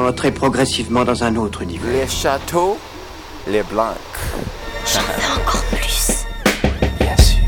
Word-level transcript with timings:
va 0.00 0.08
entrer 0.08 0.30
progressivement 0.30 1.04
dans 1.04 1.24
un 1.24 1.36
autre 1.36 1.64
niveau. 1.64 1.86
Les 1.90 2.06
châteaux, 2.06 2.78
les 3.46 3.62
blancs. 3.62 3.96
J'en 4.92 5.00
veux 5.00 5.40
encore 5.40 5.62
plus. 5.64 6.24
Bien 7.00 7.16
sûr, 7.16 7.38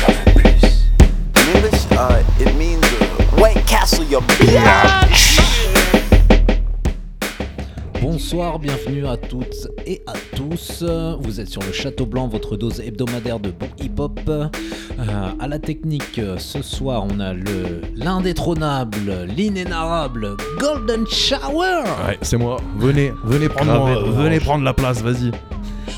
j'en 0.00 0.12
veux 0.12 0.32
plus. 0.34 0.62
In 1.36 1.56
English, 1.56 1.86
uh, 1.92 2.42
it 2.42 2.54
means 2.56 2.82
uh, 2.84 3.40
White 3.40 3.66
Castle, 3.66 4.04
your 4.04 4.22
bitch. 4.22 5.33
Bonsoir, 8.08 8.58
bienvenue 8.58 9.06
à 9.06 9.16
toutes 9.16 9.66
et 9.86 10.02
à 10.06 10.12
tous. 10.36 10.84
Vous 11.20 11.40
êtes 11.40 11.48
sur 11.48 11.62
le 11.62 11.72
Château 11.72 12.04
Blanc, 12.04 12.28
votre 12.28 12.54
dose 12.54 12.80
hebdomadaire 12.80 13.40
de 13.40 13.48
bon 13.50 13.66
hip-hop. 13.80 14.20
Euh, 14.28 14.50
à 15.40 15.48
la 15.48 15.58
technique, 15.58 16.20
ce 16.36 16.60
soir, 16.60 17.06
on 17.10 17.18
a 17.18 17.32
le 17.32 17.80
l'indétrônable, 17.96 19.24
l'inénarrable 19.34 20.36
Golden 20.60 21.06
Shower. 21.06 21.84
Ouais, 22.06 22.18
c'est 22.20 22.36
moi. 22.36 22.58
Venez, 22.76 23.10
venez 23.24 23.48
prendre, 23.48 23.72
orange. 23.72 24.10
venez 24.10 24.38
prendre 24.38 24.64
la 24.64 24.74
place, 24.74 25.00
vas-y. 25.00 25.30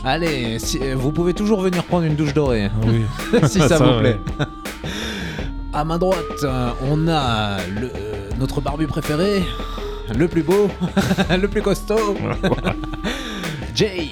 Allez, 0.04 0.60
si- 0.60 0.78
euh, 0.80 0.94
vous 0.96 1.10
pouvez 1.10 1.34
toujours 1.34 1.60
venir 1.60 1.82
prendre 1.82 2.04
une 2.04 2.14
douche 2.14 2.32
dorée, 2.34 2.70
Oui. 2.86 3.02
si 3.48 3.58
ça, 3.58 3.68
Ça, 3.68 3.78
vous 3.78 3.90
ouais. 4.04 4.14
plaît. 4.14 4.46
À 5.72 5.82
ma 5.84 5.98
droite, 5.98 6.22
euh, 6.44 6.70
on 6.88 7.08
a 7.08 7.56
le, 7.80 7.86
euh, 7.88 8.30
notre 8.38 8.60
barbu 8.60 8.86
préféré, 8.86 9.42
le 10.14 10.28
plus 10.28 10.42
beau, 10.42 10.68
le 11.40 11.48
plus 11.48 11.62
costaud, 11.62 12.16
Jay. 13.74 14.08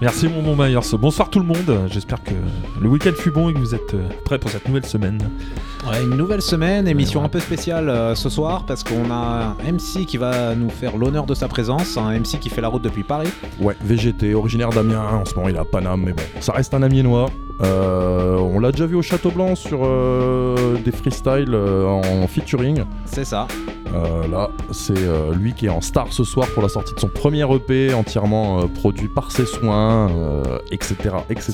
Merci 0.00 0.28
mon 0.28 0.42
bon 0.42 0.56
Myers. 0.62 0.96
Bonsoir 0.98 1.30
tout 1.30 1.38
le 1.38 1.46
monde. 1.46 1.88
J'espère 1.90 2.22
que 2.22 2.34
le 2.80 2.88
week-end 2.88 3.12
fut 3.16 3.30
bon 3.30 3.48
et 3.48 3.54
que 3.54 3.58
vous 3.58 3.74
êtes 3.74 3.94
euh, 3.94 4.08
prêts 4.24 4.38
pour 4.38 4.50
cette 4.50 4.66
nouvelle 4.68 4.84
semaine. 4.84 5.18
Ouais, 5.88 6.02
une 6.02 6.16
nouvelle 6.16 6.42
semaine, 6.42 6.86
émission 6.88 7.20
Ouais. 7.20 7.26
un 7.26 7.28
peu 7.30 7.40
spéciale 7.40 7.88
euh, 7.88 8.14
ce 8.14 8.28
soir 8.28 8.64
parce 8.66 8.82
qu'on 8.84 9.10
a 9.10 9.56
un 9.66 9.72
MC 9.72 10.04
qui 10.04 10.16
va 10.18 10.54
nous 10.54 10.68
faire 10.68 10.96
l'honneur 10.98 11.24
de 11.26 11.34
sa 11.34 11.48
présence, 11.48 11.96
un 11.96 12.10
MC 12.18 12.38
qui 12.40 12.50
fait 12.50 12.60
la 12.60 12.68
route 12.68 12.82
depuis 12.82 13.04
Paris. 13.04 13.28
Ouais, 13.60 13.76
VGT, 13.82 14.34
originaire 14.34 14.70
d'Amiens. 14.70 15.00
En 15.04 15.24
ce 15.24 15.34
moment, 15.36 15.48
il 15.48 15.54
est 15.56 15.60
à 15.60 15.64
Paname, 15.64 16.02
mais 16.04 16.12
bon, 16.12 16.22
ça 16.40 16.52
reste 16.52 16.74
un 16.74 16.82
Amiénois. 16.82 17.30
Euh, 17.60 18.36
on 18.36 18.58
l'a 18.58 18.72
déjà 18.72 18.86
vu 18.86 18.96
au 18.96 19.02
Château 19.02 19.30
Blanc 19.30 19.54
sur 19.54 19.80
euh, 19.84 20.76
des 20.84 20.92
freestyles 20.92 21.54
euh, 21.54 21.86
en 21.86 22.26
featuring. 22.26 22.84
C'est 23.04 23.24
ça. 23.24 23.46
Là, 24.28 24.50
c'est 24.72 24.98
lui 25.38 25.52
qui 25.52 25.66
est 25.66 25.68
en 25.68 25.80
star 25.80 26.12
ce 26.12 26.24
soir 26.24 26.48
pour 26.52 26.64
la 26.64 26.68
sortie 26.68 26.92
de 26.94 26.98
son 26.98 27.06
premier 27.06 27.44
EP 27.54 27.94
entièrement 27.94 28.66
produit 28.66 29.06
par 29.06 29.30
ses 29.30 29.46
soins, 29.46 30.10
etc. 30.72 30.96
etc. 31.30 31.52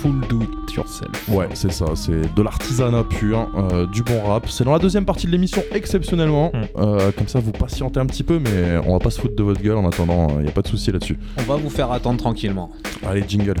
Full 0.00 0.20
do 0.28 0.42
it 0.42 0.72
yourself. 0.74 1.28
Ouais, 1.28 1.48
c'est 1.54 1.72
ça, 1.72 1.86
c'est 1.96 2.32
de 2.32 2.42
l'artisanat 2.42 3.02
pur, 3.02 3.48
euh, 3.56 3.84
du 3.88 4.04
bon 4.04 4.22
rap. 4.22 4.48
C'est 4.48 4.62
dans 4.62 4.74
la 4.74 4.78
deuxième 4.78 5.04
partie 5.04 5.26
de 5.26 5.32
l'émission, 5.32 5.64
exceptionnellement. 5.72 6.52
Mm. 6.54 7.12
Comme 7.18 7.26
ça, 7.26 7.40
vous 7.40 7.50
patientez 7.50 7.98
un 7.98 8.06
petit 8.06 8.22
peu, 8.22 8.38
mais 8.38 8.76
on 8.86 8.92
va 8.92 9.00
pas 9.00 9.10
se 9.10 9.20
foutre 9.20 9.34
de 9.34 9.42
votre 9.42 9.60
gueule 9.60 9.78
en 9.78 9.88
attendant, 9.88 10.28
il 10.36 10.44
n'y 10.44 10.48
a 10.48 10.52
pas 10.52 10.62
de 10.62 10.68
souci 10.68 10.92
là-dessus. 10.92 11.18
On 11.38 11.42
va 11.42 11.56
vous 11.56 11.70
faire 11.70 11.90
attendre 11.90 12.18
tranquillement. 12.18 12.70
Allez, 13.04 13.24
jingle. 13.26 13.56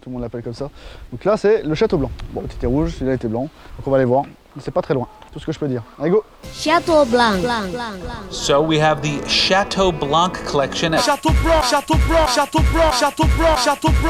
Tout 0.00 0.08
le 0.08 0.14
monde 0.14 0.22
l'appelle 0.22 0.42
comme 0.42 0.54
ça. 0.54 0.70
Donc 1.12 1.24
là, 1.24 1.36
c'est 1.36 1.62
le 1.62 1.74
Château 1.74 1.98
Blanc. 1.98 2.10
Bon, 2.32 2.42
était 2.42 2.66
rouge, 2.66 2.94
celui-là 2.94 3.14
était 3.14 3.28
blanc. 3.28 3.42
Donc 3.42 3.86
on 3.86 3.90
va 3.90 3.96
aller 3.96 4.06
voir. 4.06 4.24
C'est 4.58 4.72
pas 4.72 4.82
très 4.82 4.94
loin, 4.94 5.06
tout 5.32 5.38
ce 5.38 5.46
que 5.46 5.52
je 5.52 5.58
peux 5.58 5.68
dire. 5.68 5.84
Allez, 5.98 6.10
go 6.10 6.24
Château 6.52 7.04
Blanc. 7.04 7.40
So 8.30 8.62
we 8.62 8.80
have 8.80 9.00
the 9.00 9.26
Chateau 9.28 9.92
Blanc 9.92 10.32
collection. 10.50 10.92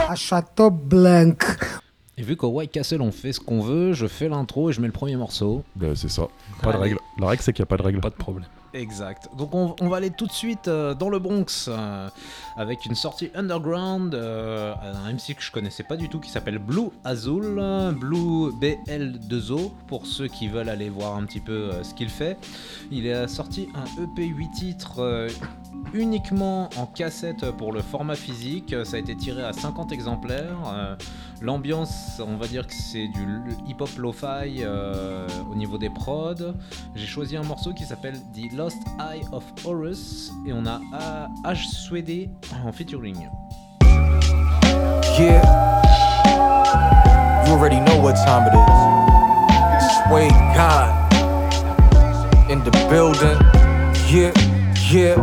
à 0.08 0.14
Château 0.14 0.70
Blanc. 0.70 1.36
Et 2.16 2.22
vu 2.22 2.36
qu'au 2.36 2.48
White 2.48 2.72
Castle 2.72 3.02
on 3.02 3.12
fait 3.12 3.32
ce 3.32 3.40
qu'on 3.40 3.60
veut, 3.60 3.92
je 3.92 4.06
fais 4.06 4.28
l'intro 4.28 4.70
et 4.70 4.72
je 4.72 4.80
mets 4.80 4.86
le 4.86 4.92
premier 4.92 5.16
morceau. 5.16 5.62
Ben, 5.76 5.94
c'est 5.94 6.10
ça, 6.10 6.22
pas 6.62 6.72
de 6.72 6.78
règle. 6.78 6.98
La 7.18 7.28
règle, 7.28 7.42
c'est 7.42 7.52
qu'il 7.52 7.62
n'y 7.62 7.66
a 7.66 7.66
pas 7.66 7.76
de 7.76 7.82
règle. 7.82 8.00
Pas 8.00 8.10
de 8.10 8.14
problème. 8.14 8.48
Exact. 8.72 9.28
Donc 9.36 9.54
on, 9.54 9.88
va 9.88 9.96
aller 9.96 10.10
tout 10.10 10.26
de 10.26 10.32
suite 10.32 10.68
euh, 10.68 10.94
dans 10.94 11.08
le 11.08 11.18
Bronx 11.18 11.66
euh, 11.68 12.08
avec 12.56 12.86
une 12.86 12.94
sortie 12.94 13.30
underground, 13.34 14.14
euh, 14.14 14.74
un 14.82 15.12
MC 15.12 15.34
que 15.34 15.42
je 15.42 15.50
connaissais 15.50 15.82
pas 15.82 15.96
du 15.96 16.08
tout 16.08 16.20
qui 16.20 16.30
s'appelle 16.30 16.58
Blue 16.58 16.90
Azul, 17.04 17.60
Blue 17.98 18.52
BL2O 18.60 19.72
pour 19.88 20.06
ceux 20.06 20.28
qui 20.28 20.46
veulent 20.48 20.68
aller 20.68 20.88
voir 20.88 21.16
un 21.16 21.24
petit 21.24 21.40
peu 21.40 21.70
ce 21.82 21.94
qu'il 21.94 22.10
fait. 22.10 22.38
Il 22.92 23.10
a 23.12 23.26
sorti 23.26 23.68
un 23.74 24.02
EP 24.02 24.26
8 24.26 24.50
titres 24.52 25.28
uniquement 25.92 26.70
en 26.76 26.86
cassette 26.86 27.50
pour 27.52 27.72
le 27.72 27.82
format 27.82 28.14
physique. 28.14 28.74
Ça 28.84 28.96
a 28.96 29.00
été 29.00 29.16
tiré 29.16 29.42
à 29.42 29.52
50 29.52 29.90
exemplaires. 29.92 30.96
L'ambiance, 31.42 32.20
on 32.20 32.36
va 32.36 32.46
dire 32.46 32.66
que 32.66 32.74
c'est 32.74 33.08
du 33.08 33.42
hip-hop 33.66 33.88
lo-fi 33.96 34.60
euh, 34.60 35.26
au 35.50 35.54
niveau 35.54 35.78
des 35.78 35.88
prods. 35.88 36.34
J'ai 36.94 37.06
choisi 37.06 37.34
un 37.34 37.42
morceau 37.42 37.72
qui 37.72 37.84
s'appelle 37.84 38.20
The 38.34 38.52
Lost 38.54 38.76
Eye 38.98 39.22
of 39.32 39.42
Horus 39.64 40.32
et 40.46 40.52
on 40.52 40.66
a 40.66 40.80
H. 41.44 41.66
Swede 41.66 42.28
en 42.64 42.72
featuring. 42.72 43.16
Yeah. 45.18 45.42
You 47.46 47.52
already 47.54 47.80
know 47.80 47.98
what 48.02 48.16
time 48.16 48.46
it 48.46 48.54
is. 48.54 48.70
Sway 50.04 50.28
God 50.54 50.90
in 52.50 52.62
the 52.64 52.70
building. 52.90 53.38
Yeah, 54.10 54.32
yeah. 54.92 55.16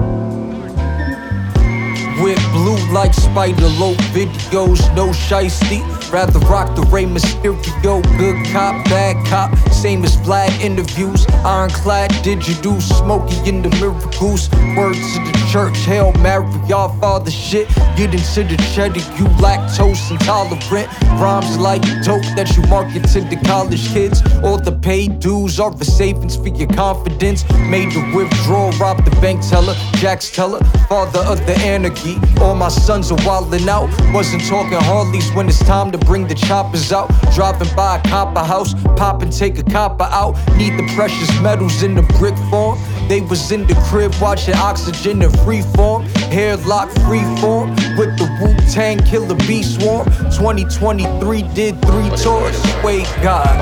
With 2.24 2.42
blue 2.52 2.80
like 2.92 3.14
spider, 3.14 3.70
low 3.80 3.94
videos, 4.14 4.82
no 4.96 5.12
shiesty. 5.12 5.97
Rather 6.12 6.40
rock 6.48 6.74
the 6.76 6.84
Ray 6.84 7.04
Mysterio, 7.04 8.02
good 8.18 8.46
cop, 8.54 8.86
bad 8.86 9.26
cop, 9.28 9.56
same 9.74 10.04
as 10.06 10.16
Vlad 10.18 10.58
interviews. 10.62 11.26
Ironclad, 11.44 12.12
did 12.24 12.48
you 12.48 12.56
do 12.56 12.80
Smokey 12.80 13.38
in 13.48 13.62
the 13.62 13.70
miracles? 13.82 14.50
Words 14.78 15.14
to 15.14 15.20
the 15.20 15.47
church, 15.58 15.78
Hail 15.86 16.12
Mary, 16.22 16.46
y'all 16.68 16.96
father 17.00 17.32
shit. 17.32 17.68
Get 17.98 18.14
into 18.14 18.44
the 18.44 18.58
cheddar, 18.76 19.00
you 19.18 19.26
lactose 19.42 20.12
intolerant. 20.12 20.88
Rhymes 21.20 21.58
like 21.58 21.82
dope 22.04 22.22
that 22.38 22.56
you 22.56 22.62
market 22.68 23.04
to 23.14 23.22
the 23.22 23.38
college 23.44 23.92
kids. 23.92 24.22
All 24.44 24.60
the 24.60 24.72
paid 24.72 25.20
dues 25.20 25.60
are 25.60 25.72
the 25.72 25.84
savings 25.84 26.36
for 26.36 26.50
your 26.50 26.68
confidence. 26.70 27.44
Made 27.74 27.92
the 27.92 28.04
withdrawal, 28.16 28.72
rob 28.74 29.04
the 29.04 29.10
bank 29.20 29.42
teller, 29.50 29.74
Jack's 29.94 30.30
teller, 30.30 30.60
father 30.90 31.22
of 31.22 31.44
the 31.48 31.56
anarchy. 31.76 32.18
All 32.40 32.54
my 32.54 32.70
sons 32.70 33.12
are 33.12 33.18
wildin' 33.26 33.68
out. 33.68 33.90
Wasn't 34.14 34.44
talking 34.46 34.78
Harleys 34.78 35.32
when 35.32 35.48
it's 35.48 35.64
time 35.66 35.92
to 35.92 35.98
bring 35.98 36.28
the 36.28 36.36
choppers 36.36 36.92
out. 36.92 37.10
Driving 37.34 37.74
by 37.76 37.98
a 37.98 38.02
copper 38.04 38.44
house, 38.44 38.76
pop 38.96 39.24
and 39.24 39.34
take 39.34 39.58
a 39.58 39.64
copper 39.64 40.10
out. 40.12 40.34
Need 40.56 40.78
the 40.78 40.88
precious 40.94 41.32
metals 41.42 41.82
in 41.82 41.96
the 41.96 42.04
brick 42.20 42.38
form. 42.52 42.78
They 43.08 43.22
was 43.22 43.52
in 43.52 43.66
the 43.66 43.76
crib 43.88 44.14
watching 44.22 44.54
oxygen 44.56 45.22
in 45.22 45.32
free 45.48 45.62
form. 45.62 46.04
Hair 46.28 46.58
lock 46.68 46.90
free 47.08 47.24
form 47.40 47.70
with 47.96 48.18
the 48.18 48.28
Wu 48.42 48.54
Tang 48.70 48.98
Killer 49.00 49.34
Bee 49.48 49.64
Swarm. 49.64 50.06
2023 50.36 51.42
did 51.54 51.82
three 51.84 52.10
tours. 52.18 52.62
Wait, 52.84 53.08
God. 53.24 53.56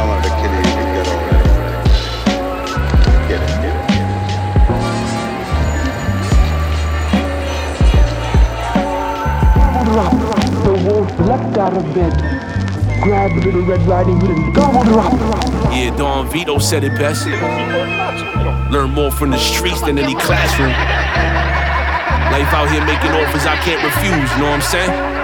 The 10.65 10.89
wolf 10.89 11.19
leapt 11.19 11.57
out 11.59 11.77
of 11.77 11.83
bed, 11.93 12.13
grabbed 13.03 13.35
the 13.35 13.45
little 13.45 13.61
Red 13.61 13.81
Riding 13.81 14.19
Hood 14.21 14.31
and 14.31 14.55
gobbled 14.55 14.87
her 14.87 14.99
up. 15.01 15.13
Yeah, 15.71 15.95
Don 15.95 16.27
Vito 16.31 16.57
said 16.57 16.83
it 16.83 16.97
best. 16.97 17.27
Learn 18.71 18.89
more 18.89 19.11
from 19.11 19.29
the 19.29 19.37
streets 19.37 19.81
than 19.81 19.99
any 19.99 20.15
classroom. 20.15 20.73
Life 22.35 22.53
out 22.53 22.69
here 22.69 22.85
making 22.85 23.11
offers 23.11 23.45
I 23.45 23.55
can't 23.55 23.81
refuse, 23.81 24.29
you 24.33 24.39
know 24.39 24.49
what 24.51 24.55
I'm 24.55 24.61
saying? 24.61 25.14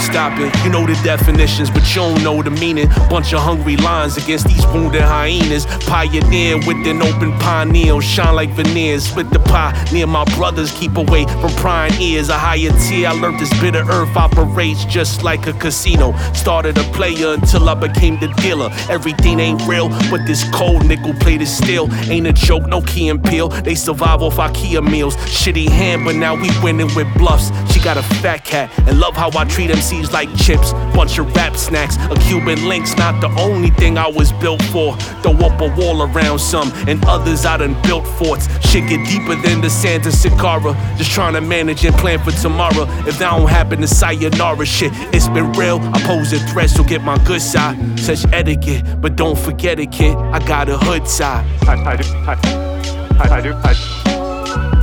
Stop 0.00 0.38
it, 0.40 0.52
you 0.64 0.70
know 0.70 0.86
the 0.86 0.98
definitions, 1.04 1.70
but 1.70 1.86
you 1.90 1.96
don't 1.96 2.22
know 2.24 2.42
the 2.42 2.50
meaning. 2.50 2.88
Bunch 3.08 3.32
of 3.32 3.40
hungry 3.40 3.76
lions 3.76 4.16
against 4.16 4.46
these 4.48 4.66
wounded 4.68 5.02
hyenas. 5.02 5.66
Pioneer 5.86 6.56
with 6.58 6.86
an 6.86 7.02
open 7.02 7.32
pineal, 7.38 8.00
shine 8.00 8.34
like 8.34 8.50
veneers. 8.50 9.04
Split 9.04 9.30
the 9.30 9.38
pie 9.38 9.72
near 9.92 10.06
my 10.06 10.24
brothers, 10.36 10.72
keep 10.72 10.96
away 10.96 11.26
from 11.26 11.50
prying 11.56 11.92
ears. 12.00 12.28
A 12.28 12.38
higher 12.38 12.72
tier, 12.80 13.08
I 13.08 13.12
learned 13.12 13.38
this 13.38 13.52
bitter 13.60 13.84
earth 13.88 14.16
operates 14.16 14.84
just 14.86 15.22
like 15.22 15.46
a 15.46 15.52
casino. 15.52 16.16
Started 16.32 16.78
a 16.78 16.84
player 16.92 17.34
until 17.34 17.68
I 17.68 17.74
became 17.74 18.18
the 18.18 18.28
dealer. 18.42 18.70
Everything 18.88 19.38
ain't 19.38 19.62
real, 19.66 19.88
but 20.10 20.26
this 20.26 20.44
cold 20.52 20.86
nickel 20.86 21.14
plate 21.14 21.42
is 21.42 21.54
still 21.54 21.92
ain't 22.10 22.26
a 22.26 22.32
joke. 22.32 22.66
No 22.66 22.80
key 22.82 23.08
and 23.08 23.22
peel, 23.22 23.48
they 23.48 23.74
survive 23.74 24.22
off 24.22 24.36
IKEA 24.36 24.82
meals. 24.88 25.16
Shitty 25.16 25.68
hand, 25.68 26.04
but 26.04 26.16
now 26.16 26.34
we 26.34 26.50
winning 26.62 26.92
with 26.96 27.06
bluffs. 27.16 27.50
She 27.72 27.80
got 27.80 27.96
a 27.96 28.02
fat 28.22 28.44
cat 28.44 28.70
and 28.88 28.98
love 28.98 29.14
how 29.14 29.30
I 29.36 29.44
treat 29.44 29.70
MCs 29.90 30.12
like 30.12 30.34
chips. 30.36 30.72
Bunch 30.94 31.18
of 31.18 31.34
rap 31.34 31.56
snacks, 31.56 31.96
a 31.96 32.14
Cuban 32.26 32.68
link's 32.68 32.96
not 32.96 33.20
the 33.20 33.28
only 33.40 33.70
thing 33.70 33.98
I 33.98 34.08
was 34.08 34.32
built 34.32 34.62
for. 34.64 34.96
Throw 35.22 35.32
up 35.32 35.60
a 35.60 35.74
wall 35.76 36.02
around 36.02 36.38
some, 36.38 36.72
and 36.86 37.04
others 37.06 37.44
I 37.44 37.56
done 37.56 37.80
built 37.82 38.06
forts. 38.06 38.46
Shit 38.68 38.88
get 38.88 39.06
deeper 39.06 39.34
than 39.36 39.60
the 39.60 39.70
Santa 39.70 40.10
Sakara. 40.10 40.74
Just 40.96 41.10
trying 41.10 41.34
to 41.34 41.40
manage 41.40 41.84
and 41.84 41.94
plan 41.96 42.18
for 42.18 42.30
tomorrow. 42.32 42.86
If 43.06 43.18
that 43.18 43.30
don't 43.30 43.48
happen, 43.48 43.80
the 43.80 43.88
sayonara 43.88 44.66
shit. 44.66 44.92
It's 45.14 45.28
been 45.28 45.52
real. 45.52 45.80
I 45.80 46.00
pose 46.02 46.32
a 46.32 46.38
threat, 46.38 46.70
so 46.70 46.84
get 46.84 47.02
my 47.02 47.18
good 47.24 47.42
side. 47.42 47.76
Such 47.98 48.24
etiquette, 48.32 49.00
but 49.00 49.16
don't 49.16 49.38
forget 49.38 49.78
it, 49.78 49.92
kid. 49.92 50.16
I 50.16 50.38
got 50.46 50.68
a 50.68 50.78
hood 50.78 51.08
side. 51.08 51.44
I 51.66 51.96
do. 51.96 52.04
I, 52.24 53.70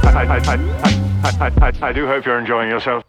I, 0.04 0.38
I, 1.24 1.62
I, 1.62 1.72
I 1.82 1.94
do 1.94 2.08
hope 2.08 2.26
you're 2.26 2.40
enjoying 2.40 2.70
yourself. 2.70 3.04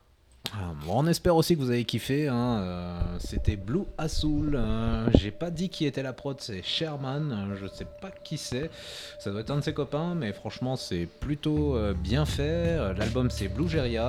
Bon, 0.89 1.03
on 1.03 1.07
espère 1.07 1.37
aussi 1.37 1.55
que 1.55 1.61
vous 1.61 1.71
avez 1.71 1.85
kiffé. 1.85 2.29
hein, 2.29 2.61
euh, 2.63 2.99
C'était 3.19 3.57
Blue 3.57 3.83
Azul. 3.99 4.55
euh, 4.59 5.07
J'ai 5.19 5.31
pas 5.31 5.51
dit 5.51 5.69
qui 5.69 5.85
était 5.85 6.03
la 6.03 6.15
prod, 6.15 6.37
c'est 6.41 6.63
Sherman. 6.65 7.31
euh, 7.53 7.57
Je 7.61 7.67
sais 7.67 7.85
pas 8.01 8.11
qui 8.25 8.39
c'est. 8.39 8.71
Ça 9.19 9.31
doit 9.31 9.41
être 9.43 9.51
un 9.51 9.59
de 9.59 9.63
ses 9.65 9.75
copains, 9.75 10.15
mais 10.15 10.33
franchement, 10.33 10.77
c'est 10.77 11.07
plutôt 11.21 11.77
euh, 11.77 11.93
bien 11.93 12.25
fait. 12.25 12.79
L'album, 12.97 13.29
c'est 13.31 13.49
Blue 13.49 13.69
Geria. 13.69 14.09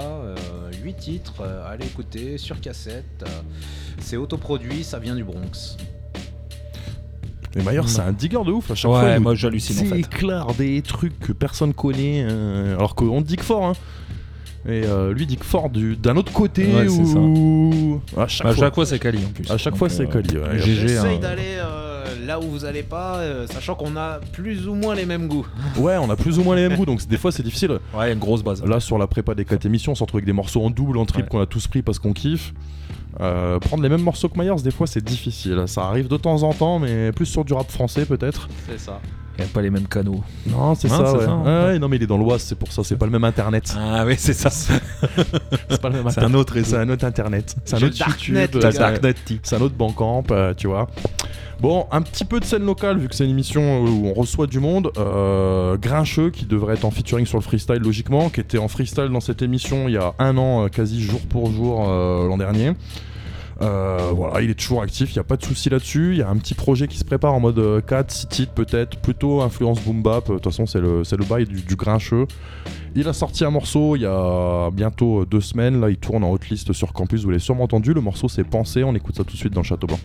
8 0.81 0.93
titres. 0.95 1.41
euh, 1.41 1.69
allez 1.69 1.85
écouter 1.85 2.37
sur 2.37 2.61
cassette. 2.61 3.23
euh, 3.23 3.41
C'est 3.99 4.15
autoproduit, 4.15 4.85
ça 4.85 4.99
vient 4.99 5.15
du 5.15 5.25
Bronx. 5.25 5.75
Et 7.57 7.61
Mayer, 7.63 7.81
c'est 7.87 7.99
un 8.01 8.13
digger 8.13 8.43
de 8.45 8.51
ouf 8.51 8.71
à 8.71 8.75
chaque 8.75 8.91
Ouais, 8.91 8.99
fois. 9.01 9.09
il 9.15 9.19
moi, 9.19 9.35
j'hallucine, 9.35 9.79
en 9.85 9.89
fait. 9.89 9.99
éclaire 9.99 10.53
des 10.53 10.81
trucs 10.81 11.19
que 11.19 11.33
personne 11.33 11.73
connaît, 11.73 12.23
euh, 12.29 12.75
alors 12.77 12.95
qu'on 12.95 13.19
dit 13.19 13.35
que 13.35 13.43
fort. 13.43 13.65
Hein. 13.65 13.73
Et 14.67 14.83
euh, 14.85 15.13
lui 15.13 15.25
dit 15.25 15.37
que 15.37 15.45
fort 15.45 15.69
du- 15.69 15.95
d'un 15.95 16.17
autre 16.17 16.31
côté 16.33 16.65
Ouais, 16.65 16.87
où... 16.89 18.01
À 18.17 18.27
chaque 18.27 18.47
À 18.47 18.53
fois, 18.53 18.65
chaque 18.65 18.75
fois, 18.75 18.85
c'est 18.85 18.99
Kali 18.99 19.19
en 19.25 19.29
plus. 19.29 19.49
À 19.49 19.57
chaque 19.57 19.73
Donc, 19.73 19.79
fois, 19.79 19.89
c'est 19.89 20.03
euh, 20.03 20.07
Kali. 20.07 20.37
ouais. 20.37 20.59
GG, 20.59 20.75
J'essaye 20.87 21.15
hein. 21.15 21.19
d'aller 21.19 21.41
euh, 21.57 22.03
là 22.25 22.39
où 22.39 22.43
vous 22.43 22.65
allez 22.65 22.83
pas, 22.83 23.15
euh, 23.17 23.47
sachant 23.47 23.75
qu'on 23.75 23.95
a 23.95 24.19
plus 24.33 24.67
ou 24.67 24.75
moins 24.75 24.95
les 24.95 25.05
mêmes 25.05 25.27
goûts. 25.27 25.47
Ouais, 25.77 25.95
on 25.97 26.09
a 26.09 26.15
plus 26.17 26.39
ou 26.39 26.43
moins 26.43 26.55
les 26.57 26.67
mêmes 26.67 26.77
goûts, 26.77 26.85
donc 26.85 27.05
des 27.07 27.17
fois 27.17 27.31
c'est 27.31 27.41
difficile. 27.43 27.71
Ouais, 27.71 28.05
il 28.05 28.07
y 28.07 28.09
a 28.09 28.11
une 28.11 28.19
grosse 28.19 28.43
base. 28.43 28.63
Là, 28.65 28.79
sur 28.81 28.97
la 28.97 29.07
prépa 29.07 29.33
des 29.33 29.45
4 29.45 29.65
émissions, 29.65 29.93
on 29.93 29.95
se 29.95 30.03
retrouve 30.03 30.17
avec 30.19 30.25
des 30.25 30.33
morceaux 30.33 30.61
en 30.63 30.69
double, 30.69 30.97
en 30.97 31.05
triple 31.05 31.29
qu'on 31.29 31.41
a 31.41 31.45
tous 31.45 31.67
pris 31.67 31.81
parce 31.81 31.97
qu'on 31.99 32.13
kiffe. 32.13 32.53
Euh, 33.21 33.59
prendre 33.59 33.81
les 33.81 33.89
mêmes 33.89 34.03
morceaux 34.03 34.29
que 34.29 34.39
Myers, 34.39 34.61
des 34.63 34.71
fois 34.71 34.87
c'est 34.87 35.03
difficile. 35.03 35.63
Ça 35.67 35.83
arrive 35.85 36.07
de 36.09 36.17
temps 36.17 36.43
en 36.43 36.53
temps, 36.53 36.79
mais 36.79 37.11
plus 37.11 37.25
sur 37.25 37.43
du 37.45 37.53
rap 37.53 37.69
français 37.71 38.05
peut-être. 38.05 38.47
C'est 38.69 38.79
ça. 38.79 38.99
Il 39.39 39.43
n'y 39.43 39.49
a 39.51 39.53
pas 39.53 39.61
les 39.61 39.69
mêmes 39.69 39.87
canaux. 39.87 40.21
Non, 40.47 40.75
c'est 40.75 40.91
Hein, 40.91 40.97
ça, 40.97 41.13
ouais. 41.17 41.23
ça. 41.23 41.35
Ouais, 41.37 41.45
ouais, 41.71 41.79
non, 41.79 41.87
mais 41.87 41.95
il 41.95 42.03
est 42.03 42.07
dans 42.07 42.17
l'Oise, 42.17 42.41
c'est 42.41 42.55
pour 42.57 42.73
ça, 42.73 42.83
c'est 42.83 42.97
pas 42.97 43.05
le 43.05 43.11
même 43.13 43.23
internet. 43.23 43.73
Ah 43.79 44.03
oui, 44.05 44.15
c'est 44.17 44.33
ça. 44.33 44.49
c'est 44.49 44.73
pas 45.81 45.87
le 45.87 45.95
même 45.95 46.03
C'est 46.09 46.17
internet. 46.19 46.23
un 46.23 46.33
autre. 46.37 46.55
C'est 46.61 46.75
un 46.75 46.89
autre 46.89 47.05
internet. 47.05 47.55
C'est 47.63 47.75
un 47.75 47.83
autre 47.83 47.95
c'est 47.95 48.03
un- 48.03 48.07
Darknet. 48.79 49.15
C'est 49.43 49.55
un 49.55 49.61
autre 49.61 49.75
Bandcamp, 49.75 50.23
euh, 50.31 50.53
tu 50.53 50.67
vois. 50.67 50.87
Bon, 51.61 51.87
un 51.91 52.01
petit 52.01 52.25
peu 52.25 52.39
de 52.41 52.45
scène 52.45 52.65
locale, 52.65 52.97
vu 52.99 53.07
que 53.07 53.15
c'est 53.15 53.23
une 53.25 53.31
émission 53.31 53.81
où 53.81 54.07
on 54.07 54.13
reçoit 54.13 54.47
du 54.47 54.59
monde. 54.59 54.91
Euh, 54.97 55.77
Grincheux, 55.77 56.31
qui 56.31 56.45
devrait 56.45 56.73
être 56.75 56.85
en 56.85 56.91
featuring 56.91 57.25
sur 57.25 57.37
le 57.37 57.43
freestyle 57.43 57.79
logiquement, 57.81 58.29
qui 58.29 58.41
était 58.41 58.57
en 58.57 58.67
freestyle 58.67 59.07
dans 59.09 59.19
cette 59.21 59.41
émission 59.41 59.87
il 59.87 59.93
y 59.93 59.97
a 59.97 60.13
un 60.19 60.37
an, 60.37 60.65
euh, 60.65 60.67
quasi 60.67 61.01
jour 61.01 61.19
pour 61.29 61.51
jour 61.51 61.85
euh, 61.87 62.27
l'an 62.27 62.37
dernier. 62.37 62.73
Euh, 63.61 64.11
voilà, 64.13 64.41
il 64.41 64.49
est 64.49 64.59
toujours 64.59 64.81
actif, 64.81 65.11
il 65.11 65.15
n'y 65.15 65.19
a 65.19 65.23
pas 65.23 65.35
de 65.35 65.43
souci 65.43 65.69
là-dessus. 65.69 66.13
Il 66.13 66.19
y 66.19 66.21
a 66.21 66.29
un 66.29 66.37
petit 66.37 66.53
projet 66.53 66.87
qui 66.87 66.97
se 66.97 67.03
prépare 67.03 67.33
en 67.33 67.39
mode 67.39 67.59
euh, 67.59 67.81
4, 67.81 68.09
6 68.09 68.27
titres 68.27 68.53
peut-être, 68.53 68.97
plutôt 68.97 69.41
influence 69.41 69.81
boom 69.81 70.01
bap. 70.01 70.27
De 70.27 70.33
toute 70.33 70.43
façon, 70.45 70.65
c'est 70.65 70.79
le, 70.79 71.01
le 71.01 71.25
bail 71.25 71.45
du, 71.45 71.75
grincheux. 71.75 72.25
Il 72.95 73.07
a 73.07 73.13
sorti 73.13 73.43
un 73.43 73.51
morceau 73.51 73.95
il 73.95 74.03
y 74.03 74.05
a 74.05 74.69
bientôt 74.71 75.21
euh, 75.21 75.25
deux 75.25 75.41
semaines. 75.41 75.81
Là, 75.81 75.89
il 75.89 75.97
tourne 75.97 76.23
en 76.23 76.31
hotlist 76.31 76.71
sur 76.73 76.93
campus, 76.93 77.23
vous 77.23 77.31
l'avez 77.31 77.39
sûrement 77.39 77.63
entendu. 77.65 77.93
Le 77.93 78.01
morceau, 78.01 78.29
c'est 78.29 78.43
Pensée. 78.43 78.83
On 78.83 78.95
écoute 78.95 79.15
ça 79.17 79.23
tout 79.23 79.33
de 79.33 79.37
suite 79.37 79.53
dans 79.53 79.63
Château 79.63 79.87
Blanc. 79.87 79.99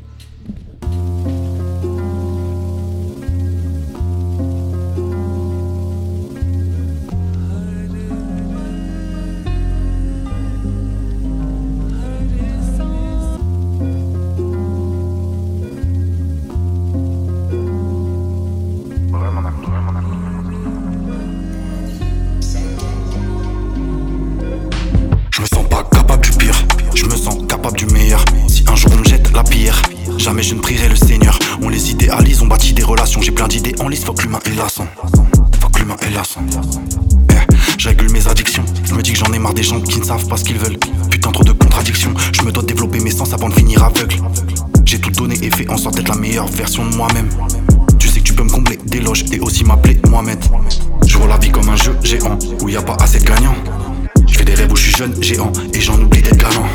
D'être 56.25 56.39
galant. 56.39 56.67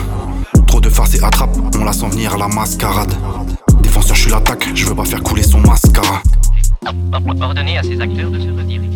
Trop 0.68 0.80
de 0.80 0.90
farces 0.90 1.16
et 1.16 1.24
attrape, 1.24 1.56
on 1.80 1.84
la 1.84 1.94
sent 1.94 2.08
venir 2.10 2.34
à 2.34 2.38
la 2.38 2.48
mascarade. 2.48 3.14
Défenseur, 3.82 4.16
je 4.16 4.22
suis 4.22 4.32
l'attaque, 4.32 4.68
je 4.74 4.86
veux 4.86 4.96
pas 4.96 5.06
faire 5.06 5.22
couler 5.22 5.44
son 5.44 5.60
mascara. 5.60 6.22
Ordonnez 7.42 7.78
à 7.78 7.84
ces 7.84 8.00
acteurs 8.00 8.32
de 8.32 8.40
se 8.40 8.50
retirer 8.50 8.90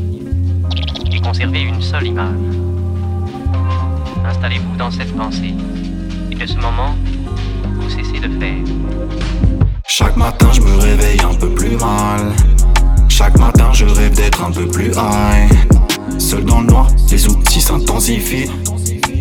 et 1.11 1.19
conserver 1.19 1.61
une 1.61 1.81
seule 1.81 2.07
image. 2.07 2.35
Installez-vous 4.25 4.75
dans 4.77 4.91
cette 4.91 5.15
pensée 5.17 5.53
et 6.31 6.35
de 6.35 6.45
ce 6.45 6.55
moment, 6.55 6.95
vous 7.79 7.89
cessez 7.89 8.19
de 8.19 8.39
faire. 8.39 8.63
Chaque 9.87 10.15
matin, 10.17 10.47
je 10.53 10.61
me 10.61 10.75
réveille 10.77 11.19
un 11.21 11.33
peu 11.33 11.49
plus 11.49 11.75
mal. 11.77 12.33
Chaque 13.09 13.37
matin, 13.37 13.69
je 13.73 13.85
rêve 13.85 14.15
d'être 14.15 14.43
un 14.43 14.51
peu 14.51 14.67
plus 14.67 14.91
high. 14.95 15.49
Seul 16.19 16.45
dans 16.45 16.61
le 16.61 16.67
noir, 16.67 16.87
les 17.11 17.27
outils 17.27 17.61
s'intensifient. 17.61 18.49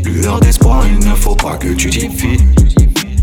Lueur 0.04 0.40
d'espoir, 0.40 0.84
il 0.87 0.99
ne 0.99 1.14
faut 1.14 1.34
pas 1.34 1.56
que 1.56 1.69
tu 1.69 1.90
t'y 1.90 2.08
fies. 2.08 2.38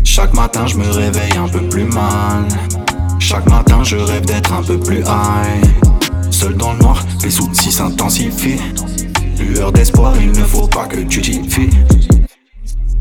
Chaque 0.04 0.34
matin, 0.34 0.66
je 0.66 0.76
me 0.76 0.88
réveille 0.88 1.36
un 1.36 1.48
peu 1.48 1.60
plus 1.68 1.84
mal. 1.84 2.46
Chaque 3.18 3.48
matin, 3.48 3.82
je 3.84 3.96
rêve 3.96 4.24
d'être 4.24 4.52
un 4.52 4.62
peu 4.62 4.78
plus 4.78 5.00
high. 5.00 5.64
Seul 6.30 6.56
dans 6.56 6.72
le 6.72 6.78
noir, 6.78 7.04
les 7.22 7.30
soucis 7.30 7.70
s'intensifient. 7.70 8.60
Lueur 9.38 9.72
d'espoir, 9.72 10.14
il 10.20 10.32
ne 10.32 10.44
faut 10.44 10.66
pas 10.66 10.86
que 10.86 11.00
tu 11.00 11.20
t'y 11.20 11.48
fies. 11.48 11.70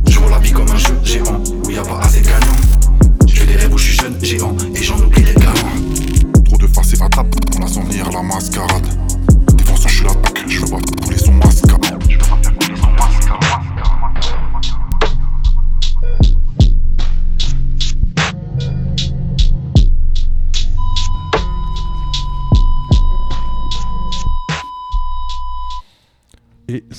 Je 0.08 0.20
vois 0.20 0.30
la 0.30 0.40
vie 0.40 0.52
comme 0.52 0.70
un 0.70 0.78
jeu 0.78 0.98
géant 1.04 1.42
où 1.66 1.70
y 1.70 1.78
a 1.78 1.82
pas 1.82 2.00
assez 2.02 2.22
de 2.22 2.28
gagnants. 2.28 3.18
Je 3.28 3.40
fais 3.40 3.46
des 3.46 3.56
rêves 3.56 3.74
où 3.74 3.78
je 3.78 3.84
suis 3.84 3.98
jeune, 3.98 4.16
géant, 4.22 4.56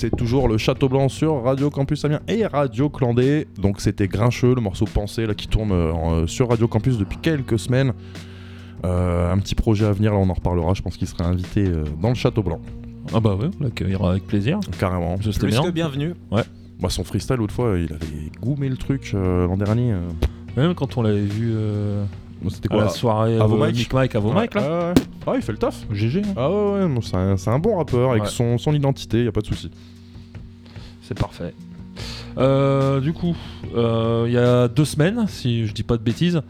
c'est 0.00 0.16
toujours 0.16 0.49
le 0.49 0.57
Château 0.57 0.88
Blanc 0.88 1.11
sur 1.11 1.42
Radio 1.42 1.69
Campus 1.69 2.07
Amiens 2.07 2.21
et 2.26 2.47
Radio 2.47 2.88
Clandé. 2.88 3.47
Donc 3.59 3.83
c'était 3.83 4.09
Grincheux, 4.09 4.54
le 4.54 4.62
morceau 4.62 4.87
Pensée, 4.87 5.26
là, 5.26 5.35
qui 5.35 5.47
tourne 5.47 5.73
euh, 5.73 5.92
euh, 5.92 6.26
sur 6.26 6.49
Radio 6.49 6.66
Campus 6.69 6.97
depuis 6.97 7.19
quelques 7.19 7.59
semaines. 7.59 7.92
Euh, 8.87 9.30
un 9.30 9.38
petit 9.38 9.54
projet 9.54 9.85
à 9.85 9.92
venir, 9.92 10.12
là 10.14 10.19
on 10.19 10.30
en 10.30 10.33
reparlera, 10.33 10.73
je 10.73 10.80
pense 10.80 10.97
qu'il 10.97 11.07
sera 11.07 11.25
invité 11.26 11.66
euh, 11.66 11.85
dans 12.00 12.09
le 12.09 12.14
Château 12.14 12.42
Blanc. 12.42 12.61
Ah 13.12 13.21
bah 13.21 13.35
ouais, 13.35 13.50
on 13.61 13.64
l'accueillera 13.64 14.12
avec 14.12 14.26
plaisir. 14.26 14.59
Carrément. 14.78 15.19
C'était 15.23 15.38
Plus 15.40 15.50
bien. 15.50 15.64
que 15.64 15.71
bienvenu. 15.71 16.14
Ouais. 16.30 16.45
Bah, 16.80 16.88
son 16.88 17.04
freestyle, 17.04 17.37
l'autre 17.37 17.52
fois, 17.52 17.76
il 17.76 17.92
avait 17.92 18.30
goumé 18.40 18.71
le 18.71 18.78
truc 18.78 19.11
euh, 19.12 19.47
l'an 19.47 19.59
dernier. 19.59 19.92
euh. 19.92 20.09
Même 20.57 20.75
quand 20.75 20.97
on 20.97 21.02
l'avait 21.02 21.21
vu 21.21 21.52
euh, 21.54 22.04
C'était 22.49 22.73
à 22.73 22.75
quoi 22.76 22.85
la 22.85 22.90
soirée 22.90 23.38
à 23.38 23.44
vos 23.47 23.62
euh, 23.62 23.66
mics 23.66 23.76
Mic 23.76 23.92
Mike, 23.92 24.14
à 24.14 24.18
vos 24.18 24.32
Ouais, 24.32 24.42
mics, 24.42 24.54
là. 24.54 24.94
Ah, 25.26 25.32
il 25.37 25.42
fait 25.42 25.52
le 25.52 25.59
taf. 25.59 25.85
GG. 25.92 26.23
hein. 26.25 26.32
Ah 26.37 26.50
ouais, 26.50 26.73
ouais, 26.80 26.88
non, 26.88 27.00
c'est 27.02 27.16
un, 27.16 27.37
c'est 27.37 27.50
un 27.50 27.59
bon 27.59 27.76
rappeur 27.76 28.11
avec 28.12 28.23
Ouais. 28.25 28.28
son, 28.28 28.56
son 28.59 28.73
identité, 28.73 29.25
y 29.25 29.28
a 29.28 29.32
pas 29.32 29.42
de 29.42 29.47
souci. 29.47 29.70
C'est 31.02 31.18
parfait. 31.18 31.54
Euh, 32.38 33.00
du 33.00 33.12
coup, 33.12 33.37
euh, 33.76 34.25
il 34.26 34.32
y 34.32 34.38
a 34.38 34.68
deux 34.68 34.85
semaines, 34.85 35.26
si 35.28 35.66
je 35.66 35.75
dis 35.75 35.82
pas 35.82 35.97
de 35.97 36.02
bêtises, 36.02 36.40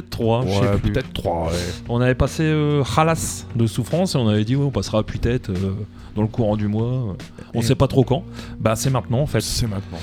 peut-être 0.00 0.10
trois, 0.10 0.44
je 0.46 0.52
sais 0.52 0.60
Ouais, 0.60 0.76
plus. 0.78 0.92
peut-être 0.92 1.12
trois, 1.12 1.46
ouais. 1.46 1.52
On 1.88 2.00
avait 2.00 2.14
passé 2.14 2.42
euh, 2.44 2.82
Halas 2.96 3.46
de 3.56 3.66
souffrance 3.66 4.14
et 4.14 4.18
on 4.18 4.28
avait 4.28 4.44
dit 4.44 4.56
ouais, 4.56 4.64
on 4.64 4.70
passera 4.70 4.98
à 4.98 5.02
Putette 5.02 5.50
euh, 5.50 5.72
dans 6.14 6.22
le 6.22 6.28
courant 6.28 6.56
du 6.56 6.68
mois. 6.68 7.16
On 7.54 7.60
Et- 7.60 7.62
sait 7.62 7.74
pas 7.74 7.86
trop 7.88 8.04
quand. 8.04 8.22
Bah 8.60 8.76
c'est 8.76 8.90
maintenant 8.90 9.20
en 9.20 9.26
fait. 9.26 9.40
C'est 9.40 9.66
maintenant. 9.66 9.98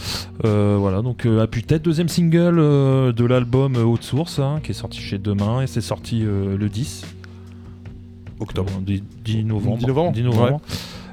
Euh, 0.45 0.77
voilà, 0.79 1.01
donc 1.01 1.25
euh, 1.25 1.41
à 1.41 1.47
Putette, 1.47 1.83
deuxième 1.83 2.09
single 2.09 2.57
euh, 2.59 3.11
de 3.11 3.25
l'album 3.25 3.75
Haute 3.77 4.03
Source, 4.03 4.39
hein, 4.39 4.59
qui 4.63 4.71
est 4.71 4.75
sorti 4.75 4.99
chez 4.99 5.17
Demain 5.17 5.61
et 5.61 5.67
c'est 5.67 5.81
sorti 5.81 6.19
le 6.21 6.67
10 6.69 7.03
octobre. 8.39 8.71
Euh, 8.77 8.81
10, 8.81 9.03
10 9.23 9.43
novembre. 9.45 9.77
10 9.77 9.85
novembre, 9.87 10.11
10 10.13 10.23
novembre. 10.23 10.61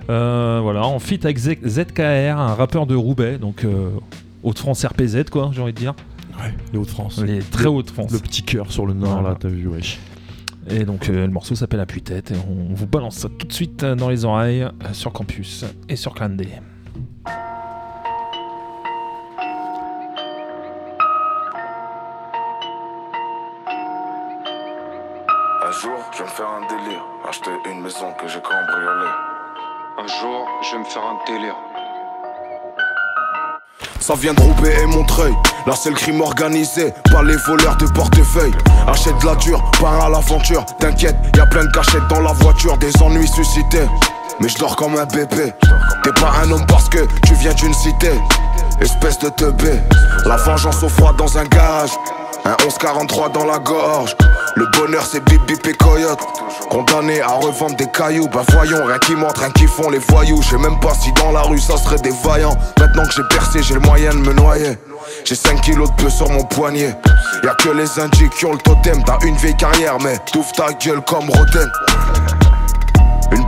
Voilà, 0.08 0.84
en 0.86 0.98
feat 0.98 1.24
avec 1.24 1.38
ZKR, 1.38 2.38
un 2.38 2.54
rappeur 2.54 2.86
de 2.86 2.94
Roubaix, 2.94 3.38
donc 3.38 3.66
Haute-France 4.42 4.84
RPZ 4.84 5.24
quoi, 5.30 5.50
j'ai 5.54 5.62
envie 5.62 5.72
de 5.72 5.78
dire. 5.78 5.94
Ouais, 6.40 6.54
les 6.72 6.78
Hauts-de-France. 6.78 7.18
Les 7.22 7.38
très 7.40 7.66
Hauts-de-France. 7.66 8.10
Le 8.12 8.18
petit 8.18 8.42
cœur 8.42 8.70
sur 8.72 8.86
le 8.86 8.94
nord, 8.94 9.12
Voilà. 9.14 9.30
là, 9.30 9.36
t'as 9.38 9.48
vu, 9.48 9.66
wesh. 9.68 9.98
Et 10.68 10.84
donc 10.84 11.08
euh, 11.08 11.26
le 11.26 11.32
morceau 11.32 11.54
s'appelle 11.56 11.80
Appuie-tête 11.80 12.30
et 12.30 12.34
on 12.48 12.72
vous 12.74 12.86
balance 12.86 13.16
ça 13.16 13.28
tout 13.36 13.46
de 13.48 13.52
suite 13.52 13.84
dans 13.84 14.08
les 14.08 14.24
oreilles 14.24 14.62
euh, 14.62 14.70
sur 14.92 15.12
Campus 15.12 15.64
et 15.88 15.96
sur 15.96 16.14
Clan 16.14 16.28
D. 16.30 16.46
Un 25.64 25.70
jour, 25.70 25.98
je 26.12 26.18
vais 26.18 26.24
me 26.24 26.30
faire 26.30 26.48
un 26.48 26.60
délire. 26.66 27.02
Acheter 27.28 27.50
une 27.70 27.80
maison 27.82 28.12
que 28.20 28.26
j'ai 28.28 28.40
cambriolée. 28.40 29.12
Un 29.98 30.06
jour, 30.20 30.48
je 30.62 30.72
vais 30.72 30.78
me 30.80 30.84
faire 30.84 31.02
un 31.04 31.18
délire. 31.26 31.56
Ça 34.00 34.14
vient 34.14 34.34
de 34.34 34.40
Roubaix 34.40 34.74
et 34.82 34.86
Montreuil. 34.86 35.32
Là, 35.66 35.74
c'est 35.80 35.90
le 35.90 35.96
crime 35.96 36.20
organisé, 36.20 36.92
pas 37.10 37.22
les 37.22 37.36
voleurs 37.36 37.76
de 37.76 37.86
portefeuille. 37.86 38.52
Achète 38.86 39.18
de 39.20 39.26
la 39.26 39.34
dure, 39.36 39.62
pars 39.80 40.04
à 40.04 40.08
l'aventure. 40.08 40.64
T'inquiète, 40.78 41.16
y 41.36 41.40
a 41.40 41.46
plein 41.46 41.64
de 41.64 41.70
cachettes 41.70 42.06
dans 42.08 42.20
la 42.20 42.32
voiture, 42.32 42.76
des 42.78 42.90
ennuis 43.02 43.28
suscités. 43.28 43.86
Mais 44.40 44.48
je 44.48 44.58
dors 44.58 44.76
comme 44.76 44.96
un 44.96 45.06
bébé. 45.06 45.52
T'es 46.02 46.12
pas 46.12 46.32
un 46.42 46.50
homme 46.50 46.66
parce 46.66 46.88
que 46.88 47.06
tu 47.26 47.34
viens 47.34 47.54
d'une 47.54 47.74
cité. 47.74 48.10
Espèce 48.80 49.18
de 49.20 49.28
teubé. 49.28 49.80
La 50.24 50.36
vengeance 50.36 50.82
au 50.82 50.88
froid 50.88 51.12
dans 51.12 51.38
un 51.38 51.44
garage. 51.44 51.90
Un 52.44 52.56
1143 52.62 53.28
dans 53.28 53.44
la 53.44 53.58
gorge. 53.58 54.16
Le 54.56 54.66
bonheur 54.76 55.06
c'est 55.06 55.22
bip 55.24 55.44
bip 55.46 55.64
et 55.66 55.74
coyote. 55.74 56.18
Condamné 56.70 57.20
à 57.20 57.34
revendre 57.34 57.76
des 57.76 57.86
cailloux. 57.86 58.28
Bah 58.28 58.42
voyons, 58.50 58.84
rien 58.84 58.98
qui 58.98 59.14
montre, 59.14 59.40
rien 59.40 59.50
qui 59.50 59.66
font 59.66 59.90
les 59.90 59.98
voyous. 59.98 60.42
Je 60.42 60.56
même 60.56 60.78
pas 60.80 60.94
si 60.94 61.12
dans 61.12 61.30
la 61.30 61.42
rue 61.42 61.60
ça 61.60 61.76
serait 61.76 61.98
des 61.98 62.12
vaillants. 62.24 62.56
Maintenant 62.78 63.04
que 63.04 63.12
j'ai 63.14 63.22
percé, 63.30 63.62
j'ai 63.62 63.74
le 63.74 63.80
moyen 63.80 64.10
de 64.10 64.18
me 64.18 64.32
noyer. 64.32 64.76
J'ai 65.24 65.36
5 65.36 65.60
kilos 65.60 65.90
de 65.90 66.02
peu 66.02 66.10
sur 66.10 66.28
mon 66.30 66.44
poignet. 66.44 66.96
Y'a 67.44 67.54
que 67.54 67.70
les 67.70 68.00
indiques 68.00 68.34
qui 68.34 68.46
ont 68.46 68.52
le 68.52 68.58
totem. 68.58 69.02
T'as 69.04 69.18
une 69.24 69.36
vieille 69.36 69.56
carrière, 69.56 69.98
mais 70.00 70.18
t'ouvres 70.32 70.52
ta 70.52 70.72
gueule 70.72 71.02
comme 71.02 71.30
Roten. 71.30 71.70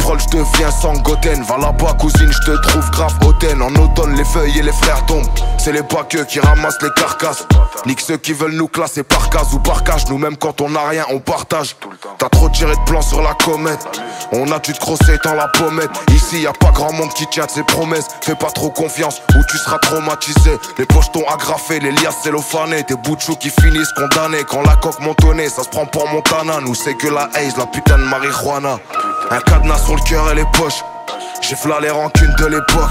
Prole, 0.05 0.21
je 0.21 0.37
deviens 0.37 0.71
sans 0.71 0.93
goten. 0.99 1.43
Va 1.45 1.57
là-bas, 1.57 1.95
cousine, 1.99 2.31
je 2.31 2.53
te 2.53 2.69
trouve 2.69 2.91
grave 2.91 3.15
hautaine. 3.25 3.63
En 3.63 3.75
automne, 3.75 4.15
les 4.17 4.25
feuilles 4.25 4.59
et 4.59 4.63
les 4.63 4.73
frères 4.73 5.07
tombent. 5.07 5.27
C'est 5.57 5.73
les 5.73 5.83
paqueux 5.83 6.25
qui 6.25 6.41
ramassent 6.41 6.83
les 6.83 6.91
carcasses. 6.95 7.47
Nique 7.87 8.03
ceux 8.03 8.19
qui 8.19 8.35
veulent 8.35 8.53
nous 8.53 8.69
classer 8.69 9.03
par 9.03 9.31
case 9.31 9.55
ou 9.55 9.61
par 9.61 9.83
cage. 9.83 10.07
Nous-mêmes, 10.11 10.37
quand 10.37 10.61
on 10.61 10.75
a 10.75 10.89
rien, 10.91 11.07
on 11.11 11.21
partage. 11.21 11.77
T'as 12.19 12.29
trop 12.29 12.51
tiré 12.51 12.77
de 12.77 12.81
plans 12.85 13.01
sur 13.01 13.23
la 13.23 13.33
comète. 13.33 13.81
On 14.33 14.53
a 14.53 14.59
dû 14.59 14.75
te 14.75 14.79
crosser 14.79 15.17
dans 15.25 15.33
la 15.33 15.49
pommette. 15.49 15.91
Ici, 16.11 16.43
y 16.43 16.47
a 16.47 16.53
pas 16.53 16.71
grand 16.71 16.93
monde 16.93 17.15
qui 17.15 17.27
tient 17.29 17.47
de 17.47 17.51
ses 17.51 17.63
promesses. 17.63 18.09
Fais 18.21 18.35
pas 18.35 18.51
trop 18.51 18.69
confiance 18.69 19.23
ou 19.35 19.43
tu 19.51 19.57
seras 19.57 19.79
traumatisé. 19.79 20.59
Les 20.77 20.85
poches 20.85 21.13
t'ont 21.13 21.27
agrafé, 21.27 21.81
les 21.81 21.93
liasses 21.93 22.21
cellophanées. 22.23 22.83
Des 22.83 22.97
bouts 22.97 23.17
de 23.17 23.23
chou 23.23 23.37
qui 23.37 23.49
finissent 23.49 23.93
condamnés. 23.97 24.45
Quand 24.45 24.61
la 24.61 24.77
coque 24.77 25.01
montonnée, 25.01 25.49
ça 25.49 25.63
se 25.63 25.71
prend 25.71 25.87
pour 25.87 26.07
Montana. 26.11 26.61
Nous, 26.61 26.75
c'est 26.75 26.95
que 26.95 27.09
la 27.09 27.31
haze, 27.35 27.57
la 27.57 27.65
putain 27.65 27.97
de 27.97 28.05
marijuana. 28.05 28.79
Un 29.31 29.41
cadenas 29.41 29.79
sur 29.79 29.97
le 29.97 30.03
cœur 30.03 30.31
et 30.31 30.35
les 30.35 30.45
poches. 30.53 30.85
J'ai 31.41 31.57
fla 31.57 31.81
les 31.81 31.91
rancunes 31.91 32.35
de 32.39 32.47
l'époque. 32.47 32.91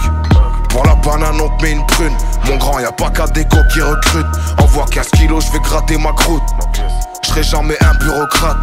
Pour 0.70 0.86
la 0.86 0.96
banane, 0.96 1.40
on 1.40 1.50
te 1.58 1.64
met 1.64 1.72
une 1.72 1.86
prune. 1.86 2.16
Mon 2.46 2.58
grand, 2.58 2.80
y 2.80 2.86
a 2.86 2.92
pas 2.92 3.10
qu'à 3.10 3.28
déco 3.28 3.58
qui 3.72 3.82
recrute. 3.82 4.26
Envoie 4.60 4.86
15 4.86 5.10
kilos, 5.12 5.46
je 5.46 5.52
vais 5.52 5.60
gratter 5.60 5.98
ma 5.98 6.12
croûte. 6.14 6.44
Je 7.24 7.30
serai 7.30 7.44
jamais 7.44 7.78
un 7.84 7.94
bureaucrate. 7.96 8.58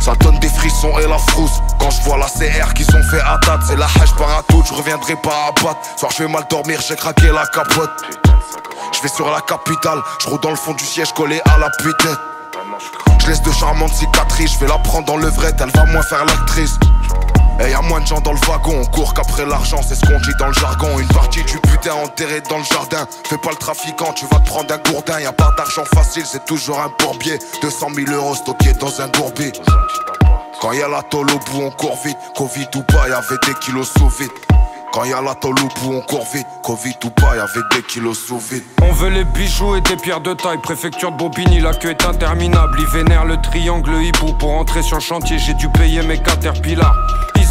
Ça 0.00 0.14
donne 0.20 0.38
des 0.40 0.48
frissons 0.48 0.98
et 0.98 1.06
la 1.06 1.18
frousse. 1.18 1.60
Quand 1.78 1.90
je 1.90 2.02
vois 2.02 2.18
la 2.18 2.26
CR 2.26 2.72
qu'ils 2.74 2.88
ont 2.96 3.02
fait 3.02 3.20
à 3.20 3.38
date, 3.46 3.60
c'est 3.66 3.76
la 3.76 3.86
hache 3.86 4.14
par 4.16 4.38
à 4.38 4.42
tout, 4.42 4.62
je 4.66 4.74
reviendrai 4.74 5.14
pas 5.16 5.48
à 5.48 5.52
battre. 5.52 5.80
Soir, 5.96 6.10
je 6.16 6.24
vais 6.24 6.28
mal 6.28 6.44
dormir, 6.50 6.80
j'ai 6.86 6.96
craqué 6.96 7.28
la 7.28 7.46
capote. 7.46 7.90
Je 8.92 9.02
vais 9.02 9.08
sur 9.08 9.30
la 9.30 9.40
capitale, 9.42 10.00
je 10.20 10.28
roule 10.28 10.40
dans 10.40 10.50
le 10.50 10.56
fond 10.56 10.72
du 10.72 10.84
siège 10.84 11.12
collé 11.12 11.40
à 11.44 11.58
la 11.58 11.70
tête 11.70 13.11
Je 13.22 13.28
laisse 13.28 13.42
de 13.42 13.52
charmantes 13.52 13.94
cicatrices, 13.94 14.54
je 14.54 14.58
vais 14.58 14.66
la 14.66 14.78
prendre 14.78 15.06
dans 15.06 15.16
levrette, 15.16 15.54
elle 15.60 15.70
va 15.70 15.84
moins 15.86 16.02
faire 16.02 16.24
l'actrice. 16.24 16.76
Et 17.60 17.70
y 17.70 17.74
a 17.74 17.80
moins 17.82 18.00
de 18.00 18.06
gens 18.06 18.20
dans 18.20 18.32
le 18.32 18.38
wagon, 18.48 18.80
on 18.80 18.84
court 18.86 19.14
qu'après 19.14 19.46
l'argent, 19.46 19.80
c'est 19.86 19.94
ce 19.94 20.00
qu'on 20.00 20.18
dit 20.18 20.34
dans 20.40 20.48
le 20.48 20.54
jargon. 20.54 20.98
Une 20.98 21.06
partie 21.08 21.44
du 21.44 21.56
putain 21.58 21.94
enterrée 21.94 22.40
dans 22.50 22.58
le 22.58 22.64
jardin. 22.64 23.06
Fais 23.28 23.38
pas 23.38 23.50
le 23.50 23.56
trafiquant, 23.56 24.12
tu 24.12 24.26
vas 24.26 24.40
te 24.40 24.46
prendre 24.46 24.74
un 24.74 24.78
gourdin. 24.78 25.20
Y 25.20 25.26
a 25.26 25.32
pas 25.32 25.52
d'argent 25.56 25.84
facile, 25.94 26.24
c'est 26.26 26.44
toujours 26.46 26.80
un 26.80 26.90
bourbier. 26.98 27.38
200 27.60 27.88
000 27.94 28.10
euros 28.10 28.34
stockés 28.34 28.72
dans 28.72 29.00
un 29.00 29.06
gourbi. 29.08 29.52
Quand 30.60 30.72
y 30.72 30.82
a 30.82 30.88
la 30.88 31.02
tôle 31.02 31.30
au 31.30 31.38
bout, 31.38 31.62
on 31.62 31.70
court 31.70 31.98
vite. 32.04 32.18
Covid 32.36 32.68
ou 32.74 32.82
pas, 32.82 33.08
y 33.08 33.12
avait 33.12 33.38
des 33.46 33.54
kilos 33.60 33.92
sous 33.96 34.08
vide. 34.08 34.30
Quand 34.92 35.04
y 35.04 35.12
a 35.14 35.22
la 35.22 35.34
bout, 35.34 35.90
on 35.90 36.02
court 36.02 36.26
vite. 36.34 36.46
Covid 36.62 36.96
ou 37.04 37.10
pas, 37.10 37.34
y 37.34 37.38
avait 37.38 37.66
des 37.74 37.82
kilos 37.82 38.18
sous 38.18 38.38
vide. 38.38 38.62
On 38.82 38.92
veut 38.92 39.08
les 39.08 39.24
bijoux 39.24 39.74
et 39.74 39.80
des 39.80 39.96
pierres 39.96 40.20
de 40.20 40.34
taille. 40.34 40.58
Préfecture 40.62 41.12
de 41.12 41.16
Bobigny, 41.16 41.60
la 41.60 41.72
queue 41.72 41.90
est 41.90 42.04
interminable. 42.04 42.78
Ils 42.78 42.86
vénèrent 42.86 43.24
le 43.24 43.40
triangle 43.40 43.90
le 43.90 44.02
hibou. 44.02 44.34
Pour 44.34 44.50
entrer 44.50 44.82
sur 44.82 44.98
le 44.98 45.02
chantier, 45.02 45.38
j'ai 45.38 45.54
dû 45.54 45.70
payer 45.70 46.02
mes 46.02 46.18
caterpillars. 46.18 46.94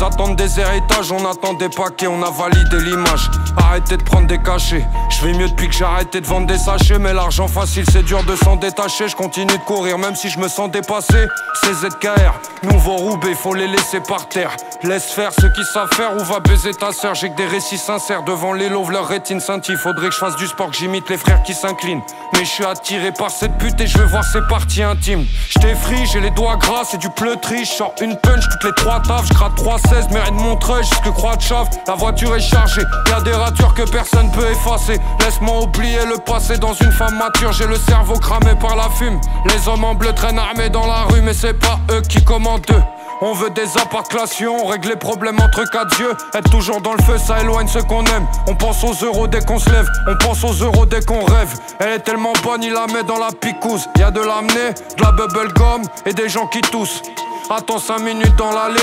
Ils 0.01 0.05
attendent 0.05 0.35
des 0.35 0.59
héritages, 0.59 1.11
on 1.11 1.29
attend 1.29 1.53
des 1.53 1.69
paquets, 1.69 2.07
on 2.07 2.23
a 2.23 2.31
validé 2.31 2.79
l'image. 2.79 3.29
Arrêtez 3.55 3.97
de 3.97 4.03
prendre 4.03 4.25
des 4.25 4.39
cachets. 4.39 4.83
Je 5.11 5.23
vais 5.23 5.33
mieux 5.33 5.47
depuis 5.47 5.67
que 5.67 5.75
j'ai 5.75 5.85
arrêté 5.85 6.21
de 6.21 6.25
vendre 6.25 6.47
des 6.47 6.57
sachets. 6.57 6.97
Mais 6.97 7.13
l'argent 7.13 7.47
facile, 7.47 7.85
c'est 7.91 8.01
dur 8.01 8.23
de 8.23 8.35
s'en 8.35 8.55
détacher. 8.55 9.07
Je 9.07 9.15
continue 9.15 9.45
de 9.45 9.63
courir, 9.63 9.99
même 9.99 10.15
si 10.15 10.29
je 10.29 10.39
me 10.39 10.47
sens 10.47 10.71
dépassé. 10.71 11.27
C'est 11.61 11.73
ZKR, 11.75 12.33
nouveau 12.63 12.95
Roubaix, 12.95 13.35
faut 13.35 13.53
les 13.53 13.67
laisser 13.67 13.99
par 13.99 14.27
terre. 14.27 14.55
Laisse 14.81 15.11
faire 15.11 15.31
ceux 15.39 15.51
qui 15.51 15.63
savent 15.63 15.93
faire 15.93 16.15
ou 16.15 16.23
va 16.23 16.39
baiser 16.39 16.73
ta 16.73 16.91
sœur? 16.91 17.13
J'ai 17.13 17.29
que 17.29 17.35
des 17.35 17.45
récits 17.45 17.77
sincères 17.77 18.23
devant 18.23 18.53
les 18.53 18.69
loaves, 18.69 18.89
leur 18.89 19.07
rétine 19.07 19.39
scintille. 19.39 19.75
Faudrait 19.75 20.07
que 20.07 20.15
je 20.15 20.19
fasse 20.19 20.35
du 20.35 20.47
sport, 20.47 20.71
que 20.71 20.77
j'imite 20.77 21.07
les 21.11 21.17
frères 21.17 21.43
qui 21.43 21.53
s'inclinent. 21.53 22.01
Mais 22.33 22.39
je 22.39 22.49
suis 22.49 22.65
attiré 22.65 23.11
par 23.11 23.29
cette 23.29 23.55
pute 23.59 23.79
et 23.79 23.85
je 23.85 23.99
veux 23.99 24.05
voir 24.05 24.23
ses 24.23 24.41
parties 24.49 24.81
intimes. 24.81 25.27
J't'ai 25.49 25.75
free, 25.75 26.07
j'ai 26.11 26.21
les 26.21 26.31
doigts 26.31 26.55
gras, 26.55 26.85
c'est 26.89 26.97
du 26.97 27.11
pleutri. 27.11 27.65
J'sors 27.65 27.93
une 28.01 28.17
punch 28.17 28.49
toutes 28.49 28.63
les 28.63 28.73
trois 28.73 28.99
taffes, 29.01 29.27
j'gratte 29.27 29.59
3-16, 29.91 30.13
mérite 30.13 30.33
Montreuil 30.33 30.83
jusque 30.83 31.11
Croix 31.13 31.35
de 31.35 31.41
Chave. 31.41 31.67
La 31.87 31.95
voiture 31.95 32.35
est 32.35 32.39
chargée, 32.39 32.83
y'a 33.09 33.21
des 33.21 33.31
ratures 33.31 33.73
que 33.73 33.83
personne 33.89 34.31
peut 34.31 34.49
effacer. 34.49 34.99
Laisse-moi 35.19 35.63
oublier 35.63 36.05
le 36.05 36.17
passé 36.17 36.57
dans 36.57 36.73
une 36.73 36.91
femme 36.91 37.17
mature. 37.17 37.51
J'ai 37.51 37.67
le 37.67 37.75
cerveau 37.75 38.13
cramé 38.13 38.55
par 38.59 38.75
la 38.75 38.89
fume. 38.89 39.19
Les 39.45 39.67
hommes 39.67 39.83
en 39.83 39.95
bleu 39.95 40.13
traînent 40.13 40.39
armés 40.39 40.69
dans 40.69 40.87
la 40.87 41.03
rue, 41.03 41.21
mais 41.21 41.33
c'est 41.33 41.53
pas 41.53 41.79
eux 41.91 42.01
qui 42.01 42.23
commandent 42.23 42.65
eux. 42.71 42.83
On 43.23 43.33
veut 43.33 43.51
des 43.51 43.77
apparclations, 43.77 44.63
on 44.63 44.65
règle 44.65 44.89
les 44.89 44.95
problèmes 44.95 45.39
entre 45.39 45.63
quatre 45.69 45.99
yeux. 45.99 46.15
Être 46.33 46.49
toujours 46.49 46.81
dans 46.81 46.93
le 46.93 47.03
feu, 47.03 47.17
ça 47.19 47.39
éloigne 47.39 47.67
ceux 47.67 47.83
qu'on 47.83 48.03
aime. 48.05 48.25
On 48.47 48.55
pense 48.55 48.83
aux 48.83 49.05
euros 49.05 49.27
dès 49.27 49.41
qu'on 49.41 49.59
se 49.59 49.69
lève, 49.69 49.87
on 50.07 50.15
pense 50.15 50.43
aux 50.43 50.53
euros 50.53 50.87
dès 50.87 51.05
qu'on 51.05 51.23
rêve. 51.25 51.53
Elle 51.79 51.89
est 51.89 51.99
tellement 51.99 52.33
bonne, 52.43 52.63
il 52.63 52.73
la 52.73 52.87
met 52.87 53.03
dans 53.03 53.19
la 53.19 53.29
picouse. 53.39 53.87
Y 53.97 54.03
a 54.03 54.11
de 54.11 54.21
l'amener, 54.21 54.73
de 54.97 55.03
la 55.03 55.11
bubble 55.11 55.53
gum 55.53 55.83
et 56.05 56.13
des 56.13 56.29
gens 56.29 56.47
qui 56.47 56.61
toussent. 56.61 57.03
Attends 57.49 57.79
5 57.79 57.99
minutes 57.99 58.35
dans 58.37 58.51
l'allée. 58.53 58.79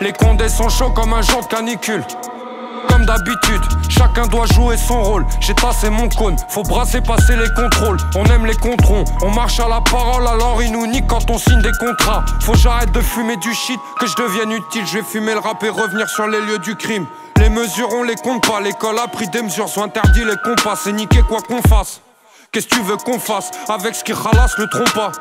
Les 0.00 0.12
condés 0.12 0.48
sont 0.48 0.68
chauds 0.68 0.90
comme 0.90 1.12
un 1.12 1.22
jour 1.22 1.42
de 1.42 1.46
canicule. 1.46 2.04
Comme 2.88 3.04
d'habitude, 3.04 3.60
chacun 3.88 4.28
doit 4.28 4.46
jouer 4.46 4.76
son 4.76 5.02
rôle. 5.02 5.26
J'ai 5.40 5.54
tassé 5.54 5.90
mon 5.90 6.08
cône, 6.08 6.36
faut 6.48 6.62
brasser, 6.62 7.00
passer 7.00 7.34
les 7.34 7.52
contrôles. 7.52 7.96
On 8.14 8.24
aime 8.26 8.46
les 8.46 8.54
controns, 8.54 9.02
on 9.22 9.30
marche 9.30 9.58
à 9.58 9.68
la 9.68 9.80
parole, 9.80 10.26
alors 10.28 10.62
ils 10.62 10.70
nous 10.70 10.86
niquent 10.86 11.08
quand 11.08 11.28
on 11.30 11.38
signe 11.38 11.60
des 11.62 11.72
contrats. 11.80 12.24
Faut 12.42 12.54
j'arrête 12.54 12.92
de 12.92 13.00
fumer 13.00 13.36
du 13.38 13.52
shit, 13.52 13.80
que 13.98 14.06
je 14.06 14.14
devienne 14.14 14.52
utile. 14.52 14.86
Je 14.86 14.98
vais 14.98 15.04
fumer 15.04 15.32
le 15.32 15.40
rap 15.40 15.62
et 15.64 15.68
revenir 15.68 16.08
sur 16.08 16.28
les 16.28 16.40
lieux 16.42 16.58
du 16.60 16.76
crime. 16.76 17.06
Les 17.38 17.48
mesures, 17.48 17.88
on 17.92 18.04
les 18.04 18.16
compte 18.16 18.46
pas. 18.46 18.60
L'école 18.60 18.98
a 18.98 19.08
pris 19.08 19.28
des 19.28 19.42
mesures, 19.42 19.68
sont 19.68 19.82
interdits 19.82 20.24
les 20.24 20.36
compas. 20.44 20.76
C'est 20.76 20.92
niquer 20.92 21.22
quoi 21.22 21.40
qu'on 21.40 21.62
fasse. 21.62 22.00
Qu'est-ce 22.52 22.68
que 22.68 22.76
tu 22.76 22.82
veux 22.82 22.96
qu'on 22.96 23.18
fasse 23.18 23.50
Avec 23.68 23.96
ce 23.96 24.04
qui 24.04 24.12
ralasse 24.12 24.56
le 24.58 24.68
trompe 24.68 24.92
pas? 24.92 25.12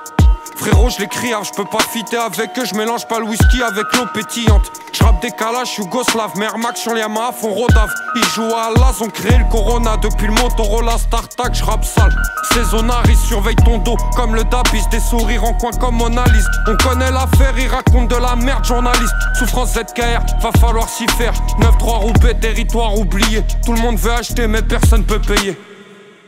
Frérot, 0.56 0.90
je 0.90 1.00
l'écris, 1.00 1.32
je 1.44 1.52
peux 1.52 1.66
pas 1.66 1.84
fitter 1.92 2.18
avec 2.18 2.58
eux, 2.58 2.66
je 2.66 2.76
mélange 2.76 3.08
pas 3.08 3.20
le 3.20 3.26
whisky 3.26 3.62
avec 3.62 3.86
l'eau 3.94 4.06
pétillante. 4.14 4.72
Je 4.94 5.04
rappe 5.04 5.22
des 5.22 5.32
calages, 5.32 5.78
Yougoslav, 5.78 6.38
Mermax 6.38 6.82
sur 6.82 6.94
les 6.94 7.02
Yamaha 7.02 7.32
font 7.32 7.54
Rodave. 7.54 7.94
Ils 8.16 8.26
jouent 8.26 8.54
à 8.56 8.72
l'As, 8.78 9.02
ont 9.02 9.10
créé 9.10 9.38
le 9.38 9.46
Corona 9.52 9.98
depuis 9.98 10.28
le 10.28 10.34
Motorola 10.34 10.98
StarTac, 10.98 11.54
je 11.54 11.64
sale. 11.64 12.16
Saisonariste, 12.54 13.26
surveille 13.26 13.56
ton 13.58 13.78
dos 13.80 13.98
comme 14.16 14.36
le 14.36 14.44
Dabis, 14.46 14.88
des 14.90 15.00
sourires 15.00 15.44
en 15.44 15.54
coin 15.54 15.72
comme 15.72 15.96
Mona 15.96 16.26
Lisa. 16.26 16.50
On 16.68 16.76
connaît 16.78 17.12
l'affaire, 17.12 17.54
ils 17.58 17.68
racontent 17.68 18.16
de 18.16 18.22
la 18.22 18.36
merde, 18.36 18.66
journaliste. 18.66 19.14
Souffrance 19.38 19.74
ZKR, 19.74 20.22
va 20.42 20.52
falloir 20.60 20.90
s'y 20.90 21.08
faire. 21.18 21.34
9-3 21.60 22.00
Roubaix, 22.00 22.34
territoire 22.36 22.98
oublié. 22.98 23.44
Tout 23.66 23.74
le 23.74 23.82
monde 23.82 23.98
veut 23.98 24.12
acheter, 24.12 24.48
mais 24.48 24.62
personne 24.62 25.04
peut 25.04 25.20
payer. 25.20 25.58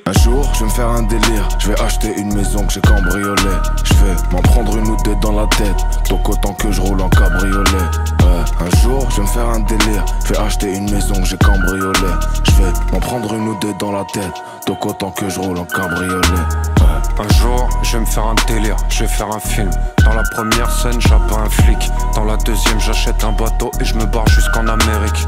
Un 0.06 0.14
jour, 0.24 0.50
je 0.54 0.60
vais 0.60 0.66
me 0.66 0.70
faire 0.70 0.88
un 0.88 1.04
délire. 1.04 1.48
Je 1.60 1.68
vais 1.70 1.80
acheter 1.82 2.14
une 2.18 2.34
maison 2.34 2.66
que 2.66 2.74
j'ai 2.74 2.82
cambriolée. 2.82 3.58
Je 3.84 3.94
vais 3.96 4.16
m'en 4.32 4.42
prendre 4.42 4.76
une 4.78 4.88
ou 4.88 4.98
deux 5.04 5.16
dans 5.22 5.34
la 5.34 5.48
tête. 5.48 5.86
Donc 6.10 6.28
autant 6.28 6.54
que 6.54 6.72
je 6.72 6.82
roule 6.82 7.02
en 7.02 7.10
cabriolet. 7.10 7.62
Ouais. 8.22 8.44
Un 8.60 8.78
jour, 8.82 9.08
je 9.12 9.18
vais 9.18 9.22
me 9.22 9.28
faire 9.28 9.50
un 9.50 9.60
délire. 9.60 10.06
Je 10.26 10.34
vais 10.34 10.40
acheter 10.40 10.76
une 10.76 10.90
maison 10.92 11.14
que 11.14 11.26
j'ai 11.26 11.38
cambriolée. 11.38 12.16
Je 12.44 12.52
vais 12.52 12.72
m'en 12.92 13.00
prendre 13.00 13.34
une 13.34 13.50
ou 13.50 13.56
deux 13.60 13.74
dans 13.80 13.92
la 13.92 14.04
tête. 14.06 14.34
Donc 14.66 14.86
autant 14.86 15.12
que 15.12 15.30
je 15.30 15.40
roule 15.40 15.58
en 15.58 15.66
cabriolet. 15.66 16.22
Un 17.20 17.34
jour, 17.34 17.70
je 17.84 17.94
vais 17.94 18.00
me 18.00 18.06
faire 18.06 18.26
un 18.26 18.36
délire, 18.48 18.78
je 18.90 19.04
vais 19.04 19.10
faire 19.10 19.30
un 19.30 19.40
film. 19.40 19.70
Dans 20.06 20.14
la 20.14 20.24
première 20.32 20.72
scène, 20.72 21.00
j'abat 21.02 21.36
un 21.46 21.50
flic. 21.50 21.92
Dans 22.16 22.24
la 22.24 22.38
deuxième, 22.38 22.80
j'achète 22.80 23.24
un 23.24 23.34
bateau 23.34 23.72
et 23.82 23.86
je 23.86 23.94
me 23.96 24.06
barre 24.06 24.28
jusqu'en 24.30 24.68
Amérique. 24.68 25.28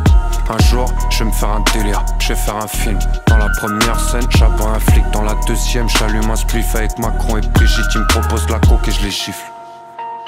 Un 0.50 0.58
jour, 0.66 0.86
je 1.10 1.20
vais 1.20 1.26
me 1.26 1.32
faire 1.32 1.50
un 1.50 1.64
délire, 1.74 2.04
je 2.20 2.30
vais 2.30 2.36
faire 2.36 2.56
un 2.56 2.68
film. 2.68 2.98
Dans 3.28 3.38
la 3.38 3.50
première 3.58 4.00
scène, 4.00 4.26
un 4.68 4.80
flic 4.80 5.04
dans 5.12 5.24
la 5.24 5.36
deuxième, 5.48 5.88
j'allume 5.90 6.30
un 6.30 6.36
spliff 6.36 6.76
avec 6.76 6.98
Macron 7.00 7.38
et 7.38 7.42
Brigitte, 7.42 7.86
ils 7.96 8.02
me 8.02 8.08
proposent 8.08 8.50
la 8.50 8.60
coke 8.60 8.88
et 8.88 8.92
je 8.92 9.04
les 9.04 9.12
gifle. 9.12 9.52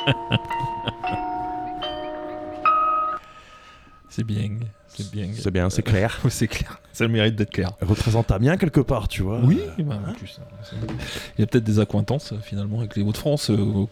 c'est 4.09 4.23
bien, 4.23 4.49
c'est 4.87 5.11
bien. 5.11 5.29
C'est 5.35 5.51
bien, 5.51 5.69
c'est 5.69 5.83
clair. 5.83 6.19
c'est 6.29 6.47
clair, 6.47 6.81
ça 6.91 7.07
mérite 7.07 7.35
d'être 7.35 7.51
clair. 7.51 7.71
Représente 7.81 8.31
bien 8.39 8.57
quelque 8.57 8.81
part, 8.81 9.07
tu 9.07 9.21
vois. 9.21 9.39
Oui, 9.43 9.59
euh, 9.79 9.83
bah, 9.83 9.99
hein 10.07 10.13
il 11.37 11.41
y 11.41 11.43
a 11.43 11.47
peut-être 11.47 11.63
des 11.63 11.79
accointances 11.79 12.33
finalement 12.41 12.79
avec 12.79 12.95
les 12.95 13.03
Hauts-de-France 13.03 13.51
euh, 13.51 13.85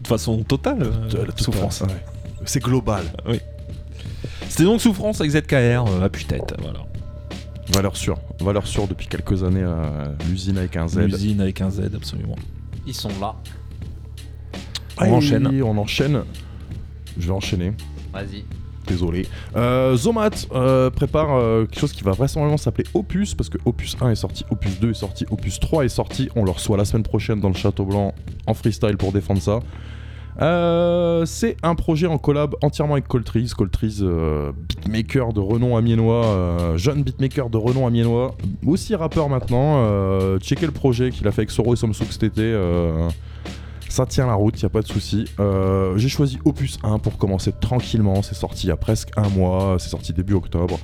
de 0.00 0.06
façon 0.06 0.42
totale. 0.42 0.82
Euh, 0.82 1.26
souffrance. 1.36 1.82
C'est 2.44 2.62
global. 2.62 3.04
oui. 3.26 3.40
C'était 4.48 4.64
donc 4.64 4.80
Souffrance 4.80 5.20
avec 5.20 5.32
ZKR 5.32 6.02
à 6.02 6.08
tête 6.08 6.54
voilà. 6.60 6.80
Valeur 7.72 7.96
sûre. 7.96 8.18
Valeur 8.40 8.66
sûre 8.66 8.86
depuis 8.86 9.06
quelques 9.06 9.42
années 9.42 9.62
à 9.62 10.12
l'usine 10.28 10.58
avec 10.58 10.76
un 10.76 10.86
Z. 10.86 10.98
L'usine 10.98 11.40
avec 11.40 11.60
un 11.60 11.70
Z, 11.70 11.90
absolument. 11.94 12.36
Ils 12.86 12.94
sont 12.94 13.10
là. 13.20 13.34
Allez, 14.96 15.10
On 15.10 15.16
enchaîne. 15.16 15.62
On 15.62 15.78
enchaîne. 15.78 16.22
Je 17.18 17.26
vais 17.26 17.32
enchaîner. 17.32 17.72
Vas-y. 18.12 18.44
Désolé. 18.86 19.26
Euh, 19.56 19.96
Zomat 19.96 20.30
euh, 20.52 20.90
prépare 20.90 21.34
euh, 21.34 21.64
quelque 21.64 21.80
chose 21.80 21.92
qui 21.92 22.02
va 22.02 22.12
vraisemblablement 22.12 22.58
s'appeler 22.58 22.86
Opus, 22.92 23.34
parce 23.34 23.48
que 23.48 23.56
Opus 23.64 23.96
1 23.98 24.10
est 24.10 24.14
sorti, 24.14 24.44
Opus 24.50 24.78
2 24.78 24.90
est 24.90 24.94
sorti, 24.94 25.24
Opus 25.30 25.58
3 25.58 25.86
est 25.86 25.88
sorti. 25.88 26.28
On 26.36 26.44
le 26.44 26.50
reçoit 26.50 26.76
la 26.76 26.84
semaine 26.84 27.02
prochaine 27.02 27.40
dans 27.40 27.48
le 27.48 27.54
Château 27.54 27.86
Blanc 27.86 28.14
en 28.46 28.54
freestyle 28.54 28.96
pour 28.98 29.12
défendre 29.12 29.40
ça. 29.40 29.60
Euh, 30.42 31.24
c'est 31.26 31.56
un 31.62 31.74
projet 31.74 32.06
en 32.06 32.18
collab 32.18 32.54
entièrement 32.62 32.94
avec 32.94 33.06
Coltrees. 33.06 33.52
Coltrees, 33.56 33.98
euh, 34.00 34.52
beatmaker 34.68 35.32
de 35.32 35.40
renom 35.40 35.76
amiénois, 35.76 36.26
euh, 36.26 36.76
jeune 36.76 37.02
beatmaker 37.02 37.50
de 37.50 37.56
renom 37.56 37.86
amiénois, 37.86 38.36
aussi 38.66 38.94
rappeur 38.94 39.28
maintenant. 39.28 39.84
Checkez 40.38 40.66
le 40.66 40.72
projet 40.72 41.10
qu'il 41.10 41.26
a 41.28 41.32
fait 41.32 41.42
avec 41.42 41.50
Soro 41.50 41.74
et 41.74 41.76
Somsouk 41.76 42.08
cet 42.10 42.24
été. 42.24 42.54
ça 43.88 44.06
tient 44.06 44.26
la 44.26 44.34
route, 44.34 44.60
y 44.60 44.66
a 44.66 44.70
pas 44.70 44.82
de 44.82 44.88
souci. 44.88 45.26
J'ai 45.96 46.08
choisi 46.08 46.38
Opus 46.44 46.78
1 46.82 46.98
pour 46.98 47.18
commencer 47.18 47.52
tranquillement. 47.52 48.22
C'est 48.22 48.34
sorti 48.34 48.66
il 48.66 48.70
y 48.70 48.72
a 48.72 48.76
presque 48.76 49.10
un 49.16 49.28
mois. 49.28 49.76
C'est 49.78 49.90
sorti 49.90 50.12
début 50.12 50.34
octobre. 50.34 50.78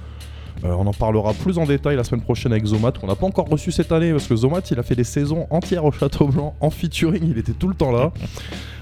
Euh, 0.64 0.72
on 0.72 0.86
en 0.86 0.92
parlera 0.92 1.32
plus 1.34 1.58
en 1.58 1.64
détail 1.64 1.96
la 1.96 2.04
semaine 2.04 2.22
prochaine 2.22 2.52
avec 2.52 2.64
Zomat, 2.64 2.92
qu'on 2.92 3.06
n'a 3.06 3.14
pas 3.16 3.26
encore 3.26 3.48
reçu 3.48 3.72
cette 3.72 3.92
année 3.92 4.12
parce 4.12 4.26
que 4.26 4.36
Zomat 4.36 4.60
il 4.70 4.78
a 4.78 4.82
fait 4.82 4.94
des 4.96 5.04
saisons 5.04 5.46
entières 5.50 5.84
au 5.84 5.92
Château 5.92 6.26
Blanc 6.26 6.54
en 6.60 6.70
featuring, 6.70 7.22
il 7.24 7.38
était 7.38 7.52
tout 7.52 7.68
le 7.68 7.74
temps 7.74 7.92
là. 7.92 8.12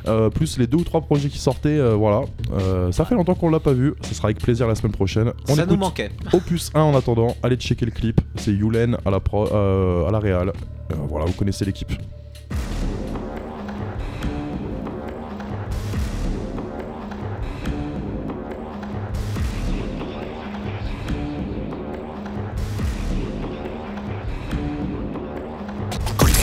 Euh, 0.06 0.30
plus 0.30 0.58
les 0.58 0.66
deux 0.66 0.78
ou 0.78 0.84
trois 0.84 1.02
projets 1.02 1.28
qui 1.28 1.38
sortaient, 1.38 1.68
euh, 1.68 1.94
voilà. 1.94 2.22
Euh, 2.52 2.90
ça 2.92 3.04
fait 3.04 3.14
longtemps 3.14 3.34
qu'on 3.34 3.50
l'a 3.50 3.60
pas 3.60 3.72
vu, 3.72 3.94
ça 4.00 4.14
sera 4.14 4.28
avec 4.28 4.38
plaisir 4.38 4.66
la 4.66 4.74
semaine 4.74 4.92
prochaine. 4.92 5.32
On 5.48 5.54
Ça 5.54 5.66
nous 5.66 5.76
manquait. 5.76 6.10
Opus 6.32 6.70
1 6.74 6.80
en 6.80 6.96
attendant, 6.96 7.36
allez 7.42 7.56
checker 7.56 7.84
le 7.84 7.90
clip, 7.90 8.20
c'est 8.36 8.52
Yulen 8.52 8.96
à 9.04 9.10
la, 9.10 9.20
pro, 9.20 9.48
euh, 9.52 10.08
à 10.08 10.10
la 10.10 10.18
Real. 10.18 10.48
Euh, 10.48 10.94
voilà, 11.08 11.26
vous 11.26 11.34
connaissez 11.34 11.64
l'équipe. 11.64 11.92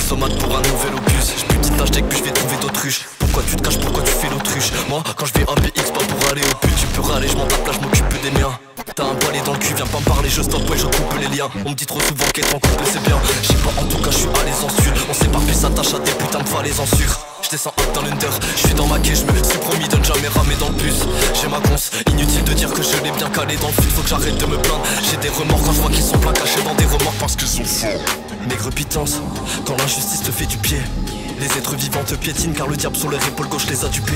Somate 0.05 0.37
pour 0.37 0.55
un 0.55 0.61
nouvel 0.61 0.93
opus. 0.93 1.33
Je 1.37 1.45
plus 1.45 1.57
petite 1.57 1.81
hashtag 1.81 2.05
puis 2.05 2.19
je 2.19 2.23
vais 2.25 2.31
trouver 2.31 2.57
d'autruche. 2.57 3.05
Pourquoi 3.19 3.43
tu 3.49 3.55
te 3.55 3.63
caches, 3.63 3.79
pourquoi 3.79 4.03
tu 4.03 4.11
fais 4.11 4.29
l'autruche? 4.29 4.71
Moi 4.87 5.01
quand 5.15 5.25
je 5.25 5.33
vais 5.33 5.45
un 5.49 5.55
BX 5.55 5.91
pas 5.91 6.05
pour 6.05 6.29
aller 6.29 6.41
au 6.41 6.55
pute 6.61 6.75
Tu 6.79 6.87
peux 6.87 7.01
râler, 7.01 7.27
je 7.27 7.35
m'en 7.35 7.45
tape 7.45 7.65
là, 7.65 7.73
je 7.73 7.79
m'occupe 7.79 8.21
des 8.21 8.31
miens. 8.31 8.57
T'as 8.95 9.03
un 9.03 9.13
balai 9.15 9.41
dans 9.45 9.53
le 9.53 9.59
cul, 9.59 9.73
viens 9.73 9.87
pas 9.87 9.99
me 9.99 10.05
parler, 10.05 10.29
je 10.29 10.41
stoppe, 10.41 10.69
ouais 10.69 10.77
je 10.77 10.85
coupe 10.85 11.19
les 11.19 11.35
liens. 11.35 11.49
On 11.65 11.71
me 11.71 11.75
dit 11.75 11.85
trop 11.85 11.99
souvent 11.99 12.25
qu'être 12.33 12.53
en 12.53 12.59
couple 12.59 12.83
c'est 12.85 13.03
bien. 13.03 13.17
Je 13.41 13.47
sais 13.47 13.53
pas, 13.55 13.81
en 13.81 13.85
tout 13.85 13.97
cas 13.97 14.11
je 14.11 14.17
suis 14.17 14.29
à 14.29 14.43
l'aise 14.45 14.63
en 14.63 14.69
sûr 14.69 14.93
On 15.09 15.13
s'éparpille, 15.13 15.55
s'attache 15.55 15.93
à 15.95 15.99
des 15.99 16.11
putains 16.11 16.43
de 16.43 16.49
falaises 16.49 16.79
en 16.79 16.85
sûr 16.85 17.19
je 17.45 17.51
descends 17.51 17.73
up 17.79 17.93
dans 17.93 18.01
l'under, 18.01 18.31
je 18.55 18.65
suis 18.65 18.73
dans 18.73 18.87
ma 18.87 18.97
quai, 18.97 19.13
je 19.13 19.23
me 19.23 19.43
suis 19.43 19.59
promis 19.59 19.87
de 19.87 19.97
ne 19.97 20.03
jamais 20.03 20.27
ramer 20.29 20.55
dans 20.59 20.69
le 20.69 20.73
bus. 20.73 21.05
J'ai 21.39 21.47
ma 21.47 21.59
conce, 21.59 21.91
inutile 22.09 22.43
de 22.43 22.53
dire 22.53 22.73
que 22.73 22.81
je 22.81 22.91
l'ai 23.03 23.11
bien 23.11 23.29
calé 23.29 23.55
dans 23.57 23.67
le 23.67 23.73
fil. 23.73 23.91
Faut 23.91 24.01
que 24.01 24.09
j'arrête 24.09 24.35
de 24.35 24.45
me 24.47 24.57
plaindre, 24.57 24.81
j'ai 25.03 25.17
des 25.17 25.29
remords 25.29 25.61
quand 25.61 25.71
je 25.73 25.81
vois 25.81 25.91
qu'ils 25.91 26.03
sont 26.03 26.17
pleins 26.17 26.33
cachés 26.33 26.63
dans 26.63 26.73
des 26.73 26.85
remords 26.85 27.13
parce 27.19 27.35
qu'ils 27.35 27.47
sont 27.47 27.63
forts 27.63 28.01
Maigre 28.47 28.69
pitance, 28.69 29.21
quand 29.65 29.75
l'injustice 29.77 30.21
te 30.21 30.31
fait 30.31 30.45
du 30.45 30.57
pied. 30.57 30.77
Les 31.39 31.45
êtres 31.57 31.75
vivants 31.75 32.03
te 32.03 32.15
piétinent 32.15 32.53
car 32.53 32.67
le 32.67 32.75
diable 32.75 32.95
sur 32.95 33.09
leur 33.09 33.25
épaule 33.27 33.47
gauche 33.47 33.67
les 33.67 33.83
a 33.83 33.89
dupés. 33.89 34.13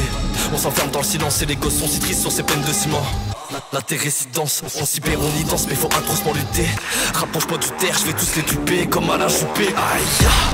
On 0.54 0.58
s'enferme 0.58 0.92
dans 0.92 1.00
le 1.00 1.06
silence 1.06 1.42
et 1.42 1.46
les 1.46 1.56
gosses 1.56 1.80
sont 1.80 1.88
si 1.88 2.00
tristes 2.00 2.22
sur 2.22 2.32
ces 2.32 2.44
peines 2.44 2.62
de 2.62 2.74
ciment 2.74 3.04
la, 3.52 3.60
la 3.74 3.82
terre 3.82 4.00
résidence, 4.00 4.62
on 4.64 5.40
y 5.40 5.44
danse 5.44 5.66
mais 5.68 5.76
faut 5.76 5.88
atrocement 5.88 6.34
lutter. 6.34 6.68
Rapproche-moi 7.14 7.58
du 7.58 7.70
terre, 7.80 7.98
je 8.00 8.06
vais 8.06 8.14
tous 8.14 8.36
les 8.36 8.44
tuer 8.44 8.88
comme 8.88 9.10
Alain 9.10 9.28
Juppé. 9.28 9.68
Aïe, 9.68 10.04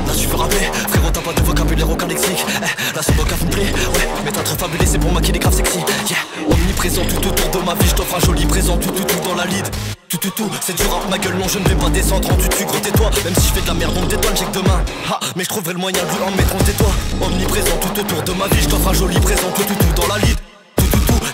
là 0.07 0.13
tu 0.17 0.27
veux 0.27 0.35
rapper, 0.35 0.69
frérot 0.89 1.09
t'as 1.11 1.21
pas 1.21 1.33
de 1.33 1.41
vocabulaire 1.41 1.89
aucun 1.89 2.07
lexique. 2.07 2.45
Eh, 2.47 2.95
Là 2.95 3.01
c'est 3.01 3.15
boca 3.15 3.35
me 3.43 3.51
plaît, 3.51 3.63
ouais, 3.63 4.07
mais 4.23 4.31
t'as 4.31 4.43
trop 4.43 4.57
fabulé 4.57 4.85
c'est 4.85 4.99
pour 4.99 5.11
moi 5.11 5.21
qui 5.21 5.31
est 5.31 5.39
grave 5.39 5.55
sexy. 5.55 5.77
Yeah, 6.09 6.17
omniprésent 6.49 7.03
tout 7.05 7.27
autour 7.27 7.61
de 7.61 7.65
ma 7.65 7.73
vie, 7.75 7.87
je 7.87 7.95
t'offre 7.95 8.15
un 8.15 8.19
joli 8.19 8.45
présent. 8.45 8.77
Tout 8.77 8.91
tout 8.91 9.03
tout 9.03 9.19
dans 9.27 9.35
la 9.35 9.45
lead 9.45 9.67
tout 10.07 10.17
tout 10.17 10.29
tout, 10.29 10.49
c'est 10.61 10.75
du 10.75 10.83
rap 10.83 11.09
ma 11.09 11.17
gueule, 11.17 11.35
non 11.35 11.47
je 11.47 11.59
ne 11.59 11.67
vais 11.67 11.75
pas 11.75 11.89
descendre 11.89 12.31
en 12.31 12.35
dessus 12.37 12.63
gros 12.65 12.79
tais-toi. 12.79 13.09
Même 13.25 13.35
si 13.35 13.47
je 13.47 13.53
fais 13.53 13.61
de 13.61 13.67
la 13.67 13.73
merde 13.73 13.93
on 13.97 14.01
me 14.01 14.07
détonne, 14.07 14.35
j'ai 14.37 14.45
que 14.45 14.51
demain. 14.51 14.81
Ha, 15.09 15.19
mais 15.35 15.43
je 15.43 15.49
trouverai 15.49 15.73
le 15.73 15.79
moyen 15.79 16.01
de 16.03 16.09
lui 16.09 16.23
en 16.23 16.31
mettre 16.31 16.55
tais-toi. 16.63 16.91
Omniprésent 17.21 17.77
tout 17.81 17.99
autour 17.99 18.21
de 18.21 18.31
ma 18.33 18.47
vie, 18.47 18.61
je 18.61 18.69
t'offre 18.69 18.87
un 18.89 18.93
joli 18.93 19.19
présent. 19.19 19.49
Tout 19.55 19.63
tout 19.63 19.73
tout 19.73 20.01
dans 20.01 20.07
la 20.07 20.19
lead 20.19 20.37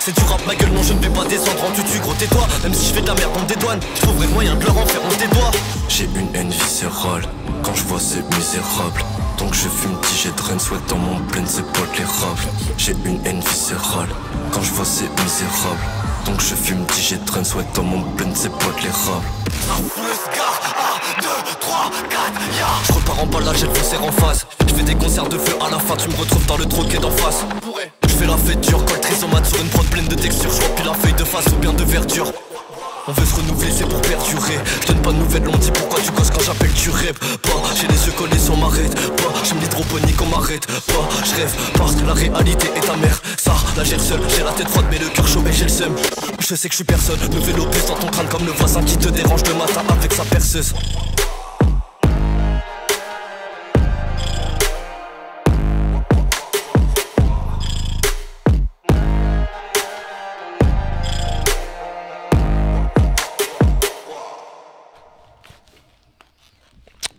c'est 0.03 0.15
du 0.15 0.23
rap 0.23 0.41
ma 0.47 0.55
gueule, 0.55 0.71
non 0.71 0.81
je 0.81 0.93
ne 0.93 0.99
vais 0.99 1.09
pas 1.09 1.23
descendre 1.25 1.63
en 1.63 1.71
tutu 1.71 1.99
gros 1.99 2.13
tais-toi. 2.15 2.47
Même 2.63 2.73
si 2.73 2.87
je 2.87 2.93
fais 2.93 3.01
de 3.01 3.07
la 3.07 3.13
merde 3.13 3.31
on 3.39 3.43
dédouane, 3.43 3.79
je 3.95 4.01
trouverai 4.01 4.27
moyen 4.29 4.55
de 4.55 4.65
leur 4.65 4.75
en 4.75 4.85
faire 4.87 5.01
on 5.05 5.15
déboire 5.15 5.51
J'ai 5.89 6.05
une 6.05 6.35
haine 6.35 6.49
viscérale, 6.49 7.23
quand 7.61 7.75
je 7.75 7.83
vois 7.83 7.99
ces 7.99 8.23
misérables. 8.35 9.03
Donc 9.37 9.53
je 9.53 9.67
fume 9.67 9.95
petit 10.01 10.17
jet 10.17 10.35
de 10.35 10.41
reine, 10.41 10.59
souhaite 10.59 10.87
dans 10.89 10.97
mon 10.97 11.19
plein 11.19 11.43
c'est 11.45 11.65
pas 11.73 11.85
l'érable 11.95 12.41
J'ai 12.77 12.95
une 13.05 13.19
haine 13.25 13.41
viscérale, 13.41 14.09
quand 14.51 14.63
je 14.63 14.71
vois 14.71 14.85
ces 14.85 15.05
misérables 15.23 15.85
donc 16.25 16.41
je 16.41 16.55
fume 16.55 16.83
10 16.93 17.01
jet 17.01 17.25
de 17.25 17.31
reine, 17.31 17.45
souhaite 17.45 17.73
dans 17.75 17.83
mon 17.83 18.01
plein 18.01 18.27
c'est 18.33 18.49
pas 18.49 18.65
l'érable 18.81 19.25
je 22.87 22.93
repars 22.93 23.21
en 23.21 23.25
balade, 23.25 23.55
j'ai 23.57 23.67
le 23.67 23.73
faussaire 23.73 24.03
en 24.03 24.11
face. 24.11 24.45
Je 24.67 24.73
fais 24.73 24.83
des 24.83 24.95
concerts 24.95 25.27
de 25.27 25.37
feu 25.37 25.55
à 25.65 25.69
la 25.69 25.79
fin, 25.79 25.95
tu 25.95 26.09
me 26.09 26.15
retrouves 26.15 26.45
dans 26.45 26.57
le 26.57 26.65
troquet 26.65 26.97
d'en 26.97 27.11
face. 27.11 27.45
Je 28.03 28.09
fais 28.09 28.25
la 28.25 28.37
fête 28.37 28.61
dure, 28.61 28.83
colle 28.85 28.99
trisomate 28.99 29.45
sur 29.45 29.61
une 29.61 29.69
prod 29.69 29.85
pleine 29.87 30.07
de 30.07 30.15
textures 30.15 30.51
Je 30.51 30.61
remplis 30.61 30.85
la 30.85 30.93
feuille 30.93 31.13
de 31.13 31.23
face 31.23 31.47
ou 31.47 31.55
bien 31.57 31.73
de 31.73 31.83
verdure 31.83 32.31
on 33.11 33.19
veut 33.19 33.25
se 33.25 33.35
renouveler, 33.35 33.71
c'est 33.71 33.87
pour 33.87 34.01
perdurer. 34.01 34.57
Je 34.81 34.87
donne 34.87 35.01
pas 35.01 35.11
de 35.11 35.17
nouvelles, 35.17 35.43
on 35.47 35.57
dit 35.57 35.71
pourquoi 35.71 35.99
tu 35.99 36.11
gosses 36.11 36.29
quand 36.29 36.43
j'appelle 36.43 36.71
tu 36.73 36.89
rêves. 36.89 37.17
Pas, 37.41 37.61
j'ai 37.75 37.87
les 37.87 38.05
yeux 38.05 38.13
collés 38.13 38.39
sur 38.39 38.55
ma 38.55 38.67
raide. 38.67 38.93
Pas, 39.17 39.33
j'aime 39.43 39.59
l'hydroponie 39.59 40.13
qu'on 40.13 40.27
m'arrête. 40.27 40.65
Pas, 40.65 41.09
je 41.25 41.35
rêve 41.35 41.53
parce 41.75 41.95
que 41.95 42.05
la 42.05 42.13
réalité 42.13 42.67
est 42.75 42.81
ta 42.81 42.95
mère. 42.95 43.21
Ça, 43.37 43.53
la 43.75 43.83
gère 43.83 43.99
seule, 43.99 44.21
j'ai 44.29 44.43
la 44.43 44.51
tête 44.51 44.69
froide, 44.69 44.85
mais 44.89 44.99
le 44.99 45.09
cœur 45.09 45.27
chaud 45.27 45.43
et 45.47 45.53
j'ai 45.53 45.63
le 45.63 45.69
seum. 45.69 45.93
Je 46.39 46.55
sais 46.55 46.69
que 46.69 46.73
je 46.73 46.77
suis 46.77 46.85
personne, 46.85 47.19
nouvel 47.31 47.59
opus 47.59 47.85
dans 47.85 47.95
ton 47.95 48.07
crâne 48.07 48.27
comme 48.29 48.45
le 48.45 48.53
voisin 48.53 48.81
qui 48.83 48.97
te 48.97 49.09
dérange 49.09 49.43
le 49.47 49.55
matin 49.55 49.81
avec 49.89 50.13
sa 50.13 50.23
perceuse. 50.23 50.73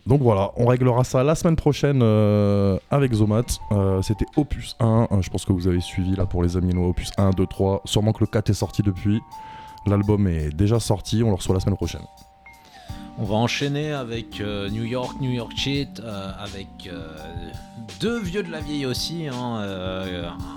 Donc 0.06 0.20
voilà, 0.20 0.50
on 0.56 0.66
réglera 0.66 1.04
ça 1.04 1.22
la 1.22 1.34
semaine 1.36 1.54
prochaine 1.54 2.00
euh, 2.02 2.76
avec 2.90 3.12
Zomat. 3.12 3.42
Euh, 3.70 4.02
C'était 4.02 4.26
Opus 4.36 4.74
1, 4.80 5.06
euh, 5.12 5.22
je 5.22 5.30
pense 5.30 5.44
que 5.44 5.52
vous 5.52 5.68
avez 5.68 5.80
suivi 5.80 6.16
là 6.16 6.26
pour 6.26 6.42
les 6.42 6.56
amis 6.56 6.74
Opus 6.76 7.12
1, 7.18 7.30
2, 7.30 7.46
3. 7.46 7.82
Sûrement 7.84 8.12
que 8.12 8.20
le 8.20 8.26
4 8.26 8.50
est 8.50 8.54
sorti 8.54 8.82
depuis. 8.82 9.20
L'album 9.86 10.26
est 10.26 10.50
déjà 10.50 10.80
sorti, 10.80 11.22
on 11.22 11.28
le 11.28 11.34
reçoit 11.34 11.54
la 11.54 11.60
semaine 11.60 11.76
prochaine. 11.76 12.02
On 13.18 13.24
va 13.24 13.34
enchaîner 13.36 13.92
avec 13.92 14.40
euh, 14.40 14.70
New 14.70 14.84
York, 14.84 15.20
New 15.20 15.30
York 15.30 15.52
Shit, 15.54 16.00
euh, 16.00 16.32
avec 16.36 16.90
deux 18.00 18.20
vieux 18.20 18.42
de 18.42 18.50
la 18.50 18.58
vieille 18.60 18.86
aussi, 18.86 19.28
hein, 19.28 19.62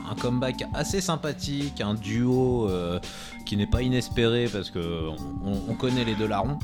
un 0.10 0.16
comeback 0.16 0.64
assez 0.74 1.02
sympathique, 1.02 1.82
un 1.82 1.94
duo 1.94 2.68
qui 3.46 3.58
n'est 3.58 3.68
pas 3.68 3.84
inespéré 3.84 4.48
parce 4.52 4.72
que 4.72 5.10
on, 5.46 5.72
on 5.72 5.74
connaît 5.76 6.06
les 6.06 6.16
deux 6.16 6.28
larrons. 6.28 6.58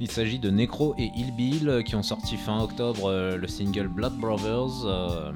Il 0.00 0.10
s'agit 0.10 0.38
de 0.38 0.50
Necro 0.50 0.94
et 0.98 1.10
Il 1.16 1.32
Bill 1.32 1.68
euh, 1.68 1.82
qui 1.82 1.94
ont 1.94 2.02
sorti 2.02 2.36
fin 2.36 2.60
octobre 2.60 3.06
euh, 3.06 3.36
le 3.36 3.46
single 3.46 3.88
Blood 3.88 4.14
Brothers. 4.14 4.84
euh, 4.84 5.32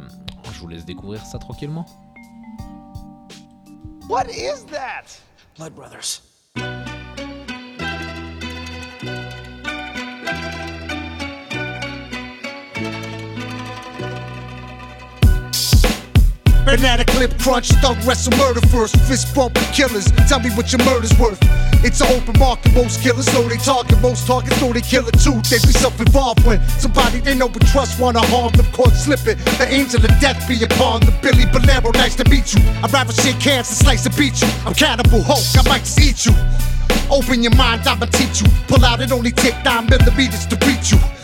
je 0.52 0.60
vous 0.60 0.68
laisse 0.68 0.84
découvrir 0.84 1.24
ça 1.24 1.38
tranquillement. 1.38 1.86
What 4.08 4.24
is 4.30 4.64
that? 4.70 5.04
Blood 5.56 5.74
Brothers. 5.74 6.25
Banana 16.76 17.06
clip 17.06 17.32
crunch, 17.38 17.70
thug 17.80 17.96
wrestle 18.04 18.36
murder 18.36 18.60
first. 18.68 19.00
Fist 19.08 19.34
bumping 19.34 19.64
killers, 19.72 20.12
tell 20.28 20.40
me 20.40 20.50
what 20.50 20.70
your 20.72 20.84
murder's 20.84 21.18
worth. 21.18 21.38
It's 21.82 22.02
an 22.02 22.08
open 22.12 22.38
market, 22.38 22.74
most 22.74 23.00
killers 23.00 23.24
know 23.32 23.48
they 23.48 23.56
target, 23.56 23.98
most 24.02 24.26
targets 24.26 24.60
know 24.60 24.74
they 24.74 24.82
kill 24.82 25.08
it 25.08 25.18
too. 25.18 25.40
They 25.48 25.56
be 25.56 25.72
self 25.72 25.98
involved 25.98 26.44
when 26.44 26.60
somebody 26.78 27.20
they 27.20 27.34
know 27.34 27.48
but 27.48 27.66
trust 27.68 27.98
wanna 27.98 28.20
harm 28.26 28.52
them, 28.52 28.66
caught 28.72 28.92
slipping. 28.92 29.38
The 29.56 29.66
angel 29.70 30.04
of 30.04 30.12
death 30.20 30.46
be 30.46 30.62
upon 30.62 31.00
the 31.00 31.16
Billy 31.22 31.46
Bolero, 31.46 31.92
nice 31.92 32.14
to 32.16 32.28
meet 32.28 32.52
you. 32.52 32.60
I'd 32.84 32.92
rather 32.92 33.14
shake 33.14 33.40
hands 33.40 33.68
than 33.68 33.76
slice 33.76 34.04
and 34.04 34.14
beat 34.14 34.42
you. 34.42 34.48
I'm 34.66 34.74
Cannibal 34.74 35.22
Hulk, 35.22 35.48
I 35.56 35.66
might 35.66 35.84
just 35.88 35.98
eat 35.98 36.26
you. 36.26 36.36
Open 37.10 37.42
your 37.42 37.54
mind, 37.56 37.88
I'ma 37.88 38.04
teach 38.04 38.42
you. 38.42 38.48
Pull 38.68 38.84
out, 38.84 39.00
it 39.00 39.12
only 39.12 39.32
take 39.32 39.56
nine 39.64 39.86
millimeters 39.86 40.44
to 40.44 40.56
reach 40.66 40.92
you. 40.92 41.15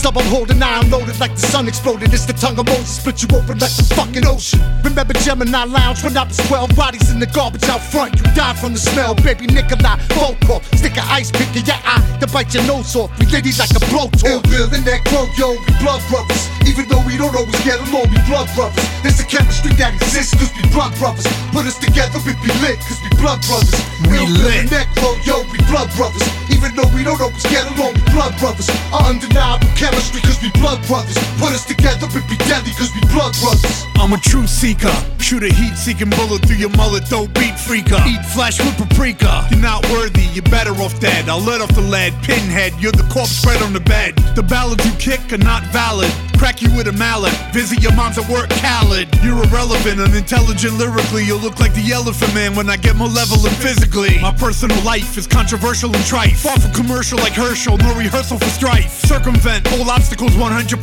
Stop, 0.00 0.16
I'm 0.16 0.24
holding 0.32 0.58
nine 0.58 0.88
loaded 0.88 1.20
like 1.20 1.36
the 1.36 1.44
sun 1.44 1.68
exploded. 1.68 2.08
It's 2.08 2.24
the 2.24 2.32
tongue 2.32 2.58
of 2.58 2.64
Moses, 2.64 2.96
split 2.96 3.20
you 3.20 3.28
open 3.36 3.60
like 3.60 3.68
the 3.76 3.84
fucking 3.92 4.24
ocean. 4.24 4.56
Remember 4.82 5.12
Gemini 5.12 5.64
Lounge 5.64 6.02
when 6.02 6.16
I 6.16 6.24
was 6.24 6.38
12 6.48 6.74
bodies 6.74 7.12
in 7.12 7.20
the 7.20 7.26
garbage 7.26 7.68
out 7.68 7.84
front. 7.84 8.16
You 8.16 8.24
died 8.32 8.56
from 8.56 8.72
the 8.72 8.80
smell, 8.80 9.14
baby 9.14 9.44
Nikolai. 9.44 10.00
Volkov, 10.16 10.64
stick 10.80 10.96
an 10.96 11.04
ice 11.04 11.30
pick 11.30 11.52
in 11.52 11.68
your 11.68 11.76
eye 11.84 12.00
to 12.20 12.26
bite 12.32 12.48
your 12.56 12.64
nose 12.64 12.96
off. 12.96 13.12
We 13.20 13.26
litty 13.28 13.52
like 13.60 13.76
a 13.76 13.82
blowtorch. 13.92 14.24
Ill 14.24 14.40
Bill 14.48 14.72
and 14.72 14.88
that 14.88 15.04
crow, 15.04 15.28
yo, 15.36 15.52
we 15.52 15.72
blood 15.84 16.00
brothers. 16.08 16.48
Even 16.64 16.88
though 16.88 17.04
we 17.04 17.20
don't 17.20 17.36
always 17.36 17.60
get 17.60 17.76
along, 17.92 18.08
we 18.08 18.16
blood 18.24 18.48
brothers. 18.56 18.80
There's 19.04 19.20
a 19.20 19.28
chemistry 19.28 19.76
that 19.84 20.00
exists, 20.00 20.32
cause 20.32 20.48
we 20.56 20.64
blood 20.72 20.96
brothers. 20.96 21.28
Put 21.52 21.68
us 21.68 21.76
together, 21.76 22.16
we 22.24 22.32
be 22.40 22.48
lit, 22.64 22.80
cause 22.88 22.96
we 23.04 23.12
blood 23.20 23.44
brothers. 23.44 23.76
We 24.08 24.16
Ill 24.16 24.32
Bill 24.32 24.48
lit. 24.48 24.64
and 24.64 24.68
that 24.72 24.88
crow, 24.96 25.12
yo, 25.28 25.44
we 25.52 25.60
blood 25.68 25.92
brothers. 25.92 26.24
Even 26.48 26.72
though 26.72 26.88
we 26.96 27.04
don't 27.04 27.20
always 27.20 27.44
get 27.52 27.68
along, 27.76 28.00
we 28.00 28.04
blood 28.16 28.32
brothers. 28.40 28.68
Our 28.96 29.12
undeniable 29.12 29.68
chemistry, 29.76 29.89
cause 29.96 30.38
we 30.42 30.50
blood 30.60 30.78
brothers. 30.86 31.16
Put 31.38 31.52
us 31.52 31.64
together, 31.64 32.06
we 32.14 32.20
be 32.28 32.36
deadly, 32.44 32.72
cause 32.72 32.90
we 32.94 33.00
blood 33.12 33.34
brothers. 33.40 33.86
I'm 33.96 34.12
a 34.12 34.18
true 34.18 34.46
seeker. 34.46 34.92
Shoot 35.18 35.42
a 35.42 35.52
heat 35.52 35.76
seeking 35.76 36.10
bullet 36.10 36.42
through 36.46 36.56
your 36.56 36.70
mullet, 36.70 37.06
though 37.06 37.26
beat 37.26 37.54
freaker. 37.54 38.00
Eat 38.06 38.24
flesh 38.26 38.58
with 38.58 38.76
paprika. 38.76 39.46
You're 39.50 39.60
not 39.60 39.88
worthy, 39.90 40.22
you're 40.32 40.50
better 40.50 40.72
off 40.82 40.98
dead. 41.00 41.28
I'll 41.28 41.40
let 41.40 41.60
off 41.60 41.74
the 41.74 41.82
lead. 41.82 42.14
Pinhead, 42.22 42.72
you're 42.80 42.92
the 42.92 43.06
corpse 43.12 43.32
spread 43.32 43.62
on 43.62 43.72
the 43.72 43.80
bed. 43.80 44.16
The 44.34 44.42
ballads 44.42 44.84
you 44.84 44.92
kick 44.98 45.32
are 45.32 45.38
not 45.38 45.62
valid. 45.72 46.10
Crack 46.40 46.62
you 46.62 46.74
with 46.74 46.88
a 46.88 46.92
mallet. 46.92 47.32
Visit 47.52 47.82
your 47.82 47.92
mom's 47.94 48.16
at 48.16 48.26
work, 48.30 48.48
Khaled. 48.64 49.08
You're 49.22 49.44
irrelevant, 49.44 50.00
unintelligent 50.00 50.78
lyrically. 50.78 51.22
You'll 51.24 51.38
look 51.38 51.60
like 51.60 51.74
the 51.74 51.92
elephant 51.92 52.32
man 52.34 52.54
when 52.54 52.70
I 52.70 52.76
get 52.78 52.96
malevolent 52.96 53.54
physically. 53.56 54.18
My 54.20 54.32
personal 54.32 54.80
life 54.82 55.18
is 55.18 55.26
controversial 55.26 55.94
and 55.94 56.04
trite. 56.06 56.36
Far 56.36 56.58
from 56.58 56.72
commercial 56.72 57.18
like 57.18 57.34
Herschel, 57.34 57.76
no 57.76 57.94
rehearsal 57.94 58.38
for 58.38 58.48
strife. 58.48 58.90
Circumvent 59.04 59.70
all 59.80 59.90
obstacles 59.90 60.32
100%. 60.32 60.76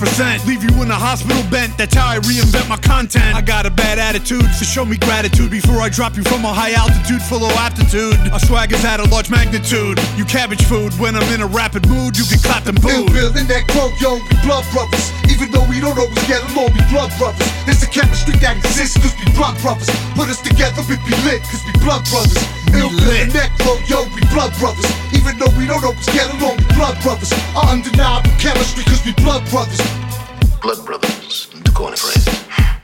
Leave 0.47 0.63
you 0.63 0.73
in 0.81 0.89
a 0.89 0.97
hospital 0.97 1.43
bent, 1.51 1.77
that's 1.77 1.93
how 1.93 2.07
I 2.09 2.17
reinvent 2.19 2.67
my 2.67 2.77
content. 2.77 3.35
I 3.35 3.41
got 3.41 3.65
a 3.65 3.69
bad 3.69 3.99
attitude, 3.99 4.49
so 4.57 4.65
show 4.65 4.85
me 4.85 4.97
gratitude 4.97 5.51
before 5.51 5.81
I 5.81 5.89
drop 5.89 6.17
you 6.17 6.23
from 6.23 6.43
a 6.45 6.53
high 6.53 6.73
altitude 6.73 7.21
full 7.21 7.45
of 7.45 7.53
aptitude. 7.53 8.17
Our 8.33 8.39
swag 8.39 8.73
is 8.73 8.83
at 8.83 8.99
a 8.99 9.05
large 9.09 9.29
magnitude. 9.29 10.01
You 10.17 10.25
cabbage 10.25 10.65
food, 10.65 10.93
when 10.97 11.15
I'm 11.15 11.27
in 11.33 11.41
a 11.41 11.47
rapid 11.47 11.87
mood, 11.87 12.17
you 12.17 12.25
and 12.25 12.77
Ill 12.89 13.05
booed. 13.05 13.13
Bill 13.13 13.31
and 13.37 13.47
that 13.47 13.69
crow, 13.69 13.93
yo, 14.01 14.17
we 14.17 14.35
blood 14.41 14.65
brothers. 14.73 15.13
Even 15.29 15.51
though 15.51 15.65
we 15.69 15.79
don't 15.79 15.97
always 15.97 16.25
get 16.25 16.41
along, 16.51 16.73
we 16.73 16.81
blood 16.89 17.13
brothers. 17.21 17.45
There's 17.69 17.83
a 17.83 17.89
chemistry 17.93 18.33
that 18.41 18.57
exists, 18.57 18.97
cause 18.97 19.13
we 19.21 19.29
blood 19.37 19.55
brothers. 19.61 19.89
Put 20.17 20.29
us 20.29 20.41
together, 20.41 20.81
we 20.89 20.97
be 21.05 21.13
lit, 21.21 21.45
cause 21.45 21.61
we 21.69 21.73
blood 21.85 22.01
brothers. 22.09 22.56
Ill 22.73 22.89
Bill 22.89 23.11
and 23.11 23.31
that 23.31 23.51
crow, 23.59 23.77
yo, 23.87 24.03
we 24.15 24.21
blood 24.33 24.53
brothers. 24.59 24.85
Even 25.13 25.37
though 25.39 25.51
we 25.57 25.67
don't 25.67 25.83
always 25.83 26.05
get 26.07 26.27
along, 26.35 26.57
we 26.57 26.65
blood 26.75 26.97
brothers. 27.03 27.31
Our 27.55 27.71
undeniable 27.71 28.31
chemistry, 28.39 28.83
cause 28.83 29.03
we 29.05 29.13
blood 29.23 29.43
brothers. 29.49 29.81
Blood 30.61 30.85
Brothers, 30.85 31.49
de 31.63 31.71
Cornfred. 31.71 32.17
C'est 32.21 32.76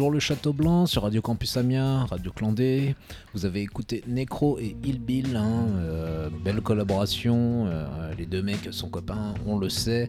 toujours 0.00 0.12
le 0.12 0.18
Château 0.18 0.54
Blanc 0.54 0.86
sur 0.86 1.02
Radio 1.02 1.20
Campus 1.20 1.58
Amiens, 1.58 2.06
Radio 2.06 2.32
Clandé. 2.32 2.94
Vous 3.34 3.44
avez 3.44 3.60
écouté 3.60 4.02
Necro 4.08 4.58
et 4.58 4.74
Il 4.82 4.98
Bill, 4.98 5.36
hein, 5.36 5.66
euh, 5.76 6.30
belle 6.42 6.62
collaboration. 6.62 7.66
euh, 7.66 7.86
les 8.18 8.24
deux 8.24 8.40
mecs 8.40 8.66
sont 8.70 8.88
copains, 8.88 9.34
on 9.46 9.58
le 9.58 9.68
sait. 9.68 10.08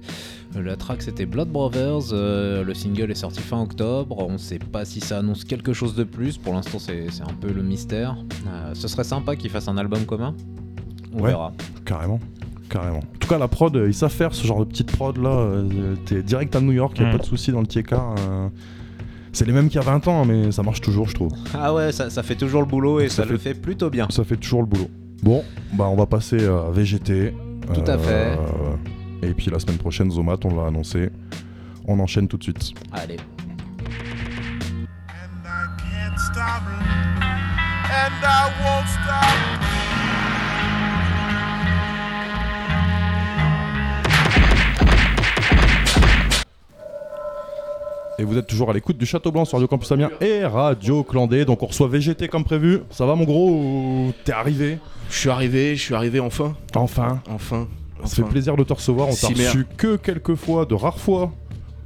La 0.56 0.77
track 0.77 1.01
c'était 1.01 1.25
Blood 1.25 1.49
Brothers. 1.49 2.13
euh, 2.13 2.63
le 2.63 2.73
single 2.73 3.12
est 3.12 3.15
sorti 3.15 3.41
fin 3.41 3.60
octobre. 3.62 4.15
On 4.30 4.38
sait 4.38 4.60
pas 4.60 4.86
si 4.86 5.01
ça 5.01 5.17
annonce 5.17 5.43
quelque 5.43 5.73
chose 5.73 5.93
de 5.93 6.06
plus. 6.06 6.38
Pour 6.38 6.54
l'instant, 6.54 6.80
c'est 6.80 7.08
un 7.21 7.34
peu 7.34 7.51
le 7.51 7.62
mystère. 7.62 8.15
Euh, 8.47 8.73
ce 8.73 8.88
serait 8.88 9.04
sympa 9.04 9.36
qu'ils 9.36 9.49
fassent 9.49 9.67
un 9.67 9.75
album 9.77 10.06
commun. 10.06 10.34
On 11.13 11.19
Ouais, 11.19 11.32
verra. 11.32 11.51
Carrément. 11.84 12.21
Carrément. 12.69 12.99
En 12.99 13.17
tout 13.19 13.27
cas, 13.27 13.38
la 13.38 13.49
prod, 13.49 13.75
ils 13.86 13.93
savent 13.93 14.10
faire 14.10 14.34
ce 14.34 14.47
genre 14.47 14.62
de 14.62 14.69
petite 14.71 14.89
prod 14.93 15.17
là. 15.17 15.32
euh, 15.32 15.95
T'es 16.06 16.23
direct 16.23 16.56
à 16.56 16.62
New 16.62 16.71
York, 16.71 16.97
y 16.97 17.04
a 17.04 17.08
Mm. 17.10 17.12
pas 17.12 17.17
de 17.17 17.25
souci 17.25 17.51
dans 17.51 17.60
le 17.60 17.67
TK. 17.67 17.91
euh, 17.91 18.47
C'est 19.34 19.46
les 19.46 19.54
mêmes 19.54 19.70
qu'il 19.70 19.80
y 19.80 19.84
a 19.84 19.86
20 19.86 20.08
ans, 20.08 20.26
mais 20.26 20.52
ça 20.52 20.62
marche 20.62 20.82
toujours, 20.82 21.08
je 21.08 21.15
trouve. 21.15 21.32
Ah 21.54 21.74
ouais, 21.74 21.91
ça, 21.91 22.10
ça 22.10 22.22
fait 22.22 22.36
toujours 22.36 22.62
le 22.62 22.67
boulot 22.67 23.00
et 23.00 23.10
ça, 23.10 23.26
le 23.26 23.38
fait 23.38 23.54
plutôt 23.54 23.89
bien. 23.89 24.08
Ça 24.10 24.24
fait 24.24 24.38
toujours 24.38 24.62
le 24.62 24.67
boulot. 24.67 24.89
Bon, 25.24 25.44
bah 25.74 25.86
on 25.88 25.96
va 25.96 26.06
passer 26.06 26.46
à 26.46 26.70
VGT. 26.72 27.34
Tout 27.74 27.84
à 27.91 27.98
fait. 27.98 28.38
Et 29.22 29.34
puis 29.34 29.50
la 29.52 29.60
semaine 29.60 29.78
prochaine, 29.78 30.12
Zomat, 30.12 30.38
on 30.44 30.56
l'a 30.56 30.67
annoncé. 30.67 31.10
On 31.88 32.00
enchaîne 32.00 32.28
tout 32.28 32.38
de 32.38 32.44
suite. 32.44 32.74
Allez. 32.91 33.17
can't 36.12 36.20
stop 36.20 36.63
it, 36.63 37.24
and 37.89 38.13
I 38.24 38.52
won't 38.63 38.88
stop. 38.88 39.61
Et 48.22 48.24
vous 48.24 48.38
êtes 48.38 48.46
toujours 48.46 48.70
à 48.70 48.74
l'écoute 48.74 49.00
du 49.00 49.08
Château 49.08 49.32
Blanc 49.32 49.46
sur 49.46 49.58
Radio 49.58 49.68
Campus 49.68 49.92
Amiens 49.92 50.12
et 50.22 50.46
Radio 50.46 51.04
Clandé. 51.04 51.44
Donc 51.44 51.64
on 51.64 51.66
reçoit 51.66 51.88
VGT 51.88 52.28
comme 52.28 52.44
prévu. 52.44 52.82
Ça 52.92 53.08
va 53.08 53.16
mon 53.16 53.24
gros 53.24 53.50
ou 53.50 54.14
T'es 54.24 54.32
arrivé? 54.32 54.78
Je 55.10 55.18
suis 55.18 55.30
arrivé, 55.32 55.76
je 55.76 55.82
suis 55.82 55.96
arrivé 55.96 56.20
enfin. 56.20 56.56
Enfin. 56.76 57.20
Enfin. 57.28 57.68
Ça 58.06 58.18
fait 58.18 58.30
plaisir 58.30 58.56
de 58.58 58.64
te 58.64 58.74
recevoir. 58.74 59.08
On 59.08 59.16
t'a 59.16 59.30
reçu 59.30 59.66
que 59.76 59.96
quelques 59.96 60.36
fois, 60.36 60.68
de 60.68 60.76
rares 60.76 61.00
fois. 61.00 61.32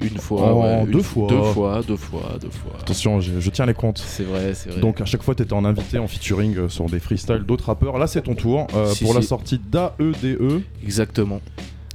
Une 0.02 0.17
fois, 0.17 0.54
ouais, 0.54 0.86
deux 0.88 1.02
fois, 1.02 1.30
fois. 1.30 1.38
deux 1.38 1.54
fois, 1.54 1.82
deux 1.88 1.95
fois, 1.95 2.21
deux 2.41 2.50
fois. 2.50 2.74
Attention, 2.82 3.21
je, 3.21 3.39
je 3.39 3.50
tiens 3.50 3.65
les 3.65 3.74
comptes. 3.74 4.04
C'est 4.06 4.26
vrai, 4.26 4.54
c'est 4.54 4.71
vrai. 4.71 4.82
Donc 4.82 5.00
à 5.00 5.06
chaque 5.06 5.24
fois, 5.24 5.36
t'étais 5.36 5.54
en 5.54 5.63
invité, 5.63 6.00
en 6.00 6.08
featuring 6.08 6.58
euh, 6.58 6.67
sur 6.67 6.88
des 6.88 7.00
freestyles 7.00 7.45
d'autres 7.48 7.67
rappeurs. 7.67 7.98
Là, 7.98 8.08
c'est 8.08 8.24
ton 8.24 8.36
tour 8.36 8.67
euh, 8.76 8.88
Si, 8.88 9.06
pour 9.06 9.13
la 9.13 9.21
sortie 9.21 9.58
d'AEDE. 9.58 10.63
Exactement. 10.84 11.39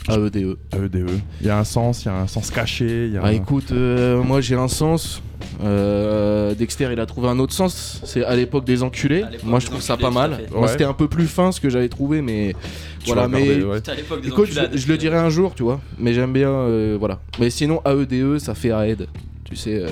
AEDE. 0.08 0.56
AEDE. 0.72 1.06
Il 1.40 1.46
y 1.46 1.50
a 1.50 1.58
un 1.58 1.64
sens, 1.64 2.04
il 2.04 2.06
y 2.06 2.10
a 2.10 2.14
un 2.20 2.26
sens 2.26 2.50
caché. 2.50 3.06
il 3.06 3.12
Y 3.14 3.16
a 3.18 3.22
Ah 3.24 3.28
un- 3.28 3.32
écoute, 3.32 3.70
euh, 3.72 4.22
moi 4.22 4.40
j'ai 4.40 4.54
un 4.56 4.68
sens. 4.68 5.22
Euh, 5.62 6.54
Dexter 6.54 6.88
il 6.92 7.00
a 7.00 7.06
trouvé 7.06 7.28
un 7.28 7.38
autre 7.38 7.52
sens. 7.52 8.00
C'est 8.04 8.24
à 8.24 8.34
l'époque 8.36 8.64
des 8.64 8.82
enculés. 8.82 9.24
Moi 9.44 9.58
je 9.60 9.66
trouve 9.66 9.80
ça 9.82 9.96
pas 9.96 10.10
mal. 10.10 10.40
Moi 10.52 10.62
Ouais. 10.62 10.68
c'était 10.68 10.84
un 10.84 10.92
peu 10.94 11.08
plus 11.08 11.26
fin 11.26 11.52
ce 11.52 11.60
que 11.60 11.68
j'avais 11.70 11.88
trouvé, 11.88 12.22
mais 12.22 12.54
Tu 13.00 13.06
voilà. 13.12 13.28
Mais 13.28 13.42
regardé, 13.42 13.64
ouais. 13.64 13.76
C'était 13.76 13.90
à 13.90 13.94
l'époque 13.94 14.20
des 14.22 14.28
écoute, 14.28 14.48
je, 14.50 14.88
le 14.88 14.96
dirai 14.98 15.16
un 15.18 15.30
jour, 15.30 15.54
tu 15.54 15.62
vois. 15.62 15.80
Mais 15.98 16.12
j'aime 16.14 16.32
bien, 16.32 16.50
euh, 16.50 16.96
voilà. 16.98 17.20
Mais 17.38 17.50
sinon 17.50 17.80
AEDE 17.84 18.38
ça 18.38 18.54
fait 18.54 18.68
Aed. 18.70 19.06
Tu 19.44 19.56
sais, 19.56 19.82
euh, 19.82 19.88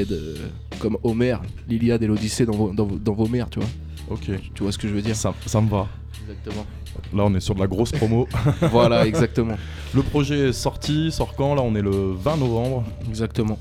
Aed 0.00 0.10
euh, 0.12 0.34
comme 0.80 0.96
Homer, 1.02 1.36
l'Iliade 1.68 2.02
et 2.02 2.06
l'Odyssée 2.06 2.44
dans 2.44 2.54
vos, 2.56 2.72
dans, 2.72 2.84
vos- 2.84 2.98
dans 2.98 3.12
vos 3.14 3.26
mers, 3.28 3.48
tu 3.48 3.60
vois. 3.60 3.68
Ok. 4.10 4.30
Tu 4.54 4.62
vois 4.62 4.72
ce 4.72 4.78
que 4.78 4.88
je 4.88 4.92
veux 4.94 5.02
dire 5.02 5.16
Ça, 5.16 5.32
ça 5.46 5.60
me 5.60 5.68
va. 5.68 5.86
Exactement. 6.22 6.66
Là, 7.14 7.24
on 7.24 7.34
est 7.34 7.40
sur 7.40 7.54
de 7.54 7.60
la 7.60 7.66
grosse 7.66 7.92
promo. 7.92 8.28
Voilà, 8.72 9.06
exactement. 9.06 9.56
Le 9.94 10.02
projet 10.02 10.48
est 10.48 10.52
sorti, 10.52 11.10
sort 11.12 11.34
quand? 11.34 11.54
Là, 11.54 11.62
on 11.62 11.74
est 11.74 11.82
le 11.82 12.12
20 12.12 12.36
novembre. 12.36 12.84
Exactement. 13.08 13.58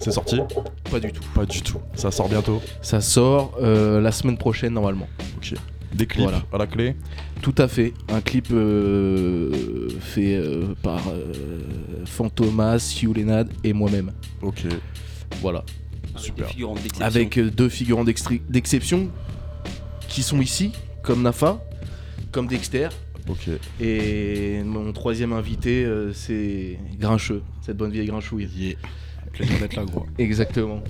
C'est 0.00 0.12
sorti? 0.12 0.38
Pas 0.90 1.00
du 1.00 1.12
tout. 1.12 1.22
Pas 1.34 1.46
du 1.46 1.62
tout. 1.62 1.78
Ça 1.94 2.10
sort 2.10 2.28
bientôt? 2.28 2.60
Ça 2.82 3.00
sort 3.00 3.56
euh, 3.60 4.00
la 4.00 4.12
semaine 4.12 4.38
prochaine 4.38 4.72
normalement. 4.74 5.08
Ok. 5.36 5.54
Des 5.94 6.06
clips 6.06 6.24
Voilà. 6.24 6.42
à 6.52 6.58
la 6.58 6.66
clé? 6.66 6.94
Tout 7.42 7.54
à 7.58 7.66
fait. 7.66 7.94
Un 8.08 8.20
clip 8.20 8.48
euh, 8.52 9.88
fait 10.00 10.36
euh, 10.36 10.74
par 10.82 11.00
euh, 11.08 11.60
Fantomas, 12.04 12.98
Hugh 13.02 13.16
Lenad 13.16 13.48
et 13.64 13.72
moi-même. 13.72 14.12
Ok. 14.42 14.66
Voilà. 15.40 15.64
Super. 16.16 16.46
des 16.46 16.52
figurants 16.52 16.74
d'exception. 16.74 17.04
Avec 17.06 17.38
deux 17.38 17.68
figurants 17.68 18.04
d'exception 18.04 19.08
qui 20.08 20.22
sont 20.22 20.40
ici, 20.40 20.72
comme 21.02 21.22
Nafa, 21.22 21.60
comme 22.32 22.46
Dexter. 22.46 22.88
Ok. 23.28 23.48
Et 23.80 24.62
mon 24.64 24.92
troisième 24.92 25.32
invité, 25.32 25.84
euh, 25.84 26.12
c'est 26.14 26.78
Grincheux, 26.98 27.42
cette 27.60 27.76
bonne 27.76 27.90
vieille 27.90 28.06
Grinchouille. 28.06 28.76
Plaisir 29.32 29.58
d'être 29.60 29.76
là, 29.76 29.84
gros. 29.84 30.06
Exactement. 30.18 30.82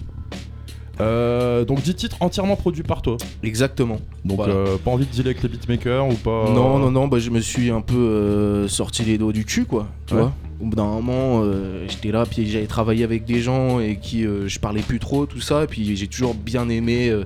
Euh, 1.01 1.65
donc 1.65 1.83
10 1.83 1.95
titres 1.95 2.17
entièrement 2.21 2.57
produits 2.57 2.83
par 2.83 3.03
toi. 3.03 3.17
Exactement. 3.45 3.99
Donc 4.25 4.39
Voilà. 4.39 4.55
euh, 4.55 4.77
pas 4.79 4.91
envie 4.91 5.07
de 5.07 5.11
dealer 5.13 5.27
avec 5.31 5.43
les 5.43 5.49
beatmakers 5.49 6.09
ou 6.09 6.15
pas 6.15 6.51
Non, 6.51 6.79
non, 6.79 6.91
non, 6.91 7.07
bah, 7.09 7.19
je 7.21 7.31
me 7.31 7.41
suis 7.41 7.71
un 7.71 7.81
peu 7.81 7.95
euh, 7.97 8.69
sorti 8.69 9.05
les 9.05 9.17
doigts 9.19 9.33
du 9.33 9.45
cul, 9.45 9.65
quoi. 9.65 9.89
Tu 10.07 10.15
Ouais. 10.15 10.21
vois 10.23 10.33
Au 10.61 10.65
bout 10.67 10.77
d'un 10.77 10.85
moment, 10.85 11.43
euh, 11.45 11.87
j'étais 11.89 12.11
là, 12.11 12.27
puis 12.27 12.49
j'avais 12.51 12.67
travaillé 12.67 13.05
avec 13.05 13.25
des 13.25 13.41
gens 13.41 13.79
et 13.79 13.97
qui 13.97 14.27
euh, 14.27 14.49
je 14.49 14.59
parlais 14.59 14.83
plus 14.83 14.99
trop, 14.99 15.25
tout 15.27 15.41
ça. 15.41 15.65
Et 15.65 15.67
puis 15.67 15.97
j'ai 15.97 16.09
toujours 16.09 16.35
bien 16.35 16.69
aimé 16.69 17.09
euh, 17.11 17.25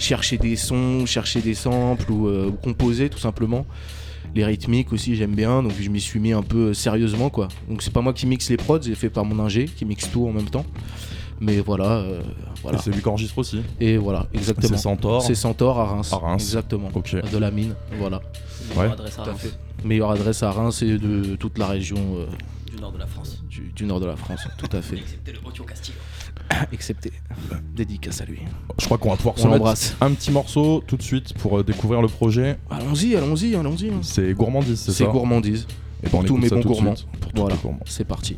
chercher 0.00 0.36
des 0.36 0.56
sons, 0.56 1.06
chercher 1.06 1.40
des 1.40 1.54
samples 1.54 2.10
ou, 2.10 2.26
euh, 2.28 2.48
ou 2.48 2.52
composer 2.52 3.08
tout 3.08 3.20
simplement. 3.20 3.66
Les 4.34 4.44
rythmiques 4.44 4.92
aussi, 4.92 5.14
j'aime 5.14 5.34
bien, 5.34 5.62
donc 5.62 5.72
je 5.78 5.88
m'y 5.90 6.00
suis 6.00 6.18
mis 6.18 6.32
un 6.32 6.42
peu 6.42 6.74
sérieusement 6.74 7.28
quoi. 7.30 7.48
Donc 7.68 7.82
c'est 7.82 7.92
pas 7.92 8.00
moi 8.00 8.12
qui 8.12 8.26
mixe 8.26 8.48
les 8.50 8.56
prods, 8.56 8.80
c'est 8.82 8.94
fait 8.94 9.10
par 9.10 9.24
mon 9.24 9.38
ingé 9.44 9.66
qui 9.66 9.84
mixe 9.84 10.10
tout 10.10 10.26
en 10.26 10.32
même 10.32 10.48
temps. 10.48 10.64
Mais 11.40 11.58
voilà, 11.60 11.96
euh, 11.96 12.22
voilà. 12.62 12.78
C'est 12.78 12.90
lui 12.92 13.02
qui 13.02 13.08
enregistre 13.08 13.36
aussi. 13.36 13.62
Et 13.80 13.96
voilà, 13.96 14.28
exactement. 14.32 14.68
C'est 14.68 14.82
Centaure. 14.82 15.22
C'est 15.22 15.34
Centaure 15.34 15.78
à 15.78 15.84
Reims. 15.86 16.12
À 16.12 16.16
Reims. 16.16 16.42
Exactement. 16.42 16.88
Ok. 16.94 17.16
De 17.30 17.38
la 17.38 17.50
mine, 17.50 17.74
voilà. 17.98 18.20
Ouais. 18.76 18.86
adresse 18.86 19.18
à 19.18 19.24
Reims. 19.24 19.58
Meilleure 19.84 20.12
adresse 20.12 20.42
à 20.44 20.52
Reims 20.52 20.82
et 20.82 20.98
de 20.98 21.34
toute 21.34 21.58
la 21.58 21.66
région 21.66 21.96
euh, 22.16 22.26
nord 22.82 22.92
de 22.92 22.98
la 22.98 23.06
France. 23.06 23.42
du, 23.48 23.72
du 23.74 23.84
nord 23.86 24.00
de 24.00 24.06
la 24.06 24.16
France, 24.16 24.46
tout 24.58 24.76
à 24.76 24.82
fait. 24.82 24.96
Excepté 24.96 25.32
le 25.32 25.38
Otio 25.46 25.64
Castillo. 25.64 25.98
Excepté. 26.72 27.12
Dédicace 27.74 28.20
à 28.20 28.24
lui. 28.24 28.40
Je 28.78 28.84
crois 28.84 28.98
qu'on 28.98 29.10
va 29.10 29.16
pouvoir 29.16 29.34
On 29.38 29.40
se 29.40 29.46
mettre 29.48 29.96
un 30.02 30.12
petit 30.12 30.30
morceau 30.32 30.82
tout 30.86 30.96
de 30.96 31.02
suite 31.02 31.32
pour 31.34 31.58
euh, 31.58 31.62
découvrir 31.64 32.02
le 32.02 32.08
projet. 32.08 32.58
Allons-y, 32.70 33.14
allons-y, 33.16 33.54
allons-y. 33.54 33.88
hein. 33.90 34.00
C'est 34.02 34.32
Gourmandise, 34.34 34.80
c'est 34.80 34.90
ça 34.92 34.98
C'est 34.98 35.10
gourmandise. 35.10 35.66
Et 36.04 36.08
ben, 36.08 36.18
on 36.18 36.22
tous 36.24 36.36
écoute 36.36 36.42
mes 36.42 36.48
bons 36.62 36.68
gourmands. 36.68 36.94
pour 37.20 37.32
tous 37.32 37.40
Voilà, 37.40 37.54
les 37.54 37.62
gourmands. 37.62 37.80
c'est 37.86 38.04
parti. 38.04 38.36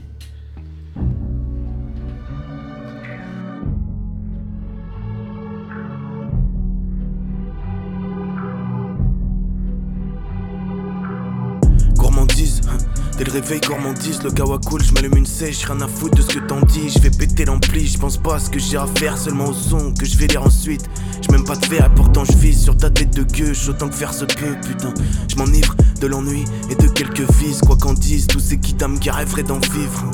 Dès 13.17 13.25
le 13.25 13.33
réveil, 13.33 13.61
gourmandise, 13.61 14.23
le 14.23 14.31
gawa 14.31 14.59
cool, 14.67 14.83
je 14.83 14.93
m'allume 14.93 15.17
une 15.17 15.27
sèche, 15.27 15.65
rien 15.65 15.81
à 15.81 15.89
foutre 15.89 16.17
de 16.17 16.23
ce 16.23 16.29
que 16.29 16.39
t'en 16.39 16.61
dis, 16.61 16.91
je 16.91 16.99
vais 17.01 17.11
péter 17.11 17.45
l'ampli, 17.45 17.87
je 17.87 17.99
pense 17.99 18.17
pas 18.17 18.37
à 18.37 18.39
ce 18.39 18.51
que 18.51 18.59
j'ai 18.59 18.77
à 18.77 18.87
faire, 18.87 19.17
seulement 19.19 19.49
au 19.49 19.53
son 19.53 19.93
que 19.93 20.05
je 20.05 20.17
vais 20.17 20.27
lire 20.27 20.43
ensuite. 20.43 20.89
Je 21.23 21.29
pas 21.43 21.57
de 21.57 21.67
verre 21.67 21.87
et 21.87 21.95
pourtant 21.95 22.25
je 22.25 22.37
vis 22.37 22.59
sur 22.59 22.77
ta 22.77 22.91
tête 22.91 23.15
de 23.15 23.23
gueuche, 23.23 23.69
autant 23.69 23.89
que 23.89 23.95
faire 23.95 24.15
se 24.15 24.25
peut, 24.25 24.57
putain. 24.67 24.95
Je 25.29 25.37
m'enivre 25.37 25.75
de 26.01 26.07
l'ennui 26.07 26.45
et 26.71 26.75
de 26.75 26.89
quelques 26.89 27.29
vices, 27.39 27.61
quoi 27.61 27.77
qu'en 27.77 27.93
disent 27.93 28.27
tous 28.27 28.41
ces 28.41 28.59
kidams 28.59 28.99
qui 28.99 29.11
rêveraient 29.11 29.43
d'en 29.43 29.59
vivre. 29.59 30.11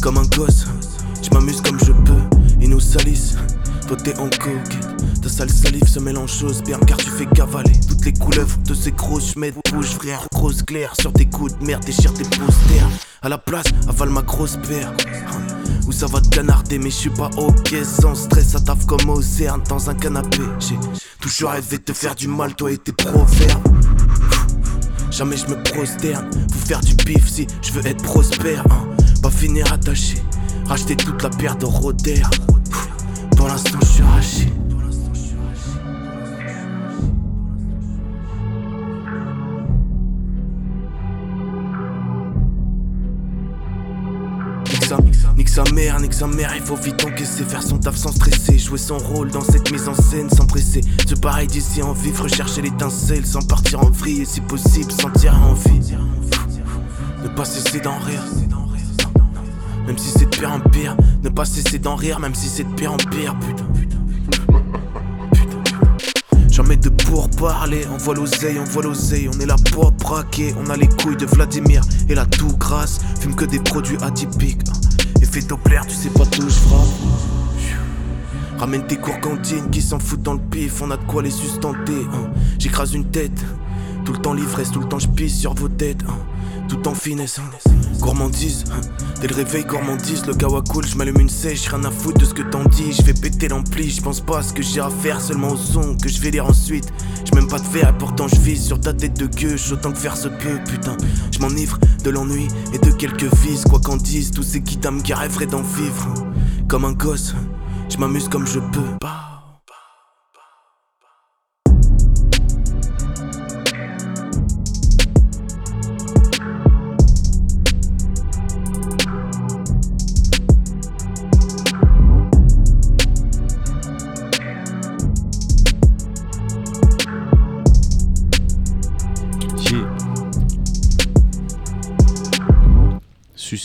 Comme 0.00 0.18
un 0.18 0.26
gosse, 0.26 0.66
je 1.22 1.30
m'amuse 1.30 1.60
comme 1.60 1.78
je 1.78 1.92
peux, 1.92 2.38
ils 2.60 2.70
nous 2.70 2.80
salissent. 2.80 3.36
T'es 3.96 4.16
en 4.18 4.30
coquette, 4.30 5.20
ta 5.20 5.28
sale 5.28 5.50
salive 5.50 5.86
se 5.86 5.98
mélange 5.98 6.42
au 6.42 6.52
sperme 6.54 6.80
car 6.86 6.96
tu 6.96 7.10
fais 7.10 7.26
cavaler 7.26 7.72
toutes 7.86 8.02
les 8.06 8.14
couleuvres 8.14 8.56
de 8.64 8.72
ces 8.72 8.92
grosses 8.92 9.36
mètres 9.36 9.58
bouge 9.70 9.90
frère, 9.90 10.26
grosse 10.32 10.62
claire 10.62 10.94
sur 10.98 11.12
tes 11.12 11.26
coups 11.26 11.58
de 11.58 11.66
merde, 11.66 11.84
déchire 11.84 12.14
tes 12.14 12.22
posters. 12.22 12.88
À 13.20 13.28
la 13.28 13.36
place, 13.36 13.66
avale 13.88 14.08
ma 14.08 14.22
grosse 14.22 14.56
paire. 14.66 14.90
Où 15.86 15.92
ça 15.92 16.06
va 16.06 16.22
te 16.22 16.28
canarder, 16.28 16.78
mais 16.78 16.88
je 16.90 16.94
suis 16.94 17.10
pas 17.10 17.28
ok 17.36 17.74
sans 17.84 18.14
stress, 18.14 18.50
ça 18.50 18.60
taffe 18.60 18.86
comme 18.86 19.10
au 19.10 19.20
dans 19.68 19.90
un 19.90 19.94
canapé. 19.94 20.40
J'ai 20.60 20.78
toujours 21.20 21.50
rêvé 21.50 21.76
de 21.76 21.82
te 21.82 21.92
faire 21.92 22.14
du 22.14 22.26
mal, 22.28 22.54
toi 22.54 22.72
et 22.72 22.78
tes 22.78 22.92
proverbes. 22.92 23.68
Jamais 25.10 25.36
je 25.36 25.46
me 25.46 25.62
prosterne, 25.62 26.30
faut 26.50 26.66
faire 26.66 26.80
du 26.80 26.94
pif 26.94 27.28
si 27.28 27.46
je 27.60 27.72
veux 27.72 27.86
être 27.86 28.02
prospère. 28.02 28.64
hein. 28.70 28.88
Pas 29.22 29.30
finir 29.30 29.70
attaché, 29.70 30.16
racheter 30.66 30.96
toute 30.96 31.22
la 31.22 31.28
paire 31.28 31.56
de 31.56 31.66
Roder. 31.66 32.22
L'instant, 33.50 33.78
je 33.82 33.86
suis. 34.22 34.46
Nique 45.36 45.48
sa, 45.48 45.64
mère, 45.72 45.98
nique 45.98 46.14
sa 46.14 46.28
mère, 46.28 46.54
il 46.54 46.62
faut 46.62 46.76
vite 46.76 47.04
encaisser, 47.04 47.42
faire 47.42 47.64
son 47.64 47.78
taf 47.78 47.96
sans 47.96 48.12
stresser, 48.12 48.56
jouer 48.56 48.78
son 48.78 48.98
rôle 48.98 49.32
dans 49.32 49.40
cette 49.40 49.72
mise 49.72 49.88
en 49.88 49.94
scène 49.94 50.30
sans 50.30 50.46
presser, 50.46 50.82
se 51.08 51.16
barrer 51.16 51.48
d'ici 51.48 51.82
en 51.82 51.92
vivre, 51.92 52.22
rechercher 52.22 52.62
l'étincelle 52.62 53.26
sans 53.26 53.42
partir 53.42 53.80
en 53.80 53.90
vrille 53.90 54.20
et 54.22 54.26
si 54.26 54.40
possible 54.42 54.92
sentir 54.92 55.34
envie. 55.42 55.96
Ne 57.24 57.28
pas 57.28 57.44
cesser 57.44 57.80
d'en 57.80 57.98
rire, 57.98 58.22
même 59.90 59.98
si 59.98 60.10
c'est 60.10 60.26
de 60.26 60.36
pire 60.36 60.52
en 60.52 60.60
pire, 60.60 60.96
ne 61.24 61.30
pas 61.30 61.44
cesser 61.44 61.80
d'en 61.80 61.96
rire, 61.96 62.20
même 62.20 62.32
si 62.32 62.48
c'est 62.48 62.62
de 62.62 62.72
pire 62.74 62.92
en 62.92 62.96
pire, 62.96 63.36
putain. 63.40 63.64
Jamais 66.48 66.76
de 66.76 66.90
pour 66.90 67.28
parler, 67.30 67.84
on 67.92 67.96
voit 67.96 68.14
l'oseille, 68.14 68.60
on 68.60 68.64
voit 68.70 68.84
l'oseille, 68.84 69.28
on 69.34 69.40
est 69.40 69.46
là 69.46 69.56
pour 69.72 69.90
braquer, 69.90 70.54
on 70.64 70.70
a 70.70 70.76
les 70.76 70.86
couilles 70.86 71.16
de 71.16 71.26
Vladimir 71.26 71.82
et 72.08 72.14
la 72.14 72.24
tout 72.24 72.56
grasse, 72.56 73.00
fume 73.18 73.34
que 73.34 73.44
des 73.44 73.58
produits 73.58 73.96
atypiques. 74.00 74.62
Effet 75.20 75.40
Doppler, 75.40 75.80
tu 75.88 75.96
sais 75.96 76.10
pas 76.10 76.26
tout, 76.26 76.48
je 76.48 76.54
frappe. 76.54 76.86
Ramène 78.58 78.86
tes 78.86 78.96
cours 78.96 79.18
cantines 79.18 79.70
qui 79.70 79.82
s'en 79.82 79.98
foutent 79.98 80.22
dans 80.22 80.34
le 80.34 80.40
pif, 80.52 80.82
on 80.82 80.92
a 80.92 80.98
de 80.98 81.04
quoi 81.04 81.20
les 81.20 81.32
sustenter. 81.32 82.06
hein. 82.12 82.30
J'écrase 82.60 82.94
une 82.94 83.06
tête, 83.06 83.44
tout 84.04 84.12
le 84.12 84.18
temps 84.18 84.34
l'ivresse, 84.34 84.70
tout 84.70 84.78
le 84.78 84.86
temps 84.86 85.00
je 85.00 85.08
pisse 85.08 85.36
sur 85.36 85.52
vos 85.54 85.68
têtes, 85.68 86.04
hein. 86.08 86.18
Tout 86.70 86.88
en 86.88 86.94
finesse. 86.94 87.40
hein. 87.40 87.70
Gourmandise, 87.98 88.64
hein. 88.72 88.80
dès 89.20 89.26
le 89.26 89.34
réveil, 89.34 89.64
gourmandise, 89.64 90.24
le 90.26 90.34
gawa 90.34 90.62
cool, 90.70 90.86
je 90.86 90.96
m'allume 90.96 91.18
une 91.20 91.28
sèche, 91.28 91.68
rien 91.68 91.84
à 91.84 91.90
foutre 91.90 92.20
de 92.20 92.24
ce 92.24 92.32
que 92.32 92.42
t'en 92.42 92.64
dis, 92.64 92.92
je 92.92 93.02
vais 93.02 93.12
péter 93.12 93.48
l'ampli, 93.48 93.90
je 93.90 94.00
pense 94.00 94.20
pas 94.20 94.38
à 94.38 94.42
ce 94.42 94.52
que 94.52 94.62
j'ai 94.62 94.80
à 94.80 94.88
faire, 94.88 95.20
seulement 95.20 95.50
au 95.50 95.56
son 95.56 95.96
que 95.96 96.08
je 96.08 96.20
vais 96.20 96.30
lire 96.30 96.46
ensuite. 96.46 96.88
Je 97.24 97.30
pas 97.46 97.58
de 97.58 97.68
verre, 97.68 97.88
et 97.88 97.98
pourtant 97.98 98.28
je 98.28 98.36
vise 98.36 98.64
sur 98.64 98.80
ta 98.80 98.92
tête 98.92 99.18
de 99.18 99.26
gueuche, 99.26 99.72
autant 99.72 99.90
que 99.90 99.98
faire 99.98 100.16
se 100.16 100.28
peut, 100.28 100.60
putain. 100.68 100.96
Je 101.32 101.40
m'enivre 101.40 101.78
de 102.04 102.10
l'ennui 102.10 102.46
et 102.72 102.78
de 102.78 102.92
quelques 102.92 103.32
vices, 103.42 103.64
quoi 103.64 103.80
qu'en 103.80 103.96
disent 103.96 104.30
tous 104.30 104.44
ces 104.44 104.62
kidams 104.62 105.02
qui 105.02 105.12
rêveraient 105.12 105.46
d'en 105.46 105.62
vivre. 105.62 106.06
hein. 106.16 106.26
Comme 106.68 106.84
un 106.84 106.92
gosse, 106.92 107.34
je 107.88 107.96
m'amuse 107.98 108.28
comme 108.28 108.46
je 108.46 108.60
peux. 108.60 109.06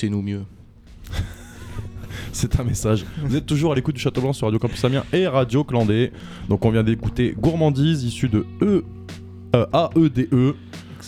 Sucez-nous 0.05 0.21
mieux. 0.21 0.43
C'est 2.31 2.59
un 2.59 2.63
message. 2.63 3.05
Vous 3.23 3.35
êtes 3.35 3.47
toujours 3.47 3.71
à 3.71 3.75
l'écoute 3.75 3.95
du 3.95 4.01
Château 4.01 4.21
Blanc 4.21 4.33
sur 4.33 4.45
Radio 4.45 4.59
Campus 4.59 4.85
Amiens 4.85 5.03
et 5.11 5.25
Radio 5.25 5.63
Clandé. 5.63 6.11
Donc 6.47 6.63
on 6.63 6.69
vient 6.69 6.83
d'écouter 6.83 7.33
Gourmandise 7.35 8.03
issu 8.03 8.29
de 8.29 8.45
E 8.61 8.83
euh, 9.55 9.65
AEDE, 9.95 10.53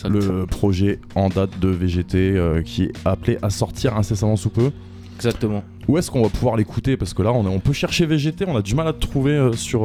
le 0.08 0.46
projet 0.46 0.98
en 1.14 1.28
date 1.28 1.60
de 1.60 1.68
VGT 1.68 2.18
euh, 2.18 2.62
qui 2.62 2.84
est 2.84 2.92
appelé 3.04 3.38
à 3.40 3.50
sortir 3.50 3.96
incessamment 3.96 4.34
sous 4.34 4.50
peu. 4.50 4.72
Exactement. 5.14 5.62
Où 5.88 5.96
est-ce 5.96 6.10
qu'on 6.10 6.22
va 6.22 6.28
pouvoir 6.28 6.56
l'écouter? 6.56 6.96
Parce 6.98 7.14
que 7.14 7.22
là, 7.22 7.32
on, 7.32 7.44
est- 7.44 7.48
on 7.54 7.60
peut 7.60 7.72
chercher 7.72 8.04
VGT, 8.06 8.44
on 8.46 8.56
a 8.56 8.62
du 8.62 8.74
mal 8.74 8.86
à 8.88 8.92
te 8.92 9.00
trouver 9.00 9.32
euh, 9.32 9.52
sur. 9.54 9.80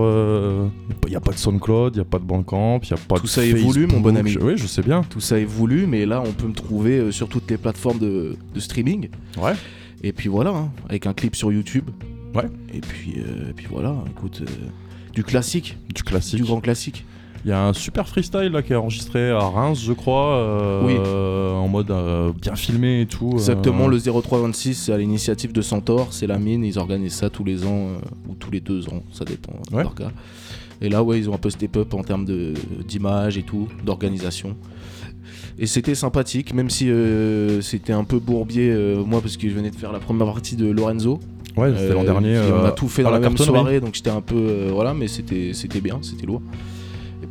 Il 1.05 1.09
n'y 1.09 1.15
a 1.15 1.21
pas 1.21 1.31
de 1.31 1.37
SoundCloud, 1.37 1.95
il 1.95 1.99
n'y 1.99 2.01
a 2.01 2.05
pas 2.05 2.19
de 2.19 2.25
Bandcamp, 2.25 2.79
il 2.83 2.93
n'y 2.93 2.99
a 2.99 3.01
pas 3.07 3.15
Tout 3.15 3.23
de. 3.23 3.27
ça 3.27 3.45
évolue, 3.45 3.87
mon 3.87 4.01
bon 4.01 4.15
ami. 4.17 4.37
Oui, 4.41 4.53
je 4.57 4.67
sais 4.67 4.81
bien. 4.81 5.01
Tout 5.09 5.21
ça 5.21 5.39
évolue, 5.39 5.87
mais 5.87 6.05
là, 6.05 6.21
on 6.25 6.31
peut 6.33 6.47
me 6.47 6.53
trouver 6.53 6.97
euh, 6.99 7.11
sur 7.11 7.29
toutes 7.29 7.49
les 7.49 7.57
plateformes 7.57 7.99
de, 7.99 8.35
de 8.53 8.59
streaming. 8.59 9.09
Ouais. 9.41 9.53
Et 10.03 10.11
puis 10.11 10.27
voilà, 10.27 10.49
hein, 10.51 10.71
avec 10.89 11.07
un 11.07 11.13
clip 11.13 11.35
sur 11.35 11.51
YouTube. 11.51 11.85
Ouais. 12.35 12.49
Et 12.73 12.81
puis, 12.81 13.15
euh, 13.19 13.51
et 13.51 13.53
puis 13.53 13.67
voilà, 13.69 13.95
écoute, 14.09 14.41
euh, 14.41 14.51
du 15.13 15.23
classique. 15.23 15.77
Du 15.95 16.03
classique. 16.03 16.35
Du 16.37 16.43
grand 16.43 16.59
classique. 16.59 17.05
Il 17.45 17.49
y 17.49 17.51
a 17.51 17.61
un 17.67 17.73
super 17.73 18.07
freestyle 18.07 18.51
là 18.53 18.61
qui 18.61 18.71
est 18.71 18.75
enregistré 18.77 19.29
à 19.31 19.39
Reims, 19.39 19.81
je 19.85 19.91
crois, 19.91 20.35
euh, 20.37 20.85
Oui. 20.85 20.95
en 21.57 21.67
mode 21.67 21.91
euh, 21.91 22.31
bien 22.41 22.55
filmé 22.55 23.01
et 23.01 23.05
tout. 23.05 23.31
euh. 23.31 23.37
Exactement, 23.37 23.87
le 23.89 23.97
0326, 23.97 24.75
c'est 24.75 24.93
à 24.93 24.97
l'initiative 24.97 25.51
de 25.51 25.61
Centaure, 25.61 26.07
c'est 26.11 26.25
la 26.27 26.37
mine, 26.39 26.63
ils 26.63 26.79
organisent 26.79 27.15
ça 27.15 27.29
tous 27.29 27.43
les 27.43 27.65
ans 27.65 27.87
ou 28.29 28.35
tous 28.35 28.49
les 28.49 28.61
deux 28.61 28.87
ans, 28.87 29.03
ça 29.11 29.25
dépend 29.25 29.51
de 29.69 29.75
Ouais. 29.75 29.83
leur 29.83 29.93
cas. 29.93 30.11
Et 30.81 30.87
là, 30.87 31.03
ouais, 31.03 31.19
ils 31.19 31.29
ont 31.29 31.33
un 31.33 31.37
peu 31.37 31.49
step 31.49 31.75
up 31.77 31.93
en 31.93 32.03
termes 32.03 32.25
d'image 32.87 33.37
et 33.37 33.43
tout, 33.43 33.67
d'organisation. 33.85 34.55
Et 35.59 35.65
c'était 35.65 35.95
sympathique, 35.95 36.53
même 36.53 36.69
si 36.69 36.89
euh, 36.89 37.59
c'était 37.61 37.93
un 37.93 38.05
peu 38.05 38.19
bourbier, 38.19 38.73
moi, 39.05 39.19
parce 39.19 39.35
que 39.35 39.49
je 39.49 39.53
venais 39.53 39.69
de 39.69 39.75
faire 39.75 39.91
la 39.91 39.99
première 39.99 40.27
partie 40.27 40.55
de 40.55 40.69
Lorenzo. 40.71 41.19
Ouais, 41.57 41.73
c'était 41.77 41.93
l'an 41.93 42.03
dernier, 42.05 42.39
on 42.53 42.63
a 42.65 42.71
tout 42.71 42.87
fait 42.87 43.03
dans 43.03 43.11
la 43.11 43.19
la, 43.19 43.27
même 43.29 43.37
soirée, 43.37 43.81
donc 43.81 43.95
j'étais 43.95 44.09
un 44.09 44.21
peu. 44.21 44.69
voilà, 44.71 44.93
mais 44.93 45.09
c'était 45.09 45.51
bien, 45.81 45.99
c'était 46.01 46.25
lourd. 46.25 46.41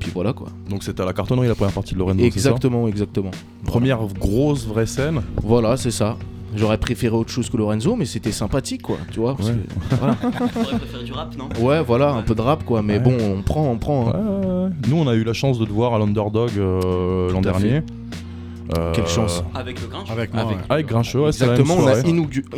Et 0.03 0.07
puis 0.07 0.13
voilà 0.13 0.33
quoi. 0.33 0.49
Donc 0.69 0.83
c'était 0.83 1.03
à 1.03 1.07
la 1.07 1.13
cartonnerie 1.13 1.47
la 1.47 1.55
première 1.55 1.73
partie 1.75 1.95
de 1.95 1.99
Lorenzo. 2.01 2.19
ça 2.19 2.27
Exactement, 2.27 2.89
exactement. 2.89 3.31
Première 3.65 4.05
grosse 4.19 4.67
vraie 4.67 4.87
scène. 4.87 5.23
Voilà, 5.43 5.77
c'est 5.77 5.93
ça. 5.93 6.17
J'aurais 6.57 6.77
préféré 6.77 7.15
autre 7.17 7.31
chose 7.31 7.49
que 7.49 7.57
Lorenzo, 7.57 7.95
mais 7.97 8.05
c'était 8.05 8.33
sympathique, 8.33 8.83
quoi. 8.83 8.97
Tu 9.13 9.21
vois 9.21 9.35
parce 9.37 9.49
Ouais. 9.49 9.55
que- 9.91 9.95
voilà. 9.97 10.15
Préféré 10.77 11.05
du 11.05 11.13
rap, 11.13 11.35
non? 11.39 11.49
Ouais, 11.65 11.83
voilà, 11.83 12.11
un 12.13 12.23
peu 12.23 12.35
de 12.35 12.43
rap, 12.43 12.65
quoi. 12.65 12.83
Mais 12.83 12.95
Ouais. 12.95 12.99
bon, 13.01 13.17
on 13.39 13.43
prend, 13.43 13.71
on 13.71 13.79
prend. 13.79 14.09
hein. 14.09 14.13
Ouais, 14.19 14.47
ouais, 14.47 14.65
ouais. 14.65 14.71
Nous, 14.89 14.97
on 14.97 15.07
a 15.09 15.15
eu 15.15 15.25
la 15.25 15.33
chance 15.33 15.59
de 15.59 15.65
te 15.65 15.73
voir 15.73 15.95
à 15.95 15.99
l'Underdog 15.99 16.51
euh, 16.59 17.31
l'an 17.33 17.41
dernier. 17.41 17.81
Quelle 18.95 19.07
chance. 19.07 19.43
Avec 19.55 19.81
le 19.81 19.87
Grinch 19.89 20.11
Avec 20.11 20.33
moi, 20.35 20.47
ouais. 20.47 20.57
Avec 20.69 20.87
Grincheux, 20.87 21.27
Exactement, 21.27 21.77
on 21.79 21.87
a 21.87 22.01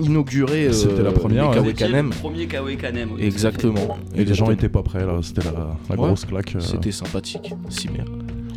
inauguré 0.00 0.66
euh, 0.66 0.72
C'était 0.72 1.02
la 1.02 1.12
première, 1.12 1.50
les 1.62 1.74
Kanem. 1.74 2.10
Le 2.10 2.16
premier 2.16 2.46
Kawe 2.46 2.76
Kanem. 2.76 3.10
Exactement. 3.18 3.98
Et 4.14 4.24
les 4.24 4.34
gens 4.34 4.50
étaient 4.50 4.68
pas 4.68 4.82
prêts 4.82 5.04
là, 5.06 5.18
c'était 5.22 5.42
la, 5.44 5.50
la 5.52 6.00
Ouais, 6.00 6.06
grosse 6.08 6.24
claque. 6.24 6.54
euh. 6.56 6.60
C'était 6.60 6.92
sympathique, 6.92 7.52
si 7.68 7.88
bien. 7.88 8.04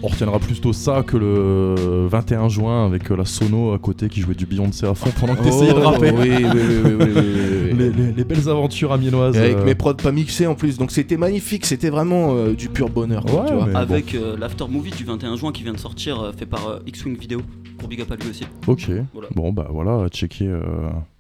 On 0.03 0.07
retiendra 0.07 0.37
plutôt 0.39 0.73
ça 0.73 1.01
que 1.05 1.17
le 1.17 2.07
21 2.07 2.49
juin 2.49 2.85
avec 2.85 3.09
euh, 3.11 3.17
la 3.17 3.25
sono 3.25 3.73
à 3.73 3.79
côté 3.79 4.09
qui 4.09 4.21
jouait 4.21 4.35
du 4.35 4.45
Beyoncé 4.45 4.85
à 4.85 4.93
fond 4.93 5.09
pendant 5.19 5.35
que 5.35 5.43
t'essayais 5.43 5.73
de 5.73 5.79
Oh, 5.79 5.89
rapper. 5.89 6.11
oui, 6.11 6.29
oui, 6.29 6.45
oui, 6.45 6.49
oui, 6.53 6.81
oui, 6.83 6.93
oui, 6.99 7.05
oui, 7.15 7.23
oui. 7.71 7.77
les, 7.77 7.89
les- 7.89 8.11
les 8.13 8.23
belles 8.23 8.47
aventures 8.47 8.91
amiénoises. 8.93 9.35
Et 9.35 9.39
avec 9.39 9.57
euh, 9.57 9.65
mes 9.65 9.73
prods 9.75 9.95
pas 9.95 10.11
mixés 10.11 10.45
en 10.45 10.53
plus, 10.53 10.77
donc 10.77 10.91
c'était 10.91 11.17
magnifique, 11.17 11.65
c'était 11.65 11.89
vraiment 11.89 12.35
euh, 12.35 12.53
du 12.53 12.69
pur 12.69 12.89
bonheur. 12.89 13.25
quoi, 13.25 13.45
tu 13.47 13.53
vois. 13.55 13.67
Avec 13.75 14.13
euh, 14.13 14.37
l'after 14.37 14.65
movie 14.69 14.91
du 14.91 15.03
21 15.03 15.35
juin 15.35 15.51
qui 15.51 15.63
vient 15.63 15.73
de 15.73 15.79
sortir, 15.79 16.21
euh, 16.21 16.31
fait 16.31 16.45
par 16.45 16.67
euh, 16.67 16.79
X-Wing 16.85 17.17
Video. 17.17 17.41
Pour 17.79 17.87
Big 17.89 18.01
Up 18.01 18.11
à 18.11 18.15
lui 18.15 18.29
aussi. 18.29 18.43
Ok. 18.67 18.89
Voilà. 19.13 19.29
Bon 19.35 19.51
bah 19.51 19.67
voilà, 19.71 20.07
checker. 20.09 20.47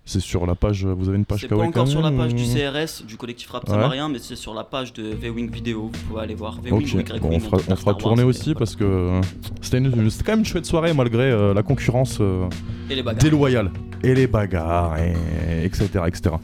C'est 0.09 0.21
sur 0.21 0.45
la 0.47 0.55
page. 0.55 0.85
Vous 0.85 1.09
avez 1.09 1.17
une 1.17 1.25
page 1.25 1.41
C'est 1.41 1.47
pas 1.49 1.57
encore 1.57 1.85
sur 1.85 2.01
la 2.01 2.11
page 2.11 2.33
du 2.33 2.43
CRS, 2.45 3.05
du 3.05 3.17
collectif 3.17 3.49
Rap 3.49 3.65
Ouais. 3.67 3.71
Samarien, 3.75 4.07
mais 4.07 4.19
c'est 4.19 4.37
sur 4.37 4.53
la 4.53 4.63
page 4.63 4.93
de 4.93 5.03
V-Wing 5.03 5.51
Vidéo. 5.51 5.91
Vous 5.93 6.07
pouvez 6.07 6.21
aller 6.21 6.33
voir 6.33 6.61
V-Wing 6.61 6.73
ou 6.73 6.77
Ok, 6.77 6.93
Y-Wing. 7.09 7.19
bon, 7.19 7.29
on 7.35 7.75
fera, 7.75 7.93
tourner 7.93 8.23
aussi 8.23 8.53
parce 8.53 8.77
que 8.77 8.85
euh, 8.85 9.21
c'était 9.61 9.79
une- 9.79 10.09
c'était 10.09 10.23
quand 10.23 10.31
même 10.31 10.39
une 10.39 10.45
chouette 10.45 10.65
soirée 10.65 10.93
malgré 10.93 11.23
euh, 11.23 11.53
la 11.53 11.61
concurrence 11.61 12.19
euh, 12.21 12.47
Et 12.89 12.95
les 12.95 13.03
bagarres. 13.03 13.21
déloyale 13.21 13.71
et 14.01 14.15
les 14.15 14.27
bagarres 14.27 14.97
et 14.97 15.13
etc 15.65 15.89
etc. 16.07 16.35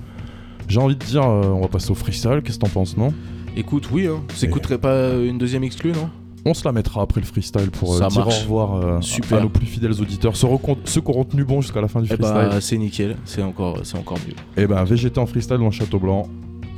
J'ai 0.68 0.80
envie 0.82 0.96
de 0.96 1.04
dire, 1.06 1.24
euh, 1.24 1.44
on 1.46 1.62
va 1.62 1.68
passer 1.70 1.92
au 1.92 1.96
freestyle. 1.96 2.42
Qu'est-ce 2.44 2.58
que 2.60 2.66
t'en 2.66 2.70
penses, 2.70 2.98
non? 2.98 3.14
Écoute, 3.56 3.90
oui, 3.94 4.08
hein. 4.08 4.22
ça 4.36 4.48
coûterait 4.48 4.78
pas 4.78 5.14
une 5.16 5.38
deuxième 5.38 5.64
exclue, 5.64 5.92
non? 5.94 6.10
On 6.46 6.54
se 6.54 6.66
la 6.66 6.72
mettra 6.74 7.02
après 7.02 7.22
le 7.22 7.26
freestyle 7.26 7.72
pour 7.72 7.96
euh, 7.96 8.08
dire 8.08 8.28
au 8.28 8.30
revoir 8.30 8.76
euh, 8.76 9.02
Super. 9.02 9.38
à 9.38 9.42
nos 9.42 9.50
plus 9.50 9.66
fidèles 9.66 10.02
auditeurs, 10.02 10.36
ceux, 10.36 10.48
ceux 10.84 11.02
qui 11.02 11.10
auront 11.10 11.24
tenu 11.24 11.46
bon 11.46 11.62
jusqu'à 11.62 11.80
la 11.82 11.88
fin 11.88 12.02
du 12.02 12.10
Eh 12.12 12.16
freestyle. 12.16 12.50
bah, 12.50 12.60
c'est 12.62 12.78
nickel, 12.78 13.16
c'est 13.24 13.42
encore, 13.42 13.80
c'est 13.84 13.98
encore 13.98 14.18
mieux. 14.28 14.36
Et 14.62 14.68
ben 14.68 14.84
VGT 14.84 15.20
en 15.20 15.26
freestyle 15.26 15.58
dans 15.58 15.66
le 15.66 15.72
Château 15.72 16.00
Blanc, 16.00 16.28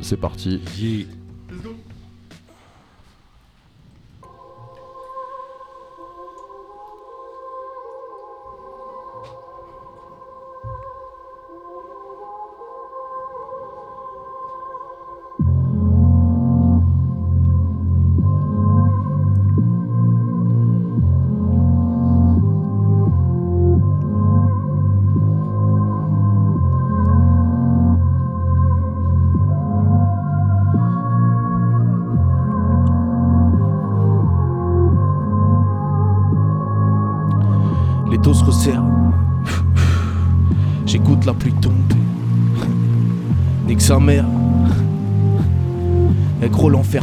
c'est 0.01 0.17
parti. 0.19 0.61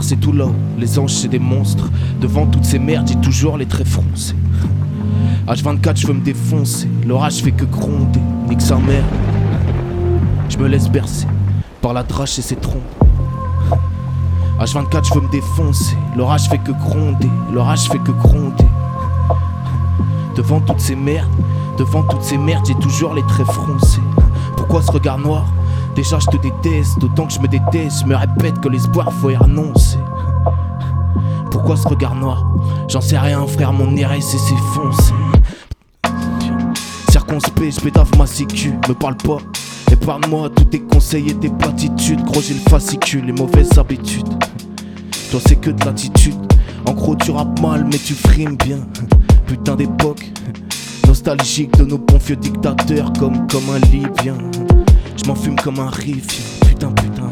C'est 0.03 0.17
tout 0.17 0.33
là. 0.33 0.47
Les 0.79 0.99
anges 0.99 1.13
c'est 1.13 1.29
des 1.29 1.39
monstres. 1.39 1.91
Devant 2.21 2.47
toutes 2.47 2.65
ces 2.65 2.79
merdes, 2.79 3.09
j'ai 3.09 3.21
toujours 3.21 3.57
les 3.57 3.67
traits 3.67 3.89
froncés. 3.89 4.35
H24, 5.47 5.97
je 5.97 6.07
veux 6.07 6.13
me 6.13 6.21
défoncer. 6.21 6.89
L'orage 7.07 7.43
fait 7.43 7.53
que 7.53 7.65
gronder. 7.65 8.21
Nique 8.49 8.61
sa 8.61 8.77
mère. 8.77 9.05
Je 10.49 10.59
me 10.59 10.69
laisse 10.69 10.89
bercer 10.89 11.27
par 11.81 11.93
la 11.93 12.03
drache 12.05 12.39
et 12.39 12.43
ses 12.43 12.57
trompes. 12.57 12.83
H24, 14.61 15.09
je 15.09 15.15
veux 15.15 15.27
me 15.27 15.31
défoncer. 15.31 15.97
L'orage 16.17 16.49
fait 16.49 16.59
que 16.59 16.73
gronder. 16.73 17.31
L'orage 17.53 17.89
fait 17.89 17.99
que 17.99 18.13
gronder. 18.13 18.65
Devant 20.37 20.61
toutes 20.61 20.81
ces 20.81 20.95
merdes, 20.95 21.29
devant 21.77 22.03
toutes 22.05 22.23
ces 22.23 22.39
merdes, 22.39 22.65
j'ai 22.67 22.75
toujours 22.77 23.15
les 23.15 23.23
traits 23.23 23.47
froncés. 23.47 24.01
Pourquoi 24.57 24.81
ce 24.83 24.93
regard 24.93 25.19
noir? 25.19 25.47
Déjà 25.95 26.19
je 26.19 26.27
te 26.27 26.37
déteste, 26.39 27.03
autant 27.03 27.27
que 27.27 27.33
je 27.35 27.39
me 27.39 27.49
déteste, 27.49 28.01
je 28.01 28.07
me 28.07 28.17
répète 28.17 28.59
que 28.61 28.69
l'espoir 28.69 29.13
faut 29.13 29.31
y 29.31 29.37
renoncer. 29.37 29.99
Pourquoi 31.51 31.77
ce 31.77 31.87
regard 31.87 32.15
noir? 32.15 32.47
J'en 32.89 33.03
sais 33.03 33.19
rien 33.19 33.47
frère, 33.47 33.73
mon 33.73 33.87
RS 33.87 34.23
s'est 34.23 34.55
foncé. 34.73 35.13
Circonspect, 37.11 37.75
je 37.75 37.81
pétave 37.81 38.11
ma 38.19 38.27
sécu, 38.27 38.73
me 38.89 38.95
parle 38.95 39.17
pas. 39.19 39.37
Épargne-moi 39.91 40.49
tous 40.49 40.65
tes 40.65 40.81
conseils 40.81 41.29
et 41.29 41.35
tes 41.35 41.51
platitudes. 41.51 42.25
Gros, 42.25 42.41
j'ai 42.41 42.55
le 42.55 42.71
fascicule, 42.71 43.27
les 43.27 43.33
mauvaises 43.33 43.79
habitudes. 43.79 44.29
Toi, 45.31 45.41
c'est 45.47 45.57
que 45.57 45.71
de 45.71 45.85
l'attitude. 45.85 46.35
En 46.87 46.93
gros, 46.93 47.15
tu 47.15 47.31
rappes 47.31 47.61
mal, 47.61 47.85
mais 47.85 47.99
tu 47.99 48.15
frimes 48.15 48.57
bien. 48.57 48.79
Putain 49.47 49.77
d'époque, 49.77 50.33
nostalgique 51.07 51.77
de 51.77 51.85
nos 51.85 51.99
bons 51.99 52.19
vieux 52.19 52.37
dictateurs, 52.37 53.13
comme, 53.19 53.47
comme 53.49 53.69
un 53.75 53.79
Libyen. 53.91 54.39
Je 55.23 55.29
m'en 55.29 55.35
fume 55.35 55.57
comme 55.57 55.79
un 55.79 55.89
riff, 55.89 56.27
putain, 56.67 56.91
putain. 56.93 57.29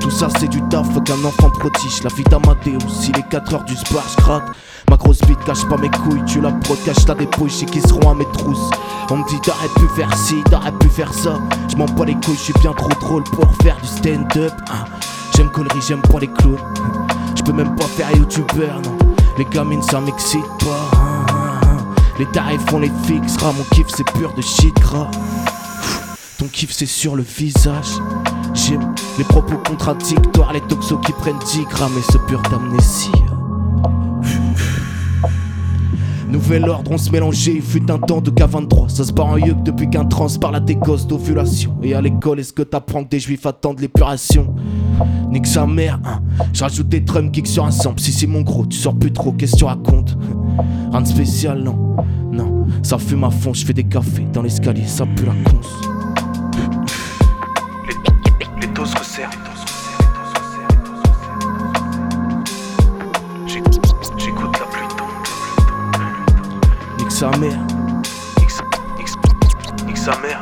Tout 0.00 0.10
ça, 0.10 0.28
c'est 0.38 0.48
du 0.48 0.60
taf 0.68 0.88
qu'un 1.04 1.22
enfant 1.24 1.50
prodige. 1.50 2.02
La 2.02 2.10
vie 2.14 2.24
d'Amadeus, 2.24 2.78
si 2.88 3.12
les 3.12 3.22
4 3.22 3.54
heures 3.54 3.64
du 3.64 3.76
spar, 3.76 4.02
je 4.10 4.22
gratte. 4.22 4.44
Ma 4.88 4.96
grosse 4.96 5.20
bite 5.20 5.42
cache 5.44 5.66
pas 5.68 5.76
mes 5.76 5.90
couilles, 5.90 6.24
tu 6.26 6.40
la 6.40 6.50
protèges, 6.50 7.04
t'as 7.06 7.14
des 7.14 7.26
poches 7.26 7.64
qui 7.66 7.80
seront 7.82 8.10
à 8.10 8.14
mes 8.14 8.24
trousses. 8.32 8.70
On 9.10 9.18
me 9.18 9.28
dit 9.28 9.38
t'aurais 9.42 9.68
pu 9.76 9.86
faire 9.94 10.16
ci, 10.16 10.36
t'aurais 10.50 10.72
pu 10.72 10.88
faire 10.88 11.12
ça. 11.12 11.38
Je 11.68 11.76
m'en 11.76 11.84
bats 11.84 12.06
les 12.06 12.14
couilles, 12.14 12.36
je 12.36 12.44
suis 12.44 12.54
bien 12.60 12.72
trop 12.72 12.88
drôle 12.88 13.24
pour 13.24 13.54
faire 13.62 13.76
du 13.82 13.86
stand-up. 13.86 14.52
hein. 14.70 14.84
J'aime 15.36 15.50
collerie, 15.50 15.80
j'aime 15.86 16.02
pas 16.02 16.18
les 16.20 16.28
clowns. 16.28 16.58
Je 17.36 17.42
peux 17.42 17.52
même 17.52 17.76
pas 17.76 17.84
faire 17.84 18.10
youtubeur, 18.16 18.80
non. 18.84 18.96
Les 19.36 19.44
gamines, 19.44 19.82
ça 19.82 20.00
m'excite 20.00 20.40
pas. 20.58 20.96
hein, 20.96 21.26
hein, 21.28 21.60
hein. 21.64 21.76
Les 22.18 22.26
tarifs, 22.26 22.64
on 22.72 22.78
les 22.78 22.90
fixera. 23.04 23.52
Mon 23.52 23.64
kiff, 23.74 23.86
c'est 23.94 24.10
pur 24.12 24.32
de 24.34 24.40
shit 24.42 24.74
gras. 24.80 25.10
Ton 26.40 26.46
kiff, 26.46 26.72
c'est 26.72 26.86
sur 26.86 27.16
le 27.16 27.22
visage. 27.22 27.98
J'aime 28.54 28.94
les 29.18 29.24
propos 29.24 29.58
contradictoires, 29.58 30.54
les 30.54 30.62
toxos 30.62 30.96
qui 31.04 31.12
prennent 31.12 31.38
10 31.44 31.64
grammes 31.64 31.92
et 31.98 32.12
ce 32.12 32.16
pur 32.16 32.40
d'amnésie. 32.50 33.12
Nouvel 36.30 36.66
ordre, 36.66 36.92
on 36.92 36.96
se 36.96 37.10
mélangeait, 37.10 37.56
il 37.56 37.60
fut 37.60 37.90
un 37.90 37.98
temps 37.98 38.22
de 38.22 38.30
K23. 38.30 38.88
Ça 38.88 39.04
se 39.04 39.12
bat 39.12 39.24
en 39.24 39.36
yuk 39.36 39.62
depuis 39.64 39.90
qu'un 39.90 40.06
trans 40.06 40.28
parle 40.40 40.56
à 40.56 40.62
tes 40.62 40.76
gosses 40.76 41.06
d'ovulation. 41.06 41.76
Et 41.82 41.92
à 41.92 42.00
l'école, 42.00 42.40
est-ce 42.40 42.54
que 42.54 42.62
t'apprends 42.62 43.04
que 43.04 43.10
des 43.10 43.20
juifs 43.20 43.44
attendent 43.44 43.80
l'épuration? 43.80 44.54
Nique 45.30 45.46
sa 45.46 45.66
mère, 45.66 46.00
hein. 46.06 46.22
Je 46.54 46.64
rajoute 46.64 46.88
des 46.88 47.00
drum 47.00 47.30
kicks 47.30 47.48
sur 47.48 47.66
un 47.66 47.70
sample. 47.70 48.00
Si 48.00 48.12
c'est 48.12 48.26
mon 48.26 48.40
gros, 48.40 48.64
tu 48.64 48.78
sors 48.78 48.98
plus 48.98 49.12
trop, 49.12 49.32
qu'est-ce 49.32 49.52
que 49.52 49.58
tu 49.58 49.64
racontes? 49.64 50.16
Rien 50.90 51.02
de 51.02 51.06
spécial, 51.06 51.62
non. 51.62 51.96
Non, 52.32 52.64
ça 52.82 52.96
fume 52.96 53.24
à 53.24 53.30
fond, 53.30 53.52
je 53.52 53.66
fais 53.66 53.74
des 53.74 53.84
cafés 53.84 54.26
dans 54.32 54.40
l'escalier, 54.40 54.86
ça 54.86 55.04
pue 55.04 55.26
la 55.26 55.34
conce. 55.50 55.99
Se 58.82 58.96
resserrent. 58.96 59.30
J'écoute 63.46 64.58
la 64.58 64.66
pluie 64.66 64.88
tomber. 64.96 65.12
Nique 66.98 67.12
sa 67.12 67.28
mère. 67.38 67.58
Nique 69.86 69.96
sa- 69.98 70.16
mère. 70.22 70.40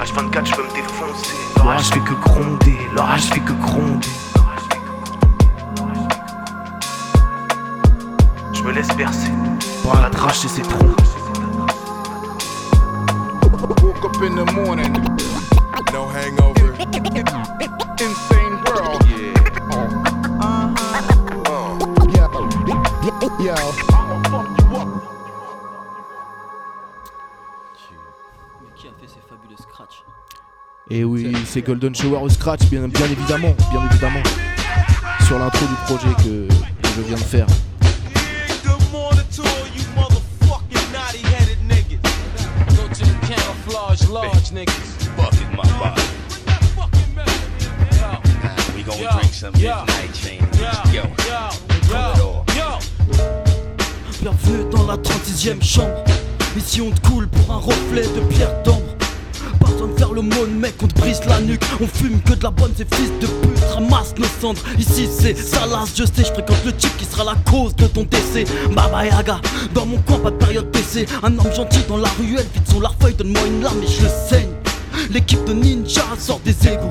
H24, 0.00 0.44
je 0.46 0.54
veux 0.56 0.64
me 0.64 0.74
défoncer. 0.74 1.36
L'orage 1.56 1.84
fait 1.90 2.00
que 2.00 2.14
gronder, 2.14 2.78
l'orage 2.94 3.22
fait 3.30 3.40
que 3.40 3.52
gronder. 3.52 4.08
Je 8.52 8.62
me 8.64 8.72
laisse 8.72 8.88
bercer. 8.96 9.30
Par 9.84 10.02
la 10.02 10.10
drache 10.10 10.44
et 10.44 10.48
ses 10.48 10.62
troncs. 10.62 10.96
Woke 14.02 14.16
up 14.16 14.22
in 14.22 14.34
the 14.34 14.44
morning, 14.52 14.92
no 15.92 16.08
hangover. 16.08 16.74
Insane 18.00 18.58
world. 18.64 18.98
Yeah. 19.06 19.30
Uh-huh. 20.42 20.74
Yo. 22.12 22.24
Yo. 23.44 23.54
Mais 28.60 28.70
qui 28.74 28.88
a 28.88 28.90
fait 28.90 29.06
ces 29.06 29.20
fabuleux 29.28 29.56
scratch 29.56 30.02
Et 30.90 31.04
oui, 31.04 31.32
c'est 31.46 31.62
Golden 31.62 31.94
Shower 31.94 32.18
au 32.22 32.28
scratch, 32.28 32.64
bien, 32.70 32.88
bien 32.88 33.06
évidemment, 33.06 33.54
bien 33.70 33.84
évidemment. 33.88 34.22
Sur 35.26 35.38
l'intro 35.38 35.64
du 35.64 35.74
projet 35.84 36.12
que, 36.24 36.48
que 36.48 36.88
je 36.96 37.02
viens 37.02 37.16
de 37.16 37.22
faire. 37.22 37.46
large 44.12 44.52
niggas. 44.52 45.08
Bucket 45.16 45.50
my 45.56 45.62
body. 45.78 46.02
We 48.76 48.82
gonna 48.82 49.00
yo, 49.00 49.10
drink 49.12 49.32
some 49.32 49.54
yo, 49.56 49.84
midnight 49.86 50.12
chain. 50.12 50.40
Yo, 50.92 51.02
yo, 51.02 51.44
yo, 51.88 52.44
yo. 52.54 52.78
Bienvenue 54.20 54.70
dans 54.70 54.86
la 54.86 54.96
36ème 54.98 55.62
chambre. 55.62 56.04
Ici 56.56 56.82
on 56.82 56.90
te 56.90 57.00
coule 57.08 57.28
pour 57.28 57.54
un 57.54 57.58
reflet 57.58 58.02
de 58.02 58.20
pierre 58.28 58.62
d'ombre. 58.62 58.91
Besoin 59.82 59.94
de 59.94 59.98
faire 59.98 60.12
le 60.12 60.22
monde, 60.22 60.60
mec, 60.60 60.74
on 60.82 60.86
te 60.86 61.00
brise 61.00 61.20
la 61.26 61.40
nuque. 61.40 61.64
On 61.80 61.86
fume 61.86 62.20
que 62.20 62.34
de 62.34 62.42
la 62.44 62.50
bonne, 62.50 62.72
ces 62.76 62.84
fils 62.84 63.10
de 63.20 63.26
pute 63.26 63.64
ramassent 63.74 64.14
nos 64.16 64.26
cendres. 64.40 64.62
Ici 64.78 65.08
c'est 65.10 65.36
Salas, 65.36 65.92
je 65.96 66.04
sais, 66.04 66.24
je 66.24 66.32
fréquente 66.32 66.64
le 66.64 66.72
type 66.72 66.96
qui 66.98 67.04
sera 67.04 67.24
la 67.24 67.34
cause 67.50 67.74
de 67.74 67.86
ton 67.86 68.04
décès. 68.04 68.44
Baba 68.72 69.04
Yaga, 69.04 69.40
dans 69.74 69.86
mon 69.86 69.98
coin, 69.98 70.18
pas 70.18 70.30
de 70.30 70.36
période 70.36 70.70
PC. 70.70 71.06
Un 71.22 71.36
homme 71.36 71.52
gentil 71.54 71.80
dans 71.88 71.96
la 71.96 72.08
ruelle, 72.10 72.46
vide 72.54 72.68
son 72.70 72.80
larfeuille, 72.80 73.14
donne-moi 73.14 73.42
une 73.46 73.62
larme 73.62 73.82
et 73.82 73.88
je 73.88 74.02
le 74.02 74.10
saigne. 74.28 74.50
L'équipe 75.10 75.44
de 75.44 75.52
ninja 75.52 76.04
sort 76.18 76.40
des 76.44 76.68
égouts. 76.68 76.90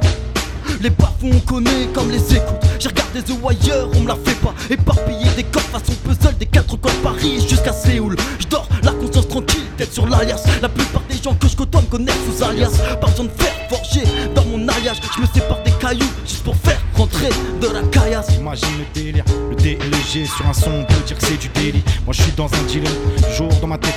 Les 0.81 0.89
bafous 0.89 1.29
on 1.31 1.39
connaît 1.41 1.87
comme 1.93 2.09
les 2.09 2.35
écoutes. 2.35 2.65
J'ai 2.79 2.89
regardé 2.89 3.21
The 3.21 3.33
Wire, 3.43 3.87
on 3.93 3.99
me 3.99 4.07
la 4.07 4.15
fait 4.15 4.33
pas. 4.41 4.51
Éparpiller 4.67 5.29
des 5.35 5.43
corps 5.43 5.61
façon 5.61 5.93
puzzle 6.03 6.35
Des 6.39 6.47
quatre 6.47 6.75
coins 6.77 6.91
de 6.91 6.97
Paris 6.97 7.45
jusqu'à 7.47 7.71
Séoul. 7.71 8.15
Je 8.39 8.47
dors, 8.47 8.67
la 8.81 8.91
conscience 8.91 9.27
tranquille, 9.27 9.61
tête 9.77 9.93
sur 9.93 10.07
l'alias. 10.07 10.43
La 10.59 10.69
plupart 10.69 11.03
des 11.07 11.21
gens 11.21 11.35
que 11.35 11.47
je 11.47 11.55
côtoie 11.55 11.81
me 11.81 11.85
connaissent 11.85 12.15
sous 12.25 12.43
alias. 12.43 12.71
Pas 12.99 13.07
besoin 13.07 13.25
de 13.25 13.31
faire 13.31 13.53
forger 13.69 14.03
dans 14.33 14.43
mon 14.45 14.67
alliage. 14.67 14.97
Je 15.15 15.21
me 15.21 15.27
sépare 15.27 15.61
des 15.63 15.71
cailloux 15.73 16.11
juste 16.25 16.43
pour 16.43 16.55
faire 16.55 16.81
rentrer 16.95 17.29
de 17.61 17.67
la 17.67 17.83
caillasse. 17.83 18.35
Imagine 18.39 18.79
le 18.79 18.99
délire, 18.99 19.25
le 19.51 19.55
D 19.55 19.77
et 19.79 19.87
le 19.87 19.97
G 20.11 20.25
sur 20.25 20.47
un 20.47 20.53
son, 20.53 20.71
on 20.71 20.83
peut 20.85 21.01
dire 21.05 21.15
que 21.15 21.25
c'est 21.27 21.37
du 21.37 21.49
délit. 21.49 21.83
Moi 22.05 22.13
je 22.13 22.23
suis 22.23 22.31
dans 22.31 22.51
un 22.51 22.63
dilemme, 22.67 22.91
jour 23.37 23.49
dans 23.61 23.67
ma 23.67 23.77
tête. 23.77 23.93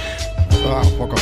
Ah, 0.67 0.83
encore. 1.01 1.19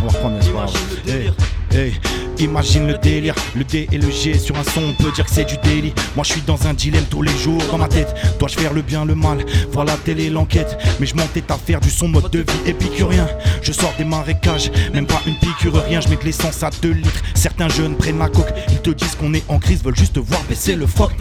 On 0.00 0.06
va 0.06 0.12
reprendre, 0.12 0.36
c'est 0.40 0.52
pas 0.52 0.64
grave. 0.64 1.34
Hey, 1.74 1.94
imagine 2.38 2.86
le 2.86 2.98
délire, 2.98 3.34
le 3.56 3.64
D 3.64 3.88
et 3.90 3.96
le 3.96 4.10
G 4.10 4.38
sur 4.38 4.54
un 4.58 4.62
son, 4.62 4.82
on 4.82 5.02
peut 5.02 5.10
dire 5.12 5.24
que 5.24 5.30
c'est 5.30 5.46
du 5.46 5.56
délit. 5.64 5.94
Moi 6.14 6.22
je 6.22 6.32
suis 6.32 6.42
dans 6.42 6.66
un 6.66 6.74
dilemme 6.74 7.06
tous 7.08 7.22
les 7.22 7.34
jours 7.38 7.62
dans 7.70 7.78
ma 7.78 7.88
tête. 7.88 8.14
Dois-je 8.38 8.58
faire 8.58 8.74
le 8.74 8.82
bien, 8.82 9.06
le 9.06 9.14
mal? 9.14 9.38
Voilà, 9.72 9.96
telle 10.04 10.20
est 10.20 10.28
l'enquête. 10.28 10.76
Mais 11.00 11.06
je 11.06 11.14
m'entête 11.14 11.50
à 11.50 11.56
faire 11.56 11.80
du 11.80 11.88
son 11.88 12.08
mode 12.08 12.30
de 12.30 12.40
vie 12.40 12.70
épicurien. 12.70 13.26
Je 13.62 13.72
sors 13.72 13.94
des 13.96 14.04
marécages, 14.04 14.70
même 14.92 15.06
pas 15.06 15.22
une 15.26 15.36
piqûre, 15.36 15.82
rien. 15.88 16.02
Je 16.02 16.08
mets 16.08 16.16
de 16.16 16.24
l'essence 16.24 16.62
à 16.62 16.68
2 16.82 16.90
litres. 16.90 17.22
Certains 17.34 17.70
jeunes 17.70 17.96
prennent 17.96 18.18
la 18.18 18.28
coque, 18.28 18.52
ils 18.68 18.80
te 18.80 18.90
disent 18.90 19.14
qu'on 19.14 19.32
est 19.32 19.44
en 19.48 19.58
crise, 19.58 19.82
veulent 19.82 19.96
juste 19.96 20.18
voir 20.18 20.42
baisser 20.50 20.74
le 20.74 20.86
froc. 20.86 21.12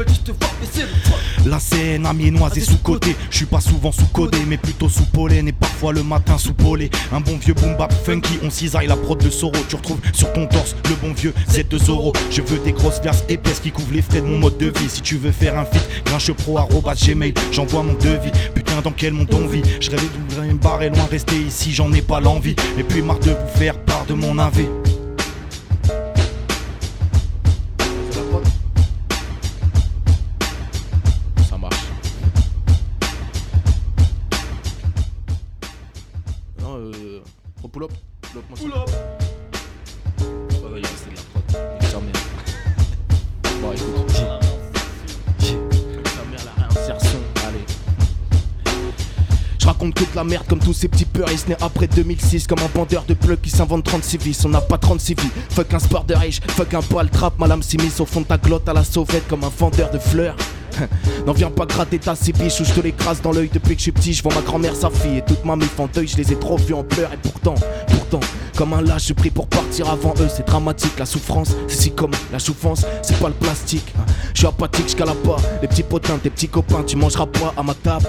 La 1.46 1.60
scène 1.60 2.06
amiénoise 2.06 2.58
est 2.58 2.62
sous-côté. 2.62 3.16
Je 3.30 3.38
suis 3.38 3.46
pas 3.46 3.62
souvent 3.62 3.92
sous-codé, 3.92 4.38
mais 4.48 4.58
plutôt 4.58 4.90
sous 4.90 5.06
pollen 5.06 5.48
et 5.48 5.54
parfois 5.54 5.94
le 5.94 6.04
matin 6.04 6.38
sous 6.38 6.54
polé. 6.54 6.90
Un 7.14 7.22
bon 7.22 7.38
vieux 7.38 7.54
boom 7.54 7.78
bap 7.78 7.94
funky, 8.06 8.38
on 8.44 8.50
cisaille 8.50 8.88
la 8.88 8.98
prod 8.98 9.18
de 9.18 9.30
Soro. 9.30 9.54
Tu 9.70 9.76
retrouves 9.76 10.00
sur 10.14 10.32
ton 10.34 10.41
le 10.42 10.96
bon 10.96 11.14
vieux 11.14 11.34
Z2 11.50 11.78
Zoro. 11.78 12.14
Je 12.30 12.42
veux 12.42 12.60
des 12.60 12.72
grosses 12.72 13.02
glaces 13.02 13.24
épaisses 13.30 13.60
qui 13.60 13.72
couvrent 13.72 13.94
les 13.94 14.02
frais 14.02 14.22
de 14.22 14.26
mon 14.26 14.38
mode 14.38 14.58
de 14.58 14.68
vie. 14.68 14.90
Si 14.90 15.02
tu 15.02 15.18
veux 15.18 15.32
faire 15.32 15.58
un 15.58 15.66
feat, 15.66 15.88
grinchepro 16.06 16.58
arobase 16.58 17.04
gmail, 17.04 17.34
j'envoie 17.52 17.84
mon 17.84 17.94
devis. 17.94 18.32
Putain, 18.54 18.82
dans 18.82 18.92
quel 18.92 19.14
monde 19.14 19.34
on 19.34 19.48
vit? 19.48 19.64
Je 19.80 19.92
rêvais 19.92 20.08
d'ouvrir 20.08 20.50
une 20.50 20.58
barre 20.58 20.82
et 20.82 20.90
loin 20.90 21.06
rester 21.10 21.36
ici, 21.36 21.72
j'en 21.72 21.92
ai 21.94 22.02
pas 22.02 22.20
l'envie. 22.20 22.56
Et 22.78 22.84
puis 22.84 23.02
marre 23.02 23.20
de 23.20 23.32
vous 23.32 23.60
faire 23.60 23.78
part 23.80 24.06
de 24.06 24.14
mon 24.14 24.38
AV. 24.40 24.81
comme 50.40 50.60
tous 50.60 50.74
ces 50.74 50.88
petits 50.88 51.06
puristes 51.06 51.50
nés 51.50 51.58
après 51.62 51.88
2006 51.88 52.48
Comme 52.48 52.60
un 52.60 52.70
bandeur 52.74 53.04
de 53.06 53.14
plug 53.14 53.40
qui 53.42 53.50
s'invente 53.50 53.84
36 53.84 54.18
vies 54.18 54.38
On 54.46 54.50
n'a 54.50 54.62
pas 54.62 54.78
36 54.78 55.16
vies 55.16 55.30
Fuck 55.50 55.74
un 55.74 55.80
sport 55.80 56.06
de 56.06 56.14
riche 56.16 56.40
Fuck 56.50 56.74
un 56.74 56.82
poil 56.82 57.10
trap 57.10 57.38
Ma 57.38 57.48
lame 57.48 57.62
s'est 57.62 57.78
mise 57.78 58.00
au 58.00 58.06
fond 58.06 58.22
de 58.22 58.26
ta 58.28 58.38
glotte 58.38 58.68
à 58.70 58.74
la 58.74 58.84
sauvette 58.84 59.28
Comme 59.28 59.44
un 59.44 59.52
vendeur 59.58 59.92
de 59.92 60.00
fleurs 60.00 60.36
N'en 61.26 61.34
viens 61.34 61.52
pas 61.52 61.66
gratter 61.66 62.00
ta 62.00 62.14
biches 62.14 62.62
ou 62.62 62.66
je 62.66 62.74
te 62.74 62.80
l'écrase 62.80 63.22
dans 63.22 63.34
l'œil 63.34 63.50
depuis 63.54 63.76
que 63.76 63.80
je 63.80 63.84
suis 63.84 63.92
petit. 63.92 64.14
Je 64.14 64.24
vois 64.24 64.34
ma 64.34 64.42
grand-mère, 64.42 64.74
sa 64.74 64.90
fille 64.90 65.18
et 65.18 65.22
toute 65.22 65.44
ma 65.44 65.58
meuf 65.58 65.78
en 65.78 65.88
deuil. 65.88 66.08
Je 66.08 66.16
les 66.16 66.32
ai 66.32 66.36
trop 66.38 66.58
vus 66.58 66.74
en 66.74 66.84
pleurs 66.84 67.12
et 67.12 67.18
pourtant, 67.18 67.56
pourtant, 67.88 68.22
comme 68.56 68.72
un 68.74 68.82
lâche, 68.82 69.08
je 69.08 69.14
prie 69.14 69.32
pour 69.32 69.48
partir 69.48 69.90
avant 69.90 70.14
eux. 70.22 70.30
C'est 70.34 70.48
dramatique, 70.48 70.98
la 70.98 71.06
souffrance, 71.06 71.50
c'est 71.68 71.82
si 71.82 71.92
comme 71.92 72.12
la 72.32 72.40
souffrance, 72.40 72.86
c'est 73.02 73.20
pas 73.20 73.28
le 73.28 73.34
plastique. 73.34 73.94
hein. 74.00 74.06
Je 74.34 74.40
suis 74.40 74.48
apathique, 74.48 74.90
je 74.90 74.96
pas. 74.96 75.38
Les 75.62 75.68
petits 75.68 75.84
potins, 75.84 76.18
tes 76.18 76.30
petits 76.30 76.48
copains, 76.48 76.84
tu 76.88 76.96
mangeras 76.96 77.28
pas 77.28 77.54
à 77.58 77.64
ma 77.64 77.74
table. 77.74 78.08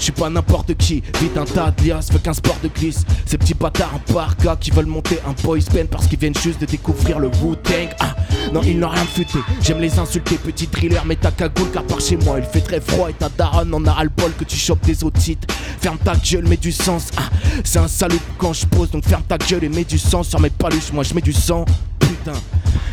Je 0.00 0.04
suis 0.04 0.12
pas 0.12 0.30
n'importe 0.30 0.74
qui, 0.78 1.02
vite 1.20 1.36
un 1.36 1.44
tas 1.44 1.70
de 1.70 1.84
liasses, 1.84 2.10
fuck 2.10 2.26
un 2.26 2.32
sport 2.32 2.56
de 2.62 2.68
glisse. 2.68 3.04
Ces 3.26 3.36
petits 3.36 3.52
bâtards 3.52 3.94
en 3.94 4.12
parka 4.12 4.56
qui 4.56 4.70
veulent 4.70 4.86
monter 4.86 5.18
un 5.28 5.34
boys 5.44 5.58
band 5.74 5.84
parce 5.90 6.06
qu'ils 6.06 6.18
viennent 6.18 6.34
juste 6.34 6.58
de 6.58 6.64
découvrir 6.64 7.18
le 7.18 7.28
Wu-Tang. 7.28 7.90
Ah, 8.00 8.16
non, 8.50 8.62
ils 8.64 8.78
n'ont 8.78 8.88
rien 8.88 9.04
futé. 9.04 9.38
J'aime 9.60 9.78
les 9.78 9.98
insulter, 9.98 10.36
petit 10.36 10.68
thriller, 10.68 11.04
mais 11.04 11.16
ta 11.16 11.30
cagoule 11.30 11.70
car 11.70 11.84
par 11.84 12.00
chez 12.00 12.16
moi 12.16 12.38
il 12.38 12.46
fait 12.46 12.62
très 12.62 12.80
froid 12.80 13.10
et 13.10 13.12
ta 13.12 13.28
daronne 13.28 13.74
en 13.74 13.84
a 13.84 13.92
ras 13.92 14.06
bol 14.06 14.32
que 14.38 14.44
tu 14.44 14.56
chopes 14.56 14.86
des 14.86 15.04
otites. 15.04 15.46
Ferme 15.82 15.98
ta 15.98 16.14
gueule, 16.16 16.48
mets 16.48 16.56
du 16.56 16.72
sens. 16.72 17.08
Ah, 17.18 17.28
c'est 17.62 17.78
un 17.78 17.88
salut 17.88 18.20
quand 18.38 18.54
je 18.54 18.64
pose, 18.64 18.90
donc 18.90 19.04
ferme 19.04 19.24
ta 19.28 19.36
gueule 19.36 19.64
et 19.64 19.68
mets 19.68 19.84
du 19.84 19.98
sang 19.98 20.22
sur 20.22 20.40
mes 20.40 20.48
paluches. 20.48 20.94
Moi 20.94 21.04
je 21.04 21.12
mets 21.12 21.20
du 21.20 21.34
sang, 21.34 21.66
putain. 21.98 22.32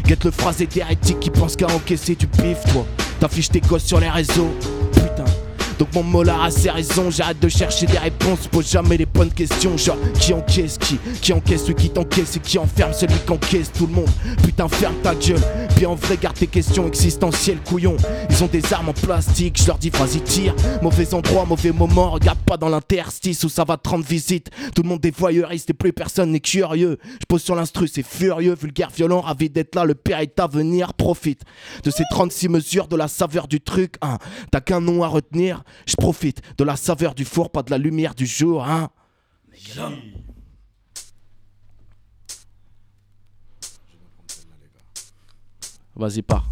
Guette 0.06 0.26
le 0.26 0.32
phrasé 0.32 0.68
d'hérétique 0.68 1.22
qui 1.22 1.30
pense 1.30 1.56
qu'à 1.56 1.68
encaisser 1.68 2.16
du 2.16 2.28
pif, 2.28 2.58
toi. 2.74 2.86
T'affiches 3.22 3.50
tes 3.50 3.62
gosses 3.62 3.86
sur 3.86 4.02
les 4.02 4.10
réseaux, 4.10 4.54
putain. 4.92 5.24
Donc 5.80 5.94
mon 5.94 6.04
molar 6.04 6.44
a 6.44 6.52
ses 6.52 6.70
raisons, 6.70 7.12
j'arrête 7.12 7.40
de 7.40 7.50
chercher 7.50 7.86
des 7.86 7.98
réponses, 7.98 8.48
pose 8.48 8.70
jamais 8.70 8.98
les 8.98 9.06
bonnes 9.06 9.32
questions. 9.32 9.78
Genre, 9.78 9.98
qui 10.20 10.34
encaisse 10.34 10.78
qui? 10.78 10.98
Qui 11.22 11.34
encaisse 11.34 11.62
celui 11.62 11.76
qui 11.76 11.90
t'encaisse 11.90 12.36
et 12.36 12.40
qui 12.40 12.58
enferme 12.58 12.94
celui 12.94 13.16
qui 13.16 13.32
encaisse 13.32 13.72
tout 13.72 13.88
le 13.88 13.94
monde? 13.94 14.10
Putain, 14.44 14.68
ferme 14.68 14.96
ta 15.04 15.14
gueule. 15.14 15.42
Puis 15.76 15.86
en 15.86 15.96
vrai, 15.96 16.18
garde 16.18 16.38
tes 16.38 16.48
questions 16.48 16.88
existentielles, 16.88 17.60
couillon. 17.60 17.96
Ils 18.30 18.44
ont 18.44 18.48
des 18.48 18.74
armes 18.74 18.90
en 18.90 18.94
plastique, 18.94 19.60
je 19.62 19.68
leur 19.68 19.78
dis 19.78 19.90
vas-y 19.90 20.22
tire. 20.22 20.56
Mauvais 20.82 21.14
endroit, 21.14 21.46
mauvais 21.46 21.72
moment, 21.72 22.12
regarde 22.12 22.40
pas 22.40 22.58
dans 22.58 22.70
l'interstice 22.70 23.44
où 23.44 23.50
ça 23.50 23.64
va 23.64 23.78
te 23.78 23.88
rendre 23.90 24.06
visite. 24.06 24.50
Tout 24.76 24.84
le 24.84 24.90
monde 24.90 25.06
est 25.06 25.16
voyeuriste 25.16 25.70
et 25.70 25.74
plus 25.74 25.94
personne 25.94 26.32
n'est 26.32 26.40
curieux. 26.40 26.98
Je 27.04 27.26
pose 27.28 27.44
sur 27.44 27.56
l'instru, 27.56 27.88
c'est 27.88 28.06
furieux, 28.06 28.56
vulgaire, 28.60 28.90
violent, 28.90 29.22
ravi 29.22 29.50
d'être 29.50 29.76
là, 29.76 29.86
le 29.86 29.96
père 29.96 30.20
est 30.20 30.40
à 30.40 30.48
venir, 30.48 30.94
profite 30.94 31.42
de 31.84 31.92
ces 31.92 32.04
36 32.10 32.50
mesures, 32.50 32.88
de 32.88 32.96
la 32.96 33.08
saveur 33.08 33.48
du 33.48 33.62
truc, 33.62 33.96
hein. 34.02 34.18
T'as 34.52 34.62
qu'un 34.62 34.82
nom 34.82 35.04
à 35.04 35.08
retenir, 35.08 35.64
je 35.86 35.96
profite 35.96 36.42
de 36.58 36.64
la 36.64 36.76
saveur 36.76 37.16
du 37.16 37.26
four, 37.26 37.50
pas 37.52 37.64
de 37.64 37.72
la 37.72 37.78
lumière 37.78 38.16
du 38.16 38.26
jour, 38.26 38.66
hein. 38.66 38.90
Vas-y, 45.96 46.22
pars. 46.22 46.46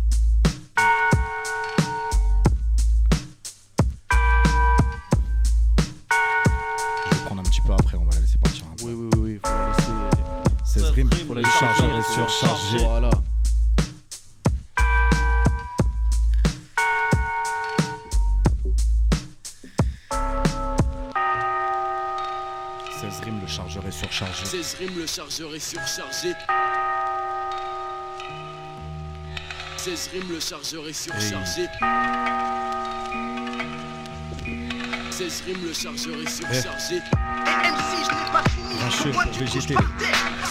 Je 7.06 7.16
vais 7.16 7.26
prendre 7.26 7.42
un 7.42 7.44
petit 7.44 7.62
peu 7.62 7.74
après, 7.74 7.98
on 7.98 8.06
va 8.06 8.12
la 8.16 8.22
laisser 8.22 8.38
partir. 8.40 8.66
Oui, 8.82 8.94
oui, 8.94 9.10
oui, 9.14 9.20
oui, 9.20 9.40
faut 9.44 9.52
la 9.54 9.68
laisser. 9.70 9.92
16 10.80 10.90
rimes, 10.90 11.10
faut 11.28 11.34
la 11.36 11.42
laisser 11.42 12.14
surcharger. 12.14 12.80
Voilà. 12.80 13.10
Chargeur 23.76 23.88
est 23.88 23.92
surchargé. 23.92 24.46
16 24.46 24.76
rimes, 24.80 25.00
le 25.00 25.08
chargeur 25.08 25.56
est 25.56 25.60
surchargé. 25.60 26.34
16 29.78 30.10
rimes, 30.14 30.30
le 30.30 30.40
chargeur 30.40 30.88
est 30.88 30.94
surchargé. 30.94 31.68
16 35.12 35.44
rimes, 35.46 35.66
le 35.66 35.74
chargeur 35.74 36.16
est 36.22 36.30
surchargé. 36.30 37.02
Grincheux 38.78 39.12
pour 39.12 39.32
VGT. 39.34 39.76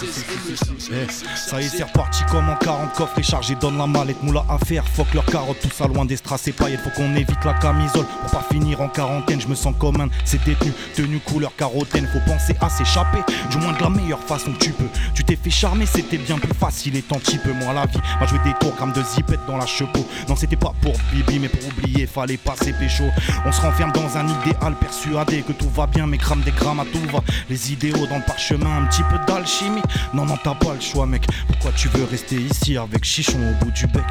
Eh, 0.02 1.06
ça 1.36 1.60
y 1.60 1.66
est, 1.66 1.68
c'est 1.68 1.82
reparti 1.84 2.24
comme 2.30 2.48
en 2.48 2.56
40 2.56 2.92
coffres 2.94 3.18
et 3.18 3.22
chargé. 3.22 3.54
Donne 3.54 3.78
la 3.78 3.86
mallette, 3.86 4.22
moula 4.22 4.44
à 4.48 4.58
faire. 4.58 4.86
Fuck 4.86 5.14
leur 5.14 5.24
carotte, 5.24 5.58
tout 5.60 5.70
ça 5.70 5.86
loin 5.86 6.04
des 6.04 6.16
strass 6.16 6.48
et 6.48 6.52
paillettes. 6.52 6.80
Faut 6.80 6.90
qu'on 6.90 7.14
évite 7.14 7.44
la 7.44 7.54
camisole 7.54 8.06
pour 8.22 8.30
pas 8.30 8.46
finir 8.50 8.80
en 8.80 8.88
quarantaine. 8.88 9.40
Je 9.40 9.46
me 9.46 9.54
sens 9.54 9.74
comme 9.78 10.00
un, 10.00 10.08
c'est 10.24 10.42
détenu, 10.44 10.72
tenue 10.94 11.20
couleur 11.20 11.54
carotène. 11.56 12.08
Faut 12.12 12.30
penser 12.30 12.56
à 12.60 12.68
s'échapper, 12.68 13.20
du 13.50 13.58
moins 13.58 13.72
de 13.72 13.82
la 13.82 13.90
meilleure 13.90 14.20
façon 14.20 14.52
que 14.52 14.58
tu 14.58 14.70
peux. 14.70 14.88
Tu 15.14 15.24
t'es 15.24 15.36
fait 15.36 15.50
charmer, 15.50 15.86
c'était 15.86 16.18
bien 16.18 16.38
plus 16.38 16.54
facile 16.54 16.96
et 16.96 17.02
tant 17.02 17.18
petit 17.18 17.38
peu 17.38 17.52
moins 17.52 17.72
la 17.72 17.86
vie. 17.86 18.00
M'a 18.20 18.26
joué 18.26 18.38
des 18.44 18.54
tours, 18.60 18.74
grammes 18.74 18.92
de 18.92 19.02
zipette 19.02 19.40
dans 19.46 19.56
la 19.56 19.66
chepeau. 19.66 20.06
Non, 20.28 20.36
c'était 20.36 20.56
pas 20.56 20.72
pour 20.80 20.94
Bibi, 21.12 21.38
mais 21.38 21.48
pour 21.48 21.66
oublier, 21.68 22.06
fallait 22.06 22.36
passer 22.36 22.72
pécho. 22.72 23.04
On 23.44 23.52
se 23.52 23.60
renferme 23.60 23.92
dans 23.92 24.16
un 24.16 24.26
idéal 24.26 24.74
persuadé 24.80 25.42
que 25.42 25.52
tout 25.52 25.70
va 25.70 25.86
bien, 25.86 26.06
mais 26.06 26.18
crame 26.18 26.40
des 26.40 26.52
grammes 26.52 26.80
à 26.80 26.84
tout 26.84 27.00
va. 27.12 27.20
Les 27.48 27.72
idéaux 27.72 28.06
dans 28.06 28.16
le 28.16 28.24
parchemin, 28.24 28.82
un 28.82 28.86
petit 28.86 29.02
peu 29.04 29.18
d'alchimie. 29.26 29.82
Non, 30.12 30.24
non, 30.26 30.36
t'as 30.42 30.54
pas 30.54 30.74
le 30.74 30.80
choix, 30.80 31.06
mec. 31.06 31.26
Pourquoi 31.48 31.72
tu 31.72 31.88
veux 31.88 32.04
rester 32.04 32.36
ici 32.36 32.76
avec 32.76 33.04
Chichon 33.04 33.38
au 33.38 33.64
bout 33.64 33.70
du 33.72 33.86
bec 33.88 34.04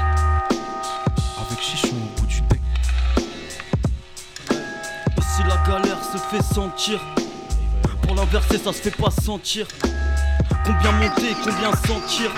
Avec 0.52 1.62
Chichon 1.62 1.96
au 1.96 2.20
bout 2.20 2.28
du 2.28 2.42
bec. 2.42 2.60
Ici 5.18 5.42
la 5.48 5.58
galère 5.68 6.00
se 6.04 6.18
fait 6.18 6.44
sentir. 6.44 7.00
Pour 8.02 8.16
l'inverser, 8.16 8.58
ça 8.58 8.74
se 8.74 8.82
fait 8.82 8.96
pas 8.96 9.12
sentir. 9.12 9.68
Combien 10.66 10.92
monter, 10.92 11.36
combien 11.44 11.72
sentir. 11.72 12.32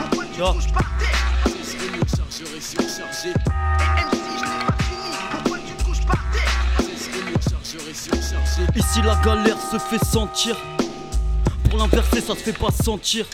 Ici 8.76 9.02
la 9.04 9.16
galère 9.16 9.58
se 9.72 9.78
fait 9.78 10.04
sentir. 10.06 10.56
Pour 11.70 11.80
l'inverser, 11.80 12.22
ça 12.22 12.34
se 12.34 12.40
fait 12.40 12.58
pas 12.58 12.72
sentir. 12.72 13.26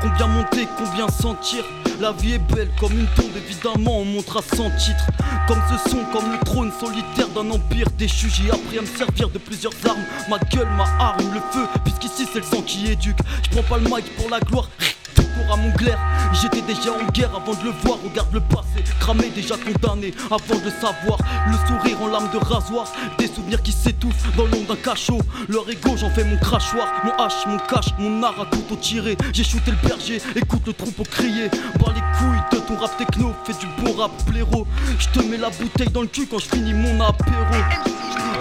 Combien 0.00 0.26
monter, 0.26 0.68
combien 0.76 1.08
sentir 1.08 1.64
La 2.00 2.12
vie 2.12 2.34
est 2.34 2.54
belle 2.54 2.70
comme 2.78 2.92
une 2.92 3.06
tombe, 3.16 3.36
évidemment, 3.36 3.98
on 4.00 4.04
montre 4.04 4.36
à 4.36 4.42
100 4.42 4.70
titres. 4.78 5.06
Comme 5.46 5.60
ce 5.68 5.90
son, 5.90 6.04
comme 6.12 6.30
le 6.32 6.38
trône 6.44 6.70
solitaire 6.78 7.28
d'un 7.34 7.50
empire 7.50 7.88
déchu. 7.96 8.28
J'ai 8.30 8.50
appris 8.50 8.78
à 8.78 8.82
me 8.82 8.86
servir 8.86 9.28
de 9.30 9.38
plusieurs 9.38 9.72
armes. 9.86 10.04
Ma 10.28 10.38
gueule, 10.38 10.68
ma 10.76 10.84
arme, 11.02 11.32
le 11.32 11.40
feu, 11.52 11.66
puisqu'ici 11.84 12.28
c'est 12.32 12.40
le 12.40 12.44
sang 12.44 12.62
qui 12.62 12.90
éduque. 12.90 13.18
Je 13.44 13.50
prends 13.50 13.62
pas 13.62 13.78
le 13.78 13.84
mic 13.84 14.14
pour 14.16 14.28
la 14.30 14.40
gloire. 14.40 14.68
Tout 15.48 15.54
à 15.54 15.56
mon 15.56 15.72
j'étais 16.32 16.60
déjà 16.60 16.92
en 16.92 17.10
guerre 17.10 17.30
avant 17.34 17.54
de 17.54 17.64
le 17.64 17.70
voir. 17.82 17.98
Regarde 18.04 18.34
le 18.34 18.40
passé, 18.40 18.84
cramé, 19.00 19.30
déjà 19.34 19.56
condamné 19.56 20.12
avant 20.26 20.58
de 20.58 20.64
le 20.64 20.70
savoir. 20.70 21.18
Le 21.46 21.56
sourire 21.66 22.02
en 22.02 22.08
lame 22.08 22.28
de 22.32 22.38
rasoir, 22.38 22.86
des 23.18 23.28
souvenirs 23.28 23.62
qui 23.62 23.72
s'étouffent 23.72 24.36
dans 24.36 24.44
l'ombre 24.44 24.74
d'un 24.74 24.76
cachot. 24.76 25.20
Leur 25.48 25.68
ego, 25.70 25.96
j'en 25.96 26.10
fais 26.10 26.24
mon 26.24 26.36
crachoir, 26.36 26.86
mon 27.04 27.12
hache, 27.12 27.46
mon 27.46 27.56
cache, 27.58 27.94
mon 27.98 28.22
art 28.22 28.38
à 28.40 28.44
couteau 28.44 28.76
tiré. 28.76 29.16
J'ai 29.32 29.44
shooté 29.44 29.70
le 29.70 29.88
berger, 29.88 30.20
écoute 30.36 30.66
le 30.66 30.74
troupeau 30.74 31.04
crier. 31.04 31.48
Bas 31.80 31.94
les 31.94 32.18
couilles 32.18 32.42
de 32.52 32.58
ton 32.66 32.76
rap 32.76 32.94
techno, 32.98 33.32
fais 33.44 33.54
du 33.54 33.66
bon 33.82 33.92
rap 33.94 34.10
blaireau. 34.26 34.66
Je 34.98 35.08
te 35.18 35.24
mets 35.24 35.38
la 35.38 35.48
bouteille 35.48 35.90
dans 35.90 36.02
le 36.02 36.08
cul 36.08 36.26
quand 36.26 36.38
je 36.38 36.48
finis 36.48 36.74
mon 36.74 37.00
apéro. 37.00 37.54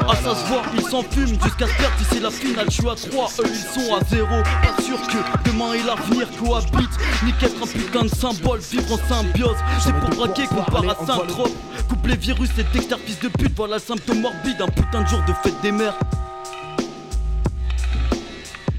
Ah 0.09 0.15
ça 0.15 0.35
se 0.35 0.45
voit, 0.47 0.61
ils 0.73 0.81
s'en 0.81 1.03
fument 1.03 1.37
jusqu'à 1.41 1.67
se 1.67 1.73
perdre 1.77 1.95
c'est 2.09 2.19
la 2.19 2.31
finale, 2.31 2.67
je 2.69 2.75
suis 2.75 2.87
à 2.87 2.95
3, 2.95 3.29
eux 3.39 3.49
ils 3.49 3.81
sont 3.81 3.95
à 3.95 4.03
0 4.05 4.27
Pas 4.63 4.81
sûr 4.81 4.99
que 5.07 5.49
demain 5.49 5.73
et 5.73 5.83
l'avenir 5.83 6.27
cohabitent 6.39 6.96
Ni 7.23 7.33
qu'être 7.33 7.61
un 7.61 7.67
putain 7.67 8.03
de 8.03 8.07
symbole, 8.09 8.59
vivre 8.59 8.93
en 8.93 9.07
symbiose 9.07 9.57
C'est 9.83 9.93
pour 9.93 10.09
braquer 10.09 10.47
qu'on 10.47 10.63
part 10.63 10.87
à 10.89 10.95
Saint-Trope 11.05 11.51
Coupe 11.89 12.07
les 12.07 12.15
virus 12.15 12.49
et 12.57 12.63
Dexter 12.73 12.97
fils 13.05 13.19
de 13.19 13.29
pute 13.29 13.53
Voilà 13.55 13.75
le 13.75 13.81
symptôme 13.81 14.21
morbide, 14.21 14.61
un 14.61 14.67
putain 14.67 15.01
de 15.01 15.07
jour 15.07 15.21
de 15.27 15.33
fête 15.33 15.59
des 15.61 15.71
mères 15.71 15.97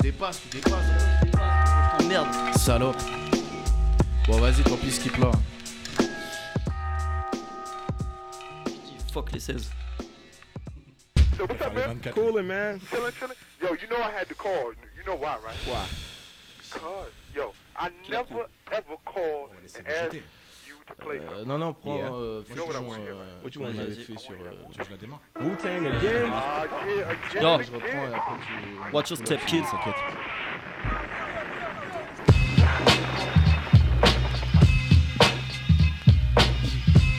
Dépasse, 0.01 0.41
tu 0.43 0.57
dépasses. 0.57 2.07
Merde 2.09 2.29
Salope. 2.57 2.97
Bon, 4.27 4.39
vas-y, 4.39 4.62
tant 4.62 4.77
pis, 4.77 4.93
skip 4.93 5.16
là. 5.19 5.31
Fuck 9.12 9.33
les 9.33 9.41
16 9.41 9.71
So 11.37 11.47
what's 11.47 11.61
up, 11.61 11.75
man? 11.75 12.01
Coolin', 12.14 12.47
man. 12.47 12.81
Chillin', 12.91 13.12
chillin'. 13.12 13.35
Yo, 13.61 13.69
you 13.75 13.87
know 13.89 13.97
I 14.03 14.11
had 14.11 14.29
to 14.29 14.35
call. 14.35 14.73
You 14.97 15.05
know 15.07 15.16
why, 15.16 15.37
right? 15.45 15.57
Why? 15.66 15.87
Cause, 16.71 17.12
Euh, 21.11 21.45
non, 21.45 21.59
non, 21.59 21.74
prends 21.74 21.97
Yeah. 21.97 22.12
euh, 22.12 22.43
euh, 23.11 23.14
right? 23.14 23.45
What 23.45 23.51
you 23.55 23.61
want, 23.62 23.68
avait 23.79 23.95
fait 23.95 24.18
sur. 24.18 24.33
euh, 24.33 24.51
Tu 24.72 24.79
veux 24.79 24.85
je 24.87 24.91
la 24.91 24.97
démarre? 24.97 25.20
Wu-Tang 25.41 25.87
again 25.87 26.31
Ah, 26.33 26.64
Yo. 27.41 27.61
Je 27.62 27.72
reprends 27.72 28.09
et 28.09 28.14
après 28.14 28.33
tu. 28.47 28.95
Watch 28.95 29.11
your 29.11 29.18
step, 29.18 29.41
kids. 29.47 29.64
T'inquiète. 29.70 29.95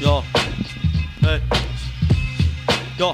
Yo 0.02 0.24
Hey 1.22 1.42
Yo 2.98 3.14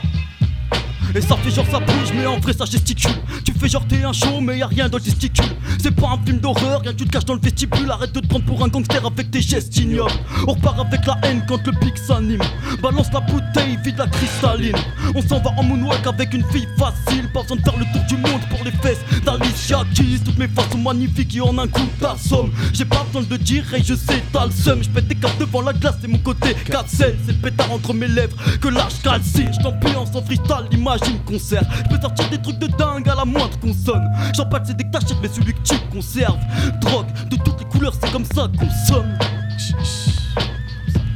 et 1.16 1.22
ça 1.22 1.38
fait 1.38 1.52
genre 1.52 1.66
ça 1.72 1.80
bouge 1.80 2.12
mais 2.14 2.26
en 2.26 2.40
vrai 2.40 2.54
ça 2.54 2.66
gesticule 2.66 3.12
Tu 3.46 3.54
fais 3.54 3.70
genre 3.70 3.86
t'es 3.88 4.04
un 4.04 4.12
show 4.12 4.42
mais 4.42 4.58
y'a 4.58 4.68
rien 4.68 4.90
dans 4.90 4.98
le 4.98 5.04
testicule 5.04 5.46
C'est 5.82 5.92
pas 5.96 6.10
un 6.10 6.26
film 6.26 6.40
d'horreur, 6.40 6.82
rien 6.82 6.94
tu 6.94 7.06
te 7.06 7.12
caches 7.12 7.26
dans 7.26 7.36
le 7.36 7.40
vestibule. 7.40 7.90
Arrête 7.90 8.12
de 8.12 8.20
te 8.20 8.28
prendre 8.28 8.46
pour 8.46 8.64
un 8.64 8.68
gangster 8.68 9.06
avec 9.06 9.32
tes 9.32 9.42
gestes 9.42 9.78
ignobles. 9.78 10.12
On 10.48 10.54
repart 10.54 10.80
avec 10.80 11.06
la 11.06 11.18
haine 11.24 11.44
quand 11.48 11.66
le 11.66 11.72
pic 11.74 11.98
s'anime. 11.98 12.42
Balance 12.82 13.08
la 13.14 13.22
bouteille, 13.22 13.78
vide 13.84 13.98
la 13.98 14.08
cristalline. 14.08 14.76
On 15.14 15.22
s'en 15.22 15.40
va 15.40 15.52
en 15.58 15.64
moonwalk 15.64 16.06
avec 16.08 16.34
une 16.34 16.44
fille 16.52 16.68
facile. 16.78 17.30
Pas 17.34 17.44
besoin 17.44 17.58
de 17.58 17.62
faire 17.62 17.78
le 17.78 17.86
tour 17.94 18.04
du 18.08 18.18
monde 18.18 18.42
pour 18.50 18.64
les 18.66 18.72
fesses 18.72 19.00
d'Alicia 19.24 19.84
Keys. 19.94 20.20
Toutes 20.26 20.38
mes 20.38 20.48
faces 20.48 20.70
sont 20.72 20.78
magnifiques 20.80 21.36
et 21.36 21.42
en 21.42 21.58
un 21.58 21.68
coup 21.68 21.88
t'assommes 22.00 22.52
J'ai 22.74 22.86
pas 22.86 23.06
besoin 23.08 23.22
de 23.22 23.30
le 23.30 23.38
dire 23.38 23.74
et 23.74 23.84
je 23.84 23.94
sais 23.94 24.22
t'as 24.34 24.46
le 24.46 24.52
seum. 24.52 24.84
Je 24.84 24.90
pète 24.90 25.08
des 25.08 25.16
cartes 25.16 25.40
devant 25.40 25.62
la 25.62 25.74
glace 25.74 25.96
c'est 26.02 26.08
mon 26.08 26.18
côté 26.18 26.54
4 26.66 26.86
C'est 26.88 27.16
le 27.28 27.34
pétard 27.34 27.72
entre 27.72 27.94
mes 27.94 28.08
lèvres 28.08 28.36
que 28.60 28.68
l'âge 28.68 29.02
calcine. 29.04 29.52
Je 29.54 29.64
t'ambiance 29.64 30.10
en 30.16 30.22
freestyle, 30.22 30.68
imagine 31.06 31.24
concert 31.26 31.64
Je 31.78 31.96
peux 31.96 32.02
sortir 32.02 32.30
des 32.30 32.42
trucs 32.42 32.60
de 32.60 32.68
dingue 32.68 33.08
à 33.10 33.16
la 33.16 33.26
moindre 33.26 33.58
consonne 33.60 34.10
J'en 34.36 34.46
parle 34.46 34.64
c'est 34.66 34.78
des 34.78 34.90
tachettes 34.90 35.18
mais 35.22 35.28
celui 35.28 35.54
que 35.54 35.62
tu 35.64 35.76
conserves 35.92 36.40
Drogue 36.82 37.08
de 37.30 37.38
toutes 37.38 37.60
les 37.60 37.66
couleurs 37.66 37.94
c'est 38.00 38.12
comme 38.12 38.26
ça 38.26 38.50
qu'on 38.58 38.70
sonne 38.88 39.18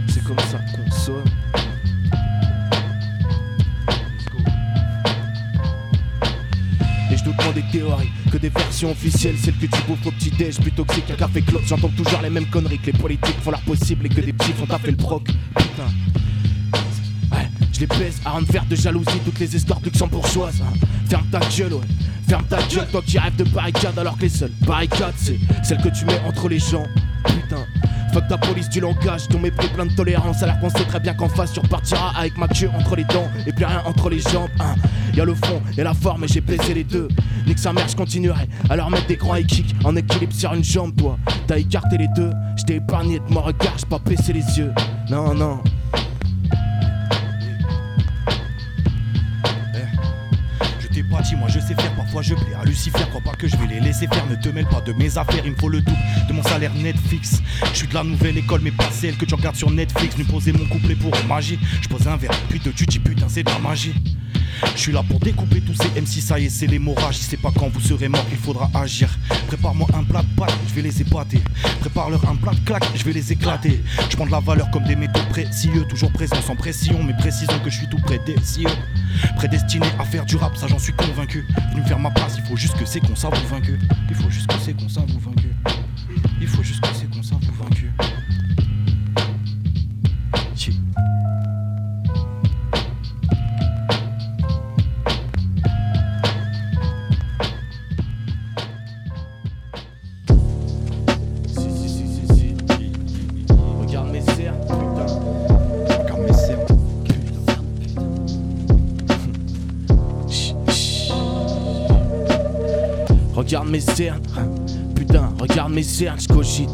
C'est 0.07 0.23
comme 0.23 0.39
ça 0.39 0.59
qu'on 0.75 0.91
sonne. 0.91 1.23
Et 7.11 7.17
je 7.17 7.23
te 7.23 7.29
prends 7.29 7.51
des 7.51 7.63
théories 7.71 8.11
que 8.31 8.37
des 8.37 8.49
versions 8.49 8.91
officielles, 8.91 9.35
celles 9.37 9.55
que 9.55 9.65
tu 9.65 9.81
bouffes 9.87 10.05
au 10.05 10.11
petit 10.11 10.29
déj, 10.29 10.59
plutôt 10.59 10.85
que 10.85 10.93
c'est 10.93 11.01
qu'un 11.01 11.15
café 11.15 11.41
clope. 11.41 11.63
J'entends 11.65 11.89
toujours 11.89 12.21
les 12.21 12.29
mêmes 12.29 12.45
conneries 12.45 12.77
que 12.77 12.91
les 12.91 12.97
politiques 12.97 13.39
font 13.41 13.49
leur 13.49 13.61
possible 13.61 14.05
et 14.05 14.09
que 14.09 14.21
des 14.21 14.33
petits 14.33 14.53
font 14.53 14.67
taper 14.67 14.91
le 14.91 14.97
proc. 14.97 15.23
Putain. 15.23 15.87
Je 17.80 17.86
les 17.86 17.97
baisse 17.97 18.19
à 18.25 18.36
en 18.36 18.41
faire 18.41 18.65
de 18.65 18.75
jalousie 18.75 19.21
toutes 19.23 19.39
les 19.39 19.55
histoires 19.55 19.80
luxembourgeoises. 19.82 20.61
Ferme 21.09 21.25
ta 21.32 21.39
gueule, 21.39 21.75
ouais. 21.75 21.86
Ferme 22.27 22.43
ta 22.49 22.61
gueule, 22.63 22.86
toi 22.91 23.01
qui 23.05 23.17
rêves 23.17 23.38
de 23.38 23.45
barricades 23.45 23.97
alors 23.97 24.17
que 24.17 24.23
les 24.23 24.30
seules 24.30 24.51
barricades, 24.67 25.13
c'est 25.15 25.39
celles 25.63 25.82
que 25.82 25.88
tu 25.88 26.03
mets 26.03 26.19
entre 26.27 26.49
les 26.49 26.59
gens. 26.59 26.84
Putain. 27.23 27.65
Fuck 28.11 28.27
ta 28.27 28.38
police 28.38 28.67
du 28.67 28.82
langage, 28.82 29.30
ton 29.30 29.39
mépris 29.39 29.69
plein 29.69 29.86
de 29.86 29.93
tolérance 29.93 30.43
Alors 30.43 30.59
qu'on 30.59 30.69
sait 30.69 30.84
très 30.84 30.99
bien 30.99 31.13
qu'en 31.13 31.30
face 31.30 31.53
tu 31.53 31.59
repartiras 31.59 32.11
avec 32.17 32.38
ma 32.39 32.47
queue 32.47 32.69
entre 32.75 32.95
les 32.95 33.03
dents 33.03 33.30
Et 33.45 33.53
plus 33.53 33.65
rien 33.65 33.84
entre 33.86 34.09
les 34.09 34.19
jambes 34.19 34.49
hein. 34.59 34.73
Y'a 35.13 35.25
le 35.25 35.36
fond 35.36 35.61
et 35.77 35.84
la 35.84 35.93
forme 35.93 36.23
et 36.23 36.27
j'ai 36.27 36.41
baisé 36.41 36.73
les 36.73 36.84
deux 36.84 37.07
Nique 37.45 37.59
sa 37.59 37.71
mère 37.71 37.88
je 37.88 37.95
continuerai 37.95 38.49
à 38.67 38.89
mettre 38.89 39.05
des 39.05 39.15
grands 39.15 39.36
high 39.36 39.45
kicks 39.45 39.75
En 39.86 39.95
équilibre 39.95 40.34
sur 40.34 40.51
une 40.55 40.63
jambe 40.63 40.95
toi 40.95 41.19
T'as 41.45 41.59
écarté 41.59 41.99
les 41.99 42.07
deux, 42.15 42.32
je 42.57 42.63
t'ai 42.63 42.75
épargné 42.77 43.19
de 43.19 43.32
mon 43.32 43.41
regard, 43.41 43.77
j'ai 43.77 43.86
pas 43.86 43.99
baissé 43.99 44.34
les 44.34 44.57
yeux 44.57 44.73
Non 45.11 45.36
non 45.36 45.61
Moi 51.38 51.49
je 51.49 51.59
sais 51.59 51.76
faire, 51.76 51.93
parfois 51.95 52.22
je 52.22 52.34
plais 52.34 52.53
à 52.59 52.63
Lucifer. 52.63 53.03
Crois 53.09 53.22
pas 53.22 53.34
que 53.38 53.47
je 53.47 53.55
vais 53.57 53.67
les 53.67 53.80
laisser 53.80 54.07
faire, 54.07 54.26
ne 54.28 54.36
te 54.36 54.49
mêle 54.49 54.65
pas 54.67 54.82
de 54.82 54.93
mes 54.93 55.17
affaires. 55.17 55.41
Il 55.45 55.51
me 55.51 55.57
faut 55.57 55.70
le 55.70 55.82
double 55.82 55.97
de 56.28 56.34
mon 56.34 56.43
salaire 56.43 56.74
Netflix. 56.74 57.41
Je 57.74 57.78
suis 57.78 57.88
de 57.88 57.93
la 57.93 58.03
nouvelle 58.03 58.38
école, 58.38 58.61
mais 58.63 58.72
pas 58.72 58.89
celle 58.91 59.17
que 59.17 59.26
tu 59.26 59.36
regardes 59.36 59.55
sur 59.55 59.70
Netflix. 59.70 60.15
Lui 60.17 60.24
poser 60.24 60.53
mon 60.53 60.65
couplet 60.65 60.95
pour 60.95 61.11
magie. 61.28 61.59
Je 61.82 61.88
pose 61.89 62.07
un 62.07 62.15
verre, 62.15 62.32
puis 62.49 62.59
de 62.59 62.72
tu 62.72 62.86
dis 62.86 62.99
putain, 62.99 63.28
c'est 63.28 63.43
de 63.43 63.49
la 63.49 63.59
magie. 63.59 63.93
Je 64.76 64.80
suis 64.80 64.91
là 64.91 65.03
pour 65.07 65.20
découper 65.20 65.62
tous 65.62 65.76
ces 65.76 66.01
MC, 66.01 66.22
ça 66.22 66.39
y 66.39 66.45
est, 66.45 66.49
c'est 66.49 66.68
l'hémorragie. 66.68 67.22
Je 67.22 67.30
sais 67.30 67.38
pas 67.38 67.51
quand 67.57 67.70
vous 67.70 67.80
serez 67.80 68.10
mort, 68.10 68.26
il 68.32 68.38
faudra 68.38 68.70
agir. 68.74 69.10
Prépare-moi 69.47 69.88
un 69.93 70.03
plat 70.03 70.22
de 70.22 70.28
je 70.68 70.74
vais 70.74 70.82
les 70.82 71.01
épater. 71.01 71.41
Prépare-leur 71.82 72.28
un 72.30 72.36
plat 72.36 72.51
de 72.53 72.60
claque, 72.60 72.86
je 72.95 73.03
vais 73.03 73.14
les 73.14 73.32
éclater. 73.32 73.82
Je 74.10 74.16
prends 74.16 74.26
de 74.26 74.32
la 74.32 74.39
valeur 74.39 74.70
comme 74.72 74.84
des 74.84 74.95
métaux 74.95 75.20
précieux, 75.30 75.86
toujours 75.88 76.12
présent 76.12 76.41
sans 76.41 76.55
pression, 76.55 77.03
mais 77.03 77.14
précisons 77.14 77.60
que 77.64 77.70
je 77.70 77.78
suis 77.78 77.88
tout 77.88 77.99
près 78.03 78.20
des. 78.26 78.36
Prédestiné 79.36 79.88
à 79.99 80.05
faire 80.05 80.26
du 80.26 80.36
rap, 80.36 80.55
ça 80.57 80.68
j'en 80.68 80.80
suis 80.80 80.93
convaincu. 80.93 81.45
Venu 81.72 81.82
me 81.82 81.86
faire 81.86 81.99
ma 81.99 82.12
place, 82.12 82.36
il 82.38 82.43
faut 82.45 82.55
juste 82.55 82.78
que 82.78 82.86
c'est 82.86 82.99
qu'on 82.99 83.16
ça 83.16 83.30
vous 83.30 83.47
vaincu. 83.47 83.78
Il 84.10 84.16
faut 84.16 84.30
juste 84.30 84.47
que 84.47 84.60
c'est 84.64 84.74
qu'on 84.74 84.89
ça 84.89 85.01
vous 85.07 85.20
vaincu. 85.20 85.49
Il 86.41 86.47
faut 86.47 86.64
juste 86.64 86.82
que 86.82 86.99
cernes, 114.00 114.22
putain, 114.95 115.34
regarde 115.38 115.74
mes 115.74 115.84
cernes, 115.84 116.22
j'cogite. 116.22 116.70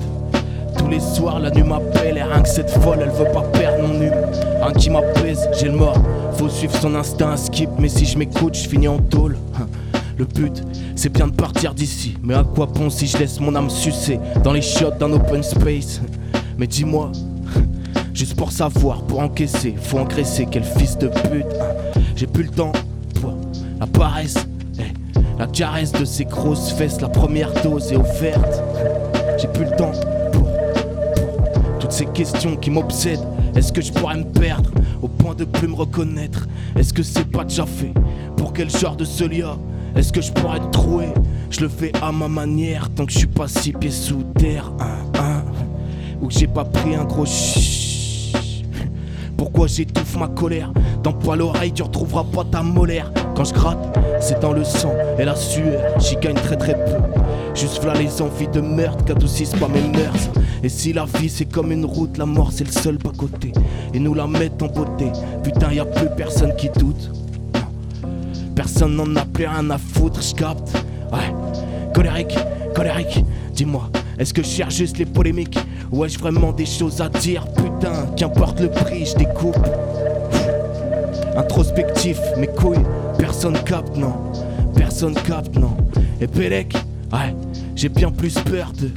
Tous 0.78 0.88
les 0.88 1.00
soirs, 1.00 1.40
la 1.40 1.50
nuit 1.50 1.64
m'appelle 1.64 2.18
et 2.18 2.22
rien 2.22 2.40
que 2.40 2.48
cette 2.48 2.70
folle, 2.70 3.00
elle 3.02 3.10
veut 3.10 3.32
pas 3.34 3.42
perdre 3.42 3.88
mon 3.88 4.00
hume. 4.00 4.14
Un 4.62 4.72
qui 4.72 4.92
m'apaise, 4.92 5.50
j'ai 5.60 5.70
le 5.70 5.76
mort. 5.76 5.98
Faut 6.34 6.50
suivre 6.50 6.76
son 6.76 6.94
instinct, 6.94 7.36
skip, 7.36 7.72
mais 7.80 7.90
si 7.90 8.06
je 8.06 8.20
m'écoute, 8.20 8.54
je 8.54 8.70
finis 8.70 8.88
en 8.88 9.00
tôle. 9.00 9.38
Le 10.20 10.26
but, 10.26 10.64
c'est 10.96 11.10
bien 11.10 11.28
de 11.28 11.34
partir 11.34 11.74
d'ici. 11.74 12.16
Mais 12.22 12.36
à 12.36 12.44
quoi 12.44 12.68
bon 12.68 12.92
si 12.92 13.08
je 13.08 13.18
laisse 13.18 13.40
mon 13.40 13.56
âme 13.56 13.72
sucer 13.72 14.20
dans 14.44 14.54
les 14.54 14.62
shots 14.62 14.92
d'un 15.00 15.12
open 15.12 15.42
space? 15.42 16.02
Mais 16.60 16.68
dis-moi, 16.68 17.12
juste 18.14 18.36
pour 18.36 18.52
savoir, 18.52 19.02
pour 19.02 19.20
encaisser, 19.20 19.74
faut 19.82 19.98
engraisser, 19.98 20.48
quel 20.52 20.64
fils 20.64 20.96
de 21.00 21.08
pute. 21.08 21.48
J'ai 22.16 22.28
plus 22.28 22.44
le 22.44 22.50
temps, 22.50 22.72
toi, 23.20 23.34
la 23.80 23.88
paresse. 23.88 24.46
La 25.38 25.48
caresse 25.48 25.92
de 25.92 26.06
ses 26.06 26.24
grosses 26.24 26.72
fesses, 26.72 27.02
la 27.02 27.10
première 27.10 27.52
dose 27.62 27.92
est 27.92 27.98
offerte. 27.98 28.64
J'ai 29.38 29.48
plus 29.50 29.66
le 29.66 29.76
temps 29.76 29.92
pour, 30.32 30.48
toutes 31.80 31.92
ces 31.92 32.06
questions 32.06 32.56
qui 32.56 32.72
m'obsèdent. 32.72 33.26
Est-ce 33.54 33.74
que 33.74 33.82
je 33.82 33.92
pourrais 33.92 34.18
me 34.18 34.24
perdre 34.24 34.72
au 35.02 35.10
point 35.10 35.36
de 35.36 35.44
plus 35.44 35.68
me 35.68 35.76
reconnaître? 35.76 36.48
Est-ce 36.78 36.94
que 36.94 37.04
c'est 37.04 37.30
pas 37.30 37.44
déjà 37.44 37.66
fait 37.66 37.94
Pour 38.38 38.54
quel 38.54 38.70
genre 38.70 38.96
de 38.96 39.04
solia? 39.04 39.58
Est-ce 39.96 40.14
que 40.14 40.22
je 40.22 40.32
pourrais 40.32 40.60
te 40.60 40.68
trouver 40.68 41.08
Je 41.50 41.62
le 41.62 41.70
fais 41.70 41.92
à 42.02 42.14
ma 42.14 42.30
manière 42.30 42.90
tant 42.96 43.06
que 43.06 43.12
je 43.12 43.20
suis 43.20 43.28
pas 43.28 43.50
six 43.50 43.74
pieds 43.74 43.92
sous 43.92 44.24
terre. 44.38 44.72
Hein, 44.80 45.20
hein. 45.20 45.44
Ou 46.22 46.28
que 46.28 46.34
j'ai 46.34 46.48
pas 46.48 46.64
pris 46.64 46.96
un 46.96 47.04
gros. 47.04 47.26
Pourquoi 49.36 49.68
j'étouffe 49.68 50.16
ma 50.18 50.30
colère? 50.30 50.72
Dans 51.04 51.14
pas 51.14 51.36
l'oreille, 51.36 51.74
tu 51.74 51.84
retrouveras 51.84 52.24
pas 52.24 52.46
ta 52.46 52.64
molaire. 52.64 53.12
Quand 53.36 53.44
je 53.44 53.54
gratte, 53.54 53.95
c'est 54.26 54.42
dans 54.42 54.54
le 54.54 54.64
sang 54.64 54.94
et 55.20 55.24
la 55.24 55.36
sueur. 55.36 56.00
J'y 56.00 56.16
gagne 56.16 56.34
très 56.34 56.56
très 56.56 56.74
peu. 56.74 56.98
Juste 57.54 57.84
là 57.86 57.94
les 57.94 58.24
envies 58.24 58.48
de 58.48 58.60
meurtre 58.60 59.06
qu'adoucissent 59.06 59.54
pas 59.54 59.68
mes 59.68 59.82
mœurs. 59.82 60.32
Et 60.64 60.70
si 60.70 60.94
la 60.94 61.06
vie 61.06 61.30
c'est 61.30 61.46
comme 61.46 61.72
une 61.72 61.86
route, 61.86 62.18
la 62.18 62.26
mort 62.26 62.52
c'est 62.52 62.64
le 62.64 62.72
seul 62.72 62.98
pas 62.98 63.12
côté. 63.16 63.52
Et 63.94 64.00
nous 64.00 64.16
la 64.16 64.26
mettent 64.26 64.64
en 64.64 64.68
beauté. 64.68 65.12
Putain, 65.44 65.72
y 65.74 65.80
a 65.80 65.86
plus 65.86 66.10
personne 66.18 66.56
qui 66.56 66.70
doute. 66.70 67.12
Personne 68.56 68.96
n'en 68.96 69.16
a 69.16 69.26
plus 69.26 69.46
rien 69.46 69.70
à 69.70 69.78
foutre, 69.78 70.24
j'capte. 70.24 70.74
Ouais, 71.14 71.32
colérique, 71.94 72.36
colérique. 72.74 73.24
Dis-moi, 73.54 73.92
est-ce 74.18 74.34
que 74.34 74.42
je 74.42 74.48
cherche 74.48 74.74
juste 74.74 74.98
les 74.98 75.06
polémiques? 75.06 75.60
Ou 75.92 76.04
ai-je 76.04 76.18
vraiment 76.18 76.52
des 76.52 76.66
choses 76.66 77.00
à 77.00 77.10
dire 77.10 77.46
Putain, 77.56 78.08
qu'importe 78.18 78.60
le 78.60 78.72
prix, 78.72 79.06
je 79.06 79.18
découpe. 79.18 79.68
Introspectif, 81.38 82.18
mes 82.38 82.48
couilles, 82.48 82.86
personne 83.36 83.64
capte, 83.66 83.98
non. 83.98 84.14
Personne 84.76 85.14
capte, 85.14 85.58
non. 85.58 85.76
Et 86.22 86.28
Pélec, 86.28 86.74
ouais, 87.12 87.36
j'ai 87.76 87.90
bien 87.90 88.10
plus 88.10 88.34
peur 88.36 88.72
de 88.72 88.90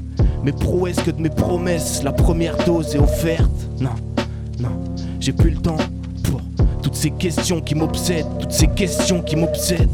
mes 0.45 0.53
prouesses 0.53 1.01
que 1.01 1.11
de 1.11 1.21
mes 1.21 1.29
promesses. 1.29 2.05
La 2.05 2.13
première 2.13 2.57
dose 2.65 2.95
est 2.95 3.01
offerte, 3.01 3.51
non, 3.81 3.91
non. 4.61 4.71
J'ai 5.19 5.33
plus 5.33 5.51
le 5.51 5.57
temps 5.57 5.77
pour 6.23 6.41
toutes 6.85 6.95
ces 6.95 7.11
questions 7.11 7.61
qui 7.61 7.75
m'obsèdent, 7.75 8.27
toutes 8.39 8.53
ces 8.53 8.69
questions 8.69 9.23
qui 9.23 9.35
m'obsèdent. 9.35 9.91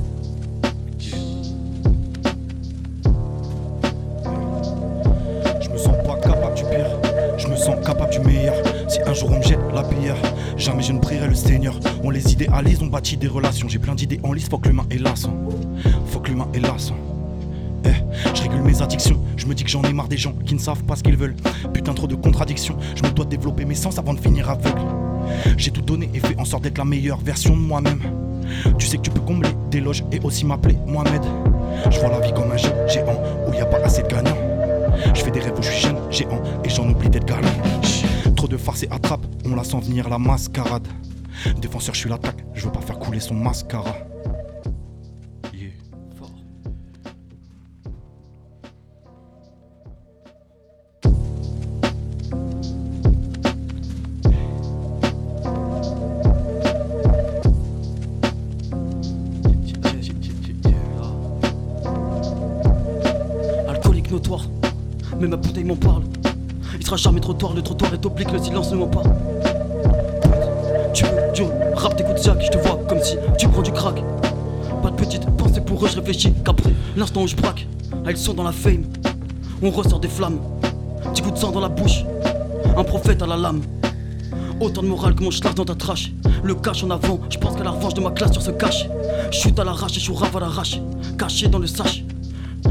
Idéalise, 12.64 12.82
on 12.82 12.86
bâtit 12.86 13.16
des 13.16 13.28
relations. 13.28 13.68
J'ai 13.68 13.78
plein 13.78 13.94
d'idées 13.94 14.20
en 14.22 14.32
liste, 14.32 14.50
faut 14.50 14.58
que 14.58 14.68
l'humain 14.68 14.86
est 14.90 14.98
lassant. 14.98 15.34
Faut 16.06 16.20
que 16.20 16.30
l'humain 16.30 16.48
est 16.54 16.60
lassant. 16.60 16.96
Eh, 17.84 17.90
je 18.34 18.42
régule 18.42 18.62
mes 18.62 18.80
addictions, 18.80 19.20
je 19.36 19.46
me 19.46 19.54
dis 19.54 19.62
que 19.62 19.68
j'en 19.68 19.82
ai 19.82 19.92
marre 19.92 20.08
des 20.08 20.16
gens 20.16 20.32
qui 20.46 20.54
ne 20.54 20.58
savent 20.58 20.82
pas 20.84 20.96
ce 20.96 21.02
qu'ils 21.02 21.16
veulent. 21.16 21.36
Putain, 21.74 21.92
trop 21.92 22.06
de 22.06 22.14
contradictions, 22.14 22.76
je 22.94 23.02
me 23.02 23.10
dois 23.10 23.26
développer 23.26 23.66
mes 23.66 23.74
sens 23.74 23.98
avant 23.98 24.14
de 24.14 24.20
finir 24.20 24.48
aveugle. 24.48 24.80
J'ai 25.58 25.70
tout 25.70 25.82
donné 25.82 26.08
et 26.14 26.20
fait 26.20 26.38
en 26.38 26.46
sorte 26.46 26.62
d'être 26.62 26.78
la 26.78 26.86
meilleure 26.86 27.18
version 27.18 27.54
de 27.54 27.60
moi-même. 27.60 28.00
Tu 28.78 28.86
sais 28.86 28.96
que 28.96 29.02
tu 29.02 29.10
peux 29.10 29.20
combler 29.20 29.50
des 29.70 29.80
loges 29.80 30.04
et 30.12 30.20
aussi 30.20 30.46
m'appeler 30.46 30.76
Mohamed. 30.86 31.22
Je 31.90 32.00
vois 32.00 32.08
la 32.08 32.20
vie 32.20 32.32
comme 32.32 32.50
un 32.50 32.56
jeu 32.56 32.72
géant 32.88 33.20
où 33.46 33.52
y 33.52 33.60
a 33.60 33.66
pas 33.66 33.82
assez 33.84 34.02
de 34.02 34.08
gagnants. 34.08 34.36
Je 35.14 35.22
fais 35.22 35.30
des 35.30 35.40
rêves 35.40 35.54
où 35.58 35.62
je 35.62 35.70
suis 35.70 35.86
jeune, 35.86 35.98
géant 36.10 36.42
et 36.64 36.70
j'en 36.70 36.88
oublie 36.88 37.10
d'être 37.10 37.26
galant. 37.26 37.48
Trop 38.36 38.48
de 38.48 38.56
farce 38.56 38.82
et 38.84 38.88
attrape, 38.90 39.26
on 39.44 39.54
la 39.54 39.64
sent 39.64 39.80
venir 39.80 40.08
la 40.08 40.18
mascarade. 40.18 40.86
Défenseur, 41.60 41.94
je 41.94 42.00
suis 42.00 42.08
l'attaque, 42.08 42.44
je 42.64 42.70
veux 42.70 42.72
pas 42.72 42.80
faire 42.80 42.98
couler 42.98 43.20
son 43.20 43.34
mascara. 43.34 43.94
Dans 78.34 78.42
la 78.42 78.52
fame, 78.52 78.84
on 79.62 79.70
ressort 79.70 80.00
des 80.00 80.08
flammes. 80.08 80.38
Petit 81.12 81.22
coup 81.22 81.30
de 81.30 81.38
sang 81.38 81.50
dans 81.50 81.60
la 81.60 81.68
bouche, 81.68 82.04
un 82.76 82.84
prophète 82.84 83.22
à 83.22 83.26
la 83.26 83.36
lame. 83.36 83.62
Autant 84.60 84.82
de 84.82 84.88
morale 84.88 85.14
que 85.14 85.22
mon 85.22 85.30
schlag 85.30 85.54
dans 85.54 85.64
ta 85.64 85.74
trash. 85.74 86.12
Le 86.42 86.54
cache 86.54 86.84
en 86.84 86.90
avant, 86.90 87.20
je 87.28 87.38
pense 87.38 87.56
qu'à 87.56 87.64
la 87.64 87.70
revanche 87.70 87.94
de 87.94 88.00
ma 88.00 88.10
classe 88.10 88.32
sur 88.32 88.42
ce 88.42 88.50
cache. 88.50 88.86
Chute 89.30 89.58
à 89.58 89.64
l'arrache 89.64 89.92
et 89.92 90.00
je 90.00 90.00
suis 90.00 90.14
rave 90.14 90.36
à 90.36 90.40
l'arrache. 90.40 90.80
Caché 91.18 91.48
dans 91.48 91.58
le 91.58 91.66
sache. 91.66 92.04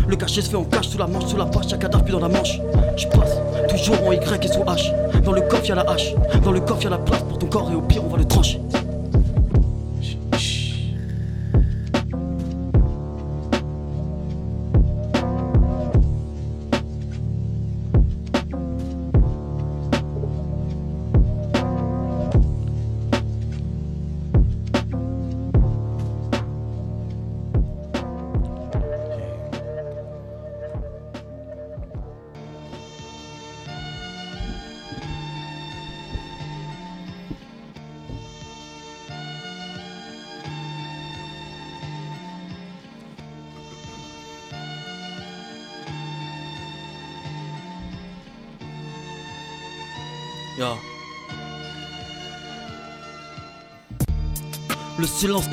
Le 0.08 0.16
cachet 0.16 0.42
se 0.42 0.50
fait 0.50 0.56
en 0.56 0.64
cache 0.64 0.88
sous 0.88 0.98
la 0.98 1.08
manche, 1.08 1.26
sous 1.26 1.38
la 1.38 1.46
poche, 1.46 1.70
y'a 1.70 1.78
cadavre 1.78 2.04
puis 2.04 2.14
dans 2.14 2.20
la 2.20 2.30
manche. 2.30 2.60
Je 2.98 3.08
passe 3.08 3.38
toujours 3.70 3.96
en 4.06 4.12
Y 4.12 4.46
et 4.46 4.48
sous 4.48 4.62
H. 4.62 5.22
Dans 5.24 5.32
le 5.32 5.42
coffre 5.42 5.66
y'a 5.68 5.76
la 5.76 5.90
hache, 5.90 6.14
dans 6.44 6.52
le 6.52 6.60
coffre 6.62 6.84
y'a 6.84 6.90
la 6.90 6.98
place 6.98 7.24
pour 7.24 7.40
ton 7.40 7.48
corps 7.48 7.72
et 7.72 7.76
au 7.76 7.82
pire 7.82 8.04
on 8.06 8.10
va 8.10 8.18
le 8.18 8.26
trancher. 8.26 8.60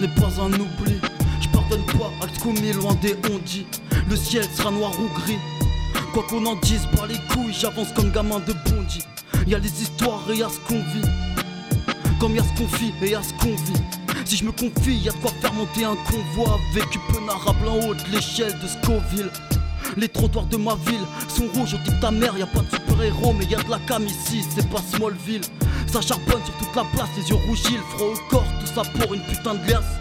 N'est 0.01 0.09
pas 0.09 0.40
un 0.40 0.53
oubli. 0.53 0.98
Je 1.40 1.48
pardonne 1.48 1.84
pas, 1.98 2.11
acte 2.22 2.38
commis 2.38 2.72
loin 2.72 2.94
des 3.03 3.16
ondits. 3.32 3.66
Le 4.09 4.16
ciel 4.16 4.44
sera 4.55 4.70
noir 4.70 4.92
ou 4.98 5.09
gris. 5.20 5.38
Quoi 6.12 6.24
qu'on 6.28 6.44
en 6.46 6.57
dise, 6.57 6.86
pas 6.96 7.07
les 7.07 7.18
couilles, 7.32 7.55
j'avance 7.59 7.92
comme 7.94 8.11
gamin 8.11 8.40
de 8.40 8.55
bondi. 8.68 9.03
Y 9.46 9.55
a 9.55 9.59
les 9.59 9.82
histoires 9.82 10.22
et 10.30 10.36
y 10.36 10.42
a 10.42 10.48
ce 10.48 10.59
qu'on 10.61 10.78
vit. 10.78 11.09
Comme 12.18 12.34
y 12.34 12.38
a 12.38 12.42
ce 12.42 12.59
qu'on 12.59 12.68
fit 12.68 12.92
et 13.03 13.11
y 13.11 13.14
a 13.14 13.22
ce 13.22 13.32
qu'on 13.34 13.55
vit. 13.55 13.82
Si 14.24 14.36
je 14.36 14.44
me 14.44 14.53
confie, 14.53 14.96
y 14.96 15.09
a 15.09 15.12
de 15.12 15.16
quoi 15.18 15.32
faire 15.40 15.53
monter 15.53 15.84
un 15.84 15.96
convoi 15.96 16.59
avec 16.72 16.86
penarable 17.12 17.68
en 17.68 17.88
haut 17.88 17.94
de 17.94 18.12
l'échelle 18.12 18.57
de 18.62 18.68
Scoville. 18.68 19.30
Les 19.96 20.09
trottoirs 20.09 20.46
de 20.46 20.57
ma 20.57 20.76
ville 20.86 21.05
sont 21.28 21.48
rouges, 21.55 21.74
on 21.74 21.90
dit 21.90 22.01
ta 22.01 22.11
mère, 22.11 22.36
y 22.38 22.42
a 22.42 22.46
pas 22.46 22.61
de 22.61 22.70
super-héros, 22.70 23.34
mais 23.38 23.44
y 23.46 23.55
a 23.55 23.62
de 23.62 23.70
la 23.70 23.78
cam 23.86 24.07
ici, 24.07 24.44
c'est 24.55 24.68
pas 24.68 24.80
Smallville. 24.94 25.42
Ça 25.93 26.01
charbonne 26.01 26.41
sur 26.45 26.55
toute 26.55 26.76
la 26.76 26.84
place, 26.95 27.09
les 27.16 27.28
yeux 27.28 27.38
rougis, 27.49 27.76
le 27.76 27.82
froid 27.97 28.07
au 28.14 28.30
corps, 28.30 28.47
tout 28.61 28.66
ça 28.72 28.82
pour 28.82 29.12
une 29.12 29.22
putain 29.22 29.55
de 29.55 29.66
glace. 29.66 29.99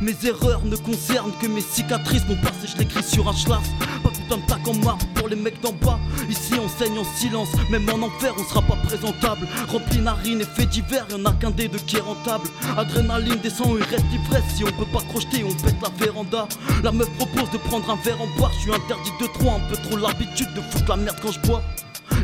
Mes 0.00 0.16
erreurs 0.24 0.64
ne 0.64 0.74
concernent 0.74 1.32
que 1.38 1.46
mes 1.46 1.60
cicatrices, 1.60 2.22
mon 2.26 2.36
passé 2.36 2.66
je 2.72 2.78
l'écris 2.78 3.02
sur 3.02 3.28
un 3.28 3.34
schlass. 3.34 3.68
Pas 4.02 4.08
putain 4.08 4.38
de 4.38 4.42
plaque 4.46 4.66
en 4.66 4.74
marbre 4.82 5.06
pour 5.14 5.28
les 5.28 5.36
mecs 5.36 5.60
d'en 5.60 5.72
bas. 5.72 5.98
Ici 6.30 6.54
on 6.58 6.66
saigne 6.66 6.98
en 6.98 7.04
silence, 7.04 7.50
même 7.68 7.86
en 7.90 8.06
enfer 8.06 8.32
on 8.38 8.44
sera 8.44 8.62
pas 8.62 8.76
présentable. 8.86 9.46
Rempli 9.70 9.98
narine 9.98 10.40
et 10.40 10.44
fait 10.44 10.64
divers, 10.64 11.06
y'en 11.10 11.22
a 11.26 11.32
qu'un 11.34 11.50
des 11.50 11.68
deux 11.68 11.78
qui 11.78 11.96
est 11.96 12.00
rentable. 12.00 12.48
Adrénaline 12.78 13.38
descend, 13.42 13.76
il 13.76 13.84
reste 13.84 14.06
l'ivresse. 14.10 14.44
Si 14.56 14.64
on 14.64 14.72
peut 14.72 14.90
pas 14.90 15.02
crocheter, 15.10 15.44
on 15.44 15.52
pète 15.62 15.76
la 15.82 15.90
véranda. 16.06 16.48
La 16.82 16.90
meuf 16.90 17.10
propose 17.18 17.50
de 17.50 17.58
prendre 17.58 17.90
un 17.90 17.96
verre 17.96 18.22
en 18.22 18.38
boire, 18.38 18.52
je 18.54 18.60
suis 18.60 18.72
interdit 18.72 19.12
de 19.20 19.26
trop, 19.26 19.50
un 19.50 19.60
peu 19.68 19.76
trop 19.76 19.98
l'habitude 19.98 20.54
de 20.54 20.62
foutre 20.62 20.88
la 20.88 20.96
merde 20.96 21.18
quand 21.20 21.32
je 21.32 21.40
bois. 21.40 21.62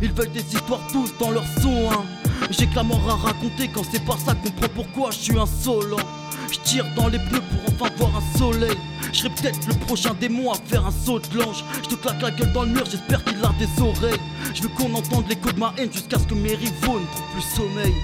Ils 0.00 0.12
veulent 0.12 0.32
des 0.32 0.54
histoires 0.54 0.80
tous 0.90 1.12
dans 1.20 1.30
leur 1.32 1.44
son, 1.60 1.90
hein. 1.92 2.04
J'ai 2.50 2.66
que 2.66 2.76
la 2.76 2.82
mort 2.82 3.00
à 3.08 3.14
raconter 3.14 3.68
quand 3.68 3.82
c'est 3.90 4.04
pas 4.04 4.16
ça, 4.24 4.34
comprends 4.34 4.68
pourquoi 4.74 5.10
je 5.10 5.18
suis 5.18 5.38
insolent? 5.38 5.96
Je 6.52 6.58
tire 6.60 6.86
dans 6.94 7.08
les 7.08 7.18
bleus 7.18 7.40
pour 7.40 7.74
enfin 7.74 7.94
voir 7.96 8.10
un 8.16 8.38
soleil. 8.38 8.76
Je 9.12 9.22
peut-être 9.28 9.66
le 9.66 9.74
prochain 9.74 10.14
démon 10.20 10.52
à 10.52 10.56
faire 10.66 10.86
un 10.86 10.90
saut 10.90 11.18
de 11.18 11.38
l'ange. 11.38 11.64
Je 11.82 11.88
te 11.88 11.94
claque 11.94 12.20
la 12.20 12.30
gueule 12.30 12.52
dans 12.52 12.62
le 12.62 12.70
mur, 12.70 12.84
j'espère 12.84 13.24
qu'il 13.24 13.38
a 13.44 13.52
des 13.58 13.82
oreilles. 13.82 14.20
Je 14.54 14.62
veux 14.62 14.68
qu'on 14.68 14.92
entende 14.94 15.24
l'écho 15.28 15.50
de 15.50 15.58
ma 15.58 15.72
haine 15.78 15.92
jusqu'à 15.92 16.18
ce 16.18 16.24
que 16.24 16.34
mes 16.34 16.54
rivaux 16.54 17.00
ne 17.00 17.06
trouvent 17.06 17.32
plus 17.32 17.56
sommeil. 17.56 17.94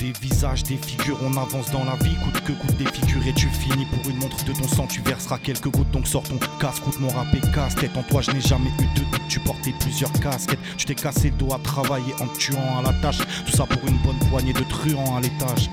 Des 0.00 0.12
visages, 0.20 0.62
des 0.62 0.76
figures, 0.76 1.18
on 1.22 1.36
avance 1.36 1.72
dans 1.72 1.82
la 1.82 1.96
vie, 1.96 2.14
coûte 2.22 2.40
que 2.44 2.52
coûte 2.52 2.76
des 2.76 2.86
figures 2.86 3.26
et 3.26 3.32
tu 3.32 3.48
finis 3.48 3.84
pour 3.86 4.08
une 4.08 4.18
montre 4.18 4.44
de 4.44 4.52
ton 4.52 4.68
sang, 4.68 4.86
tu 4.86 5.00
verseras 5.02 5.38
quelques 5.38 5.68
gouttes, 5.68 5.90
donc 5.90 6.06
sors 6.06 6.22
ton 6.22 6.38
casse, 6.60 6.78
coûte 6.78 7.00
mon 7.00 7.08
rap 7.08 7.26
et 7.34 7.40
casse-tête. 7.52 7.96
En 7.96 8.04
toi, 8.04 8.20
je 8.20 8.30
n'ai 8.30 8.40
jamais 8.40 8.70
eu 8.78 8.86
de 8.94 9.00
doute, 9.00 9.20
tu 9.28 9.40
portais 9.40 9.74
plusieurs 9.80 10.12
casquettes, 10.12 10.60
tu 10.76 10.86
t'es 10.86 10.94
cassé 10.94 11.30
le 11.30 11.36
dos 11.36 11.52
à 11.52 11.58
travailler 11.58 12.14
en 12.20 12.28
tuant 12.38 12.78
à 12.78 12.82
la 12.82 12.92
tâche, 13.00 13.18
tout 13.44 13.56
ça 13.56 13.66
pour 13.66 13.84
une 13.88 13.98
bonne 13.98 14.18
poignée 14.30 14.52
de 14.52 14.62
truands 14.64 15.16
à 15.16 15.20
l'étage. 15.20 15.68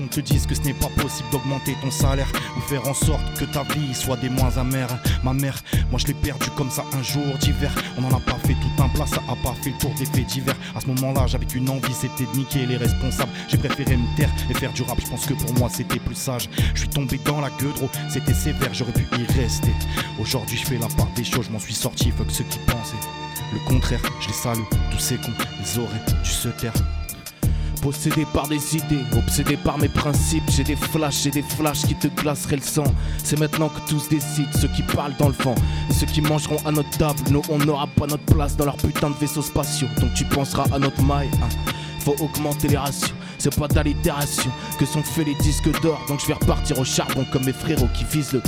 Qu'on 0.00 0.06
te 0.06 0.20
dise 0.20 0.46
que 0.46 0.54
ce 0.54 0.62
n'est 0.62 0.72
pas 0.72 0.88
possible 0.96 1.28
d'augmenter 1.30 1.76
ton 1.82 1.90
salaire 1.90 2.32
ou 2.56 2.60
faire 2.62 2.88
en 2.88 2.94
sorte 2.94 3.20
que 3.38 3.44
ta 3.44 3.64
vie 3.64 3.94
soit 3.94 4.16
des 4.16 4.30
moins 4.30 4.56
amères. 4.56 4.88
Ma 5.22 5.34
mère, 5.34 5.58
moi 5.90 5.98
je 5.98 6.06
l'ai 6.06 6.14
perdu 6.14 6.48
comme 6.56 6.70
ça 6.70 6.86
un 6.94 7.02
jour 7.02 7.36
d'hiver, 7.38 7.70
on 7.98 8.00
n'en 8.00 8.16
a 8.16 8.20
pas 8.20 8.38
fait 8.46 8.54
tout 8.54 8.82
un 8.82 8.88
plat, 8.88 9.06
ça 9.06 9.20
a 9.28 9.36
pas 9.44 9.54
fait 9.60 9.68
le 9.68 9.76
tour 9.76 9.90
des 9.98 10.06
faits 10.06 10.24
divers. 10.24 10.56
À 10.74 10.80
ce 10.80 10.86
moment-là, 10.86 11.26
j'avais 11.26 11.44
qu'une 11.44 11.68
envie, 11.68 11.92
c'était 11.92 12.24
de 12.24 12.34
niquer 12.34 12.64
les 12.64 12.78
responsables. 12.78 13.30
J'ai 13.48 13.58
préféré 13.58 13.98
me 13.98 14.16
taire 14.16 14.30
et 14.48 14.54
faire 14.54 14.72
du 14.72 14.82
rap, 14.84 14.98
je 14.98 15.06
pense 15.06 15.26
que 15.26 15.34
pour 15.34 15.52
moi 15.58 15.68
c'était 15.70 15.98
plus 15.98 16.14
sage. 16.14 16.48
Je 16.72 16.80
suis 16.80 16.88
tombé 16.88 17.20
dans 17.26 17.42
la 17.42 17.50
gueule, 17.60 17.74
c'était 18.08 18.32
sévère, 18.32 18.72
j'aurais 18.72 18.92
pu 18.92 19.04
y 19.18 19.38
rester. 19.38 19.72
Aujourd'hui, 20.18 20.56
je 20.56 20.64
fais 20.64 20.78
la 20.78 20.88
part 20.88 21.10
des 21.14 21.24
choses, 21.24 21.44
je 21.48 21.50
m'en 21.50 21.58
suis 21.58 21.74
sorti, 21.74 22.10
fuck 22.10 22.30
ceux 22.30 22.44
qui 22.44 22.58
pensaient. 22.60 22.96
Le 23.52 23.58
contraire, 23.68 24.00
je 24.20 24.28
les 24.28 24.32
salue, 24.32 24.64
tous 24.90 24.98
ces 24.98 25.16
cons, 25.16 25.34
ils 25.60 25.78
auraient 25.78 26.22
dû 26.24 26.30
se 26.30 26.48
taire. 26.48 26.72
Possédé 27.82 28.26
par 28.34 28.46
des 28.46 28.76
idées, 28.76 29.00
obsédé 29.16 29.56
par 29.56 29.78
mes 29.78 29.88
principes, 29.88 30.42
j'ai 30.50 30.64
des 30.64 30.76
flashs, 30.76 31.22
j'ai 31.22 31.30
des 31.30 31.42
flashs 31.42 31.86
qui 31.86 31.94
te 31.94 32.08
glaceraient 32.08 32.56
le 32.56 32.62
sang. 32.62 32.84
C'est 33.24 33.38
maintenant 33.38 33.70
que 33.70 33.80
tous 33.88 34.06
décident, 34.10 34.50
ceux 34.60 34.68
qui 34.68 34.82
parlent 34.82 35.14
dans 35.18 35.28
le 35.28 35.34
vent, 35.42 35.54
ceux 35.90 36.04
qui 36.06 36.20
mangeront 36.20 36.58
à 36.66 36.72
notre 36.72 36.90
table. 36.98 37.18
Nous, 37.30 37.40
on 37.48 37.56
n'aura 37.58 37.86
pas 37.86 38.06
notre 38.06 38.24
place 38.24 38.54
dans 38.56 38.66
leur 38.66 38.76
putain 38.76 39.08
de 39.08 39.14
vaisseaux 39.14 39.40
spatiaux. 39.40 39.88
Donc 39.98 40.12
tu 40.14 40.24
penseras 40.26 40.66
à 40.74 40.78
notre 40.78 41.02
maille, 41.02 41.30
hein. 41.42 41.48
faut 42.00 42.16
augmenter 42.20 42.68
les 42.68 42.76
ratios. 42.76 43.14
C'est 43.38 43.56
pas 43.56 43.68
d'allitération 43.68 44.50
que 44.78 44.84
sont 44.84 45.02
faits 45.02 45.26
les 45.26 45.34
disques 45.36 45.70
d'or. 45.80 45.98
Donc 46.06 46.20
je 46.20 46.26
vais 46.26 46.34
repartir 46.34 46.78
au 46.78 46.84
charbon 46.84 47.24
comme 47.32 47.46
mes 47.46 47.54
frérots 47.54 47.88
qui 47.96 48.04
visent 48.04 48.32
le. 48.32 48.42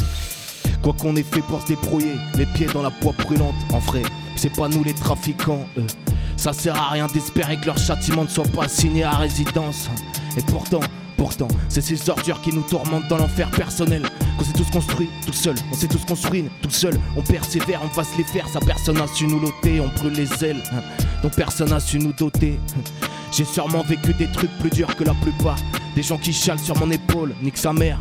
Quoi 0.82 0.92
qu'on 0.92 1.16
ait 1.16 1.22
fait 1.22 1.40
pour 1.42 1.62
se 1.62 1.68
débrouiller, 1.68 2.16
les 2.36 2.44
pieds 2.46 2.66
dans 2.66 2.82
la 2.82 2.90
poix 2.90 3.14
brûlante. 3.18 3.54
En 3.72 3.78
vrai, 3.78 4.02
c'est 4.36 4.54
pas 4.54 4.68
nous 4.68 4.84
les 4.84 4.94
trafiquants. 4.94 5.64
euh. 5.78 5.86
Ça 6.36 6.52
sert 6.52 6.76
à 6.76 6.90
rien 6.90 7.06
d'espérer 7.06 7.56
que 7.56 7.66
leur 7.66 7.78
châtiment 7.78 8.24
ne 8.24 8.28
soit 8.28 8.48
pas 8.48 8.68
signé 8.68 9.04
à 9.04 9.12
résidence. 9.12 9.88
Et 10.36 10.42
pourtant, 10.42 10.80
pourtant, 11.16 11.48
c'est 11.68 11.80
ces 11.80 12.10
ordures 12.10 12.40
qui 12.40 12.52
nous 12.52 12.62
tourmentent 12.62 13.08
dans 13.08 13.18
l'enfer 13.18 13.50
personnel. 13.50 14.02
Qu'on 14.38 14.44
s'est 14.44 14.52
tous 14.52 14.70
construit 14.70 15.08
tout 15.26 15.32
seul, 15.32 15.54
on 15.70 15.74
s'est 15.74 15.88
tous 15.88 16.04
construit 16.04 16.44
tout 16.62 16.70
seul. 16.70 16.98
On 17.16 17.22
persévère, 17.22 17.80
on 17.84 17.94
va 17.94 18.04
se 18.04 18.16
les 18.16 18.24
faire. 18.24 18.48
Ça 18.48 18.60
personne 18.60 18.98
n'a 18.98 19.06
su 19.06 19.26
nous 19.26 19.40
loter, 19.40 19.80
on 19.80 19.88
brûle 19.88 20.14
les 20.14 20.44
ailes. 20.44 20.62
dont 21.22 21.30
personne 21.30 21.70
n'a 21.70 21.80
su 21.80 21.98
nous 21.98 22.12
doter. 22.12 22.58
J'ai 23.30 23.44
sûrement 23.44 23.82
vécu 23.82 24.12
des 24.14 24.30
trucs 24.30 24.50
plus 24.58 24.70
durs 24.70 24.94
que 24.96 25.04
la 25.04 25.14
plupart. 25.14 25.58
Des 25.94 26.02
gens 26.02 26.18
qui 26.18 26.32
chialent 26.32 26.58
sur 26.58 26.78
mon 26.78 26.90
épaule, 26.90 27.34
nique 27.42 27.58
sa 27.58 27.72
mère. 27.72 27.98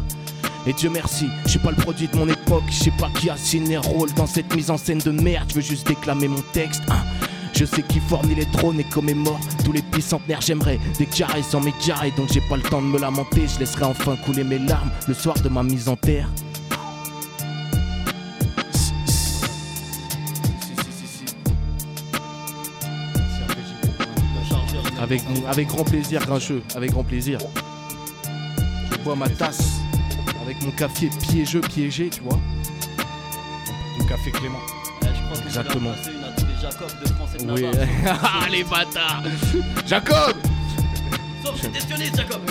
Et 0.68 0.74
Dieu 0.74 0.90
merci, 0.92 1.28
je 1.46 1.52
suis 1.52 1.60
pas 1.60 1.72
le 1.72 1.76
produit 1.76 2.08
de 2.08 2.16
mon 2.16 2.28
époque, 2.28 2.64
je 2.70 2.76
sais 2.76 2.94
pas 3.00 3.10
qui 3.20 3.32
a 3.32 3.38
signé 3.38 3.70
les 3.70 3.78
rôles 3.78 4.14
dans 4.14 4.28
cette 4.28 4.56
mise 4.56 4.70
en 4.70 4.78
scène 4.78 5.00
de 5.00 5.10
merde, 5.10 5.46
je 5.50 5.56
veux 5.56 5.62
juste 5.62 5.88
déclamer 5.88 6.28
mon 6.28 6.42
texte. 6.54 6.84
Je 7.62 7.68
sais 7.68 7.84
qui 7.84 8.00
fournit 8.00 8.34
les 8.34 8.48
trônes 8.48 8.80
et 8.80 9.14
mort 9.14 9.40
tous 9.64 9.72
les 9.72 9.84
bicentenaires, 9.84 10.42
j'aimerais 10.42 10.80
des 10.98 11.06
carrés 11.06 11.44
sans 11.44 11.62
mes 11.62 11.74
carrés, 11.74 12.12
donc 12.18 12.34
j'ai 12.34 12.42
pas 12.42 12.56
le 12.56 12.64
temps 12.64 12.82
de 12.82 12.88
me 12.88 12.98
lamenter, 12.98 13.48
je 13.48 13.60
laisserai 13.60 13.84
enfin 13.84 14.16
couler 14.16 14.44
mes 14.44 14.58
larmes 14.58 14.90
le 15.08 15.14
soir 15.14 15.36
de 15.40 15.48
ma 15.48 15.62
mise 15.62 15.88
en 15.88 15.96
terre. 15.96 16.28
Avec, 25.00 25.22
avec 25.48 25.68
grand 25.68 25.84
plaisir, 25.84 26.26
grincheux, 26.26 26.64
avec 26.76 26.90
grand 26.90 27.04
plaisir. 27.04 27.38
Je 28.92 28.98
bois 29.04 29.16
ma 29.16 29.30
tasse 29.30 29.82
avec 30.42 30.60
mon 30.64 30.72
café 30.72 31.12
piégeux, 31.30 31.62
piégé, 31.62 32.10
tu 32.10 32.22
vois. 32.22 32.40
Ton 34.00 34.06
café 34.06 34.32
Clément. 34.32 34.58
Exactement. 35.46 35.92
Jacob 36.72 36.90
de 37.04 37.08
France 37.10 37.30
et 37.36 37.44
de 37.44 37.52
Oui, 37.52 37.66
ah 38.08 38.48
les 38.50 38.64
bâtards 38.64 39.24
Jacob 39.86 40.36
Sauf 41.44 41.60
si 41.60 41.70
t'es 41.70 41.80
sioniste, 41.82 42.16
Jacob 42.16 42.42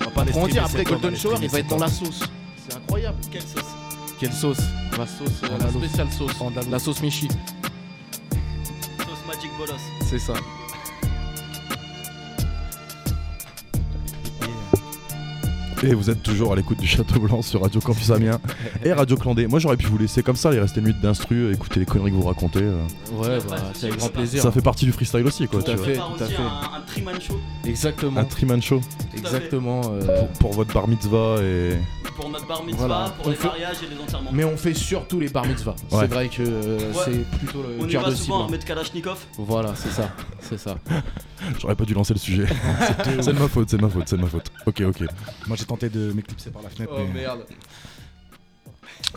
On 0.00 0.04
va 0.04 0.10
pas 0.10 0.24
les 0.24 0.52
dire, 0.52 0.64
après 0.64 0.84
Golden 0.84 1.10
les 1.10 1.16
Shower, 1.16 1.36
il 1.42 1.48
va 1.48 1.58
être 1.58 1.68
dans 1.68 1.78
la 1.78 1.88
sauce. 1.88 2.22
C'est 2.68 2.76
incroyable. 2.76 3.18
Quelle 3.30 3.42
sauce 3.42 3.64
Quelle 4.20 4.32
sauce 4.32 4.60
La 4.96 5.06
sauce, 5.06 5.42
euh, 5.44 5.58
la 5.58 5.70
spéciale 5.70 6.08
sauce. 6.12 6.32
La 6.70 6.78
sauce 6.78 7.02
Michi. 7.02 7.28
Sauce 8.98 9.26
Magic 9.26 9.50
Bolos. 9.58 9.74
C'est 10.08 10.18
ça. 10.18 10.34
Et 15.84 15.94
vous 15.94 16.10
êtes 16.10 16.22
toujours 16.22 16.52
à 16.52 16.56
l'écoute 16.56 16.78
du 16.78 16.86
Château 16.86 17.18
Blanc 17.18 17.42
sur 17.42 17.60
Radio 17.62 17.80
Campus 17.80 18.10
Amiens 18.10 18.38
et 18.84 18.92
Radio 18.92 19.16
Clandé. 19.16 19.48
Moi 19.48 19.58
j'aurais 19.58 19.76
pu 19.76 19.86
vous 19.86 19.98
laisser 19.98 20.22
comme 20.22 20.36
ça, 20.36 20.50
les 20.52 20.60
rester 20.60 20.80
minutes 20.80 21.00
d'instru, 21.00 21.52
écouter 21.52 21.80
les 21.80 21.86
conneries 21.86 22.12
que 22.12 22.16
vous 22.16 22.22
racontez. 22.26 22.60
euh. 22.62 22.82
Ouais, 23.14 23.38
bah, 23.48 23.56
c'est 23.74 23.86
avec 23.88 23.98
grand 23.98 24.08
plaisir. 24.08 24.42
Ça 24.42 24.52
fait 24.52 24.60
partie 24.62 24.84
du 24.84 24.92
freestyle 24.92 25.26
aussi 25.26 25.48
quoi. 25.48 25.60
Tout 25.62 25.70
à 25.72 25.74
tu 25.74 25.78
vois. 25.78 25.86
fait, 25.86 25.94
Part 25.96 26.12
tout 26.16 26.22
à 26.22 26.26
aussi 26.26 26.34
fait. 26.36 26.42
un, 26.42 26.76
un 26.76 26.80
Triman 26.86 27.20
Show 27.20 27.40
Exactement. 27.64 28.20
Un 28.20 28.24
Triman 28.24 28.62
Show 28.62 28.80
Exactement. 29.16 29.80
euh, 29.92 30.18
pour, 30.18 30.28
pour 30.38 30.52
votre 30.52 30.72
bar 30.72 30.86
mitzvah 30.86 31.36
et. 31.42 31.76
pour 32.16 32.28
notre 32.30 32.46
bar 32.46 32.62
mitzvah, 32.64 32.86
Voilà. 32.86 33.14
pour 33.16 33.26
On 33.26 33.30
les 33.30 33.36
fait- 33.36 33.48
mariages 33.48 33.76
et 33.82 33.92
les 33.92 34.00
enterrements. 34.00 34.30
Mais 34.32 34.44
on 34.44 34.56
fait 34.56 34.74
surtout 34.74 35.18
les 35.18 35.28
bar 35.30 35.46
mitzvahs. 35.46 35.74
Ouais. 35.90 35.98
C'est 36.02 36.06
vrai 36.06 36.28
que 36.28 36.42
euh, 36.46 36.78
Ouais. 36.92 37.02
c'est 37.06 37.38
plutôt 37.38 37.62
le 37.62 37.76
On 37.80 37.88
y 37.88 37.90
cœur 37.90 38.02
va 38.04 38.10
de 38.10 38.14
cible. 38.14 38.26
souvent 38.26 38.44
en 38.46 38.50
mode 38.50 38.64
Kalachnikov. 38.64 39.18
Voilà, 39.36 39.72
c'est 39.74 39.90
ça. 39.90 40.08
C'est 40.40 40.58
ça. 40.58 40.76
J'aurais 41.60 41.74
pas 41.76 41.84
dû 41.84 41.94
lancer 41.94 42.14
le 42.14 42.18
sujet. 42.18 42.46
c'est 43.20 43.32
de 43.32 43.38
ma 43.38 43.48
faute, 43.48 43.68
c'est 43.70 43.76
de 43.76 43.82
ma 43.82 43.88
faute, 43.88 44.08
c'est 44.08 44.16
de 44.16 44.22
ma 44.22 44.28
faute. 44.28 44.50
Ok, 44.66 44.80
ok. 44.82 45.00
Moi 45.46 45.56
j'ai 45.56 45.64
tenté 45.64 45.88
de 45.88 46.12
m'éclipser 46.12 46.50
par 46.50 46.62
la 46.62 46.68
fenêtre. 46.70 46.92
mais... 46.98 47.20
merde. 47.20 47.44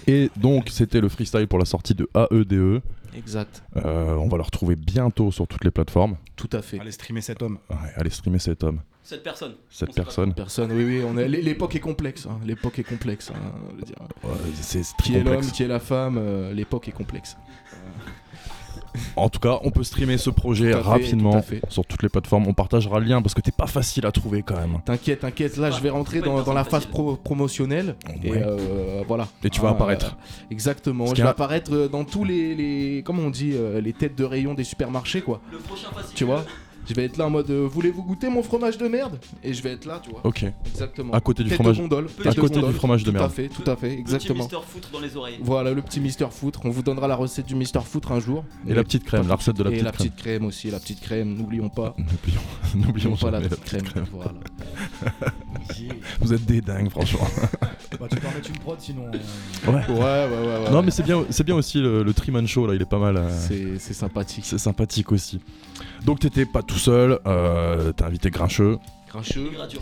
Et 0.08 0.30
donc 0.36 0.70
c'était 0.70 1.02
le 1.02 1.10
freestyle 1.10 1.48
pour 1.48 1.60
la 1.60 1.66
sortie 1.66 1.94
de 1.96 2.08
AEDE. 2.16 2.82
Exact. 3.16 3.64
Euh, 3.78 4.16
on 4.16 4.28
va 4.28 4.38
le 4.38 4.44
retrouver 4.44 4.76
bientôt 4.76 5.32
sur 5.32 5.48
toutes 5.48 5.64
les 5.64 5.72
plateformes. 5.72 6.18
Tout 6.36 6.50
à 6.52 6.62
fait. 6.62 6.80
Allez 6.80 6.92
streamer 6.92 7.22
cet 7.22 7.42
homme. 7.42 7.60
Ouais, 7.70 7.78
allez 7.96 8.10
streamer 8.10 8.40
cet 8.40 8.64
homme. 8.64 8.82
Cette 9.04 9.24
personne. 9.24 9.54
Cette 9.70 9.94
personne. 9.94 10.34
Personne, 10.34 10.72
oui, 10.74 10.84
oui. 10.84 11.04
On 11.08 11.16
est... 11.18 11.28
l'é- 11.30 11.42
L'époque 11.42 11.76
est 11.76 11.80
complexe. 11.80 12.26
hein. 12.30 12.40
L'époque 12.44 12.80
est 12.80 12.84
complexe. 12.84 13.32
hein, 13.34 13.52
je 13.72 13.76
veux 13.78 13.82
dire. 13.84 13.96
Ouais, 14.24 14.32
c'est 14.60 14.82
Qui 15.02 15.16
est 15.16 15.24
l'homme, 15.24 15.42
qui 15.46 15.64
est 15.64 15.68
la 15.68 15.80
femme, 15.80 16.18
euh, 16.20 16.52
l'époque 16.54 16.88
est 16.90 16.92
complexe. 16.92 17.38
En 19.16 19.30
tout 19.30 19.40
cas, 19.40 19.60
on 19.64 19.72
peut 19.72 19.84
streamer 19.84 20.18
ce 20.18 20.30
projet 20.30 20.72
Tout 20.72 20.78
à 20.78 20.82
fait, 20.84 20.90
rapidement 20.90 21.32
tout 21.34 21.38
à 21.38 21.42
fait. 21.42 21.62
sur 21.70 21.86
toutes 21.86 22.04
les 22.04 22.10
plateformes. 22.10 22.48
On 22.48 22.54
partagera 22.54 23.00
le 23.00 23.06
lien 23.06 23.22
parce 23.22 23.34
que 23.34 23.42
t'es 23.42 23.52
pas 23.52 23.68
facile 23.68 24.06
à 24.06 24.12
trouver 24.12 24.42
quand 24.44 24.56
même. 24.56 24.80
T'inquiète, 24.86 25.22
t'inquiète, 25.22 25.58
là 25.58 25.72
je 25.72 25.80
vais 25.82 25.90
rentrer 25.90 26.22
dans, 26.22 26.42
dans 26.44 26.54
la 26.54 26.64
phase 26.64 26.86
pro- 26.86 27.16
promotionnelle 27.16 27.96
et 28.24 28.32
Ouais. 28.32 28.44
euh, 28.46 29.04
voilà. 29.08 29.28
Et 29.44 29.50
tu 29.50 29.62
vas 29.62 29.70
Ah, 29.70 29.72
apparaître. 29.72 30.16
euh, 30.18 30.52
exactement, 30.52 31.06
Parce 31.06 31.18
je 31.18 31.22
vais 31.24 31.28
a- 31.28 31.32
apparaître 31.32 31.74
euh, 31.74 31.88
dans 31.88 32.04
tous 32.04 32.24
les, 32.24 32.56
les 32.56 33.04
comment 33.06 33.24
on 33.24 33.30
dit, 33.30 33.54
les 33.82 33.94
têtes 33.94 34.16
de 34.18 34.24
rayon 34.24 34.54
des 34.54 34.64
supermarchés 34.64 35.22
quoi. 35.22 35.42
Le 35.52 35.58
prochain 35.60 35.88
fascicule. 35.94 36.16
Tu 36.16 36.24
vois 36.24 36.44
Je 36.88 36.94
vais 36.94 37.06
être 37.06 37.18
là 37.18 37.26
en 37.26 37.30
mode 37.30 37.50
euh, 37.50 37.68
voulez-vous 37.70 38.04
goûter 38.04 38.30
mon 38.30 38.44
fromage 38.44 38.78
de 38.78 38.88
merde 38.88 39.18
Et 39.44 39.54
je 39.54 39.62
vais 39.64 39.72
être 39.74 39.86
là, 39.86 40.00
tu 40.04 40.10
vois. 40.12 40.22
Ok. 40.24 40.46
Exactement. 40.68 41.14
À 41.14 41.20
côté 41.22 41.44
du 41.44 41.50
Tête 41.50 41.58
fromage- 41.58 41.78
De 41.78 41.82
gondole, 41.82 42.06
à 42.20 42.24
tête 42.24 42.36
de 42.36 42.42
côté 42.42 42.62
du 42.62 42.74
fromage 42.74 43.04
de 43.04 43.12
Tout 43.12 43.18
à 43.18 43.20
merde. 43.20 43.32
fait, 43.32 43.48
tout 43.50 43.70
à 43.70 43.76
fait, 43.76 43.92
exactement. 43.94 44.46
Petit 44.46 44.56
Mister 44.56 44.68
Foutre 44.72 44.90
dans 44.92 45.00
les 45.00 45.18
oreilles. 45.18 45.38
Voilà 45.42 45.72
le 45.74 45.82
petit 45.82 46.00
Mister 46.00 46.28
Foutre. 46.32 46.62
On 46.66 46.70
vous 46.70 46.84
donnera 46.84 47.08
la 47.08 47.16
recette 47.16 47.46
du 47.48 47.56
Mister 47.56 47.80
Foutre 47.84 48.12
un 48.12 48.20
jour. 48.20 48.44
Et 48.68 48.74
la 48.74 48.84
petite 48.84 49.04
crème, 49.04 49.28
la 49.28 49.36
recette 49.36 49.56
de 49.58 49.64
la 49.64 49.70
Et 49.70 49.74
petite 49.74 49.86
la 49.86 49.92
crème. 49.92 50.08
petite 50.10 50.20
crème 50.22 50.46
aussi, 50.46 50.70
la 50.72 50.80
petite 50.80 51.02
crème. 51.02 51.36
N'oublions 51.36 51.70
pas. 51.70 51.96
N'oublions, 52.76 52.88
n'oublions 52.88 53.16
pas 53.16 53.32
la 53.32 53.42
petite 53.42 53.64
crème. 53.64 53.84
Voilà. 54.12 54.32
Vous 56.22 56.34
êtes 56.34 56.46
des 56.46 56.62
dingues, 56.62 56.90
franchement. 56.90 57.28
Bah, 58.00 58.08
tu 58.10 58.18
peux 58.18 58.28
en 58.28 58.32
mettre 58.32 58.50
une 58.50 58.58
prod 58.60 58.80
sinon. 58.80 59.06
euh, 59.14 59.72
Ouais. 59.72 59.74
Ouais, 59.88 59.96
ouais, 59.98 60.48
ouais, 60.48 60.64
ouais. 60.66 60.72
Non, 60.72 60.82
mais 60.84 60.92
c'est 60.92 61.04
bien, 61.04 61.24
c'est 61.30 61.44
bien 61.44 61.56
aussi 61.56 61.80
le, 61.80 62.04
le 62.04 62.14
Triman 62.14 62.48
Show 62.48 62.68
là, 62.68 62.76
il 62.76 62.82
est 62.82 62.86
pas 62.90 63.00
mal. 63.00 63.18
euh, 63.18 63.30
C'est 63.48 63.80
c'est 63.80 63.94
sympathique. 63.94 64.46
c'est 64.46 64.58
sympathique 64.58 65.12
aussi. 65.12 65.40
Donc 66.06 66.20
t'étais 66.20 66.46
pas 66.46 66.62
tout 66.62 66.78
seul, 66.78 67.20
euh, 67.26 67.92
t'as 67.92 68.06
invité 68.06 68.30
Grincheux. 68.30 68.78
Grincheux. 69.10 69.50
Gradure. 69.52 69.82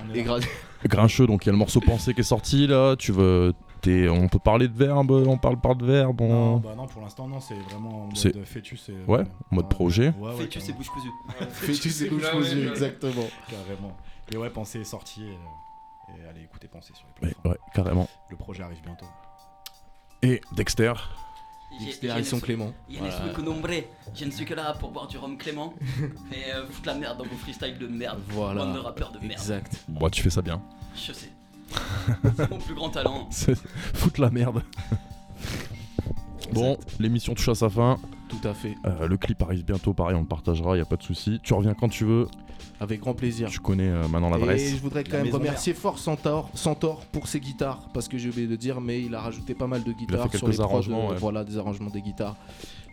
on 0.00 0.14
est 0.14 0.18
Et 0.18 0.22
gra- 0.24 0.40
Grincheux, 0.86 1.26
donc 1.26 1.44
il 1.44 1.46
y 1.46 1.48
a 1.50 1.52
le 1.52 1.58
morceau 1.58 1.80
Pensée 1.80 2.12
qui 2.14 2.20
est 2.20 2.24
sorti 2.24 2.66
là. 2.66 2.94
Tu 2.96 3.12
veux, 3.12 3.54
on 4.10 4.28
peut 4.28 4.38
parler 4.38 4.68
de 4.68 4.76
verbe, 4.76 5.10
on 5.10 5.38
parle 5.38 5.60
pas 5.60 5.74
de 5.74 5.84
verbe. 5.86 6.20
on- 6.20 6.28
Non, 6.28 6.56
bah 6.58 6.74
non, 6.76 6.86
pour 6.86 7.00
l'instant, 7.02 7.26
non, 7.26 7.40
c'est 7.40 7.54
vraiment 7.70 8.02
en 8.02 8.06
mode 8.06 8.16
C'est- 8.16 8.44
fœtus. 8.44 8.88
et, 8.88 8.92
euh, 8.92 9.04
Ouais, 9.06 9.22
en 9.50 9.54
mode 9.56 9.68
projet. 9.70 10.12
Ouais, 10.18 10.28
ouais, 10.30 10.36
Fœtus 10.36 10.68
et 10.68 10.72
bouche 10.72 10.88
cousue. 10.90 11.08
Fœtus 11.50 12.02
et 12.02 12.10
bouche 12.10 12.30
cousue, 12.30 12.68
exactement. 12.68 13.24
Carrément. 13.48 13.96
Et 14.32 14.36
ouais, 14.36 14.50
pensez 14.50 14.80
est 14.80 14.84
sorti. 14.84 15.22
Et, 15.22 15.30
euh, 15.30 16.16
et 16.24 16.28
allez 16.28 16.42
écouter 16.42 16.68
Pensée 16.68 16.92
sur 16.94 17.06
les 17.06 17.28
Ouais, 17.28 17.32
plateformes. 17.42 17.52
ouais, 17.54 17.58
carrément. 17.74 18.08
Le 18.30 18.36
projet 18.36 18.62
arrive 18.62 18.82
bientôt. 18.82 19.06
Et 20.22 20.40
Dexter. 20.54 20.92
Son 22.24 22.40
Clément. 22.40 22.72
Je 22.88 22.94
ne 22.94 23.00
Voilà. 23.00 23.24
suis 23.24 23.32
que 23.34 23.40
nombre. 23.40 23.68
Je 24.14 24.24
ne 24.24 24.30
suis 24.30 24.44
que 24.44 24.54
là 24.54 24.74
pour 24.78 24.90
boire 24.90 25.06
du 25.08 25.18
rhum 25.18 25.36
Clément. 25.36 25.74
Et 26.32 26.52
euh, 26.52 26.66
foutre 26.68 26.88
la 26.88 26.94
merde 26.94 27.18
dans 27.18 27.24
vos 27.24 27.36
freestyles 27.36 27.78
de 27.78 27.86
merde. 27.86 28.18
Voilà. 28.28 28.64
Bande 28.64 28.74
de 28.74 28.78
rappeurs 28.80 29.12
de 29.12 29.18
merde. 29.18 29.32
Exact. 29.32 29.84
Moi, 29.88 30.10
tu 30.10 30.22
fais 30.22 30.30
ça 30.30 30.42
bien. 30.42 30.60
Je 30.94 31.12
sais. 31.12 31.30
C'est 32.36 32.50
mon 32.50 32.58
plus 32.58 32.74
grand 32.74 32.90
talent. 32.90 33.28
Foutre 33.94 34.20
la 34.20 34.30
merde. 34.30 34.62
Bon, 36.52 36.76
l'émission 36.98 37.34
touche 37.34 37.48
à 37.48 37.54
sa 37.54 37.70
fin. 37.70 37.98
Tout 38.40 38.48
à 38.48 38.54
fait. 38.54 38.74
Euh, 38.86 39.06
le 39.06 39.16
clip 39.16 39.40
arrive 39.42 39.64
bientôt, 39.64 39.92
pareil, 39.92 40.16
on 40.16 40.20
le 40.22 40.26
partagera, 40.26 40.76
y 40.76 40.80
a 40.80 40.84
pas 40.86 40.96
de 40.96 41.02
souci. 41.02 41.38
Tu 41.42 41.52
reviens 41.54 41.74
quand 41.74 41.88
tu 41.88 42.04
veux. 42.04 42.26
Avec 42.80 43.00
grand 43.00 43.14
plaisir. 43.14 43.48
Tu 43.48 43.60
connais 43.60 43.88
euh, 43.88 44.08
maintenant 44.08 44.28
Et 44.34 44.40
l'adresse. 44.40 44.74
je 44.76 44.80
voudrais 44.80 45.04
quand 45.04 45.18
La 45.18 45.24
même 45.24 45.32
remercier 45.32 45.74
fort 45.74 45.98
Centaur, 45.98 46.48
Centaur 46.54 47.04
pour 47.06 47.28
ses 47.28 47.38
guitares, 47.40 47.88
parce 47.92 48.08
que 48.08 48.18
j'ai 48.18 48.30
oublié 48.30 48.46
de 48.48 48.56
dire, 48.56 48.80
mais 48.80 49.00
il 49.02 49.14
a 49.14 49.20
rajouté 49.20 49.54
pas 49.54 49.66
mal 49.66 49.84
de 49.84 49.92
guitares 49.92 50.34
sur 50.34 50.48
les 50.48 50.60
arrangements, 50.60 51.10
ouais. 51.10 51.16
voilà, 51.16 51.44
des 51.44 51.58
arrangements 51.58 51.90
des 51.90 52.00
guitares. 52.02 52.36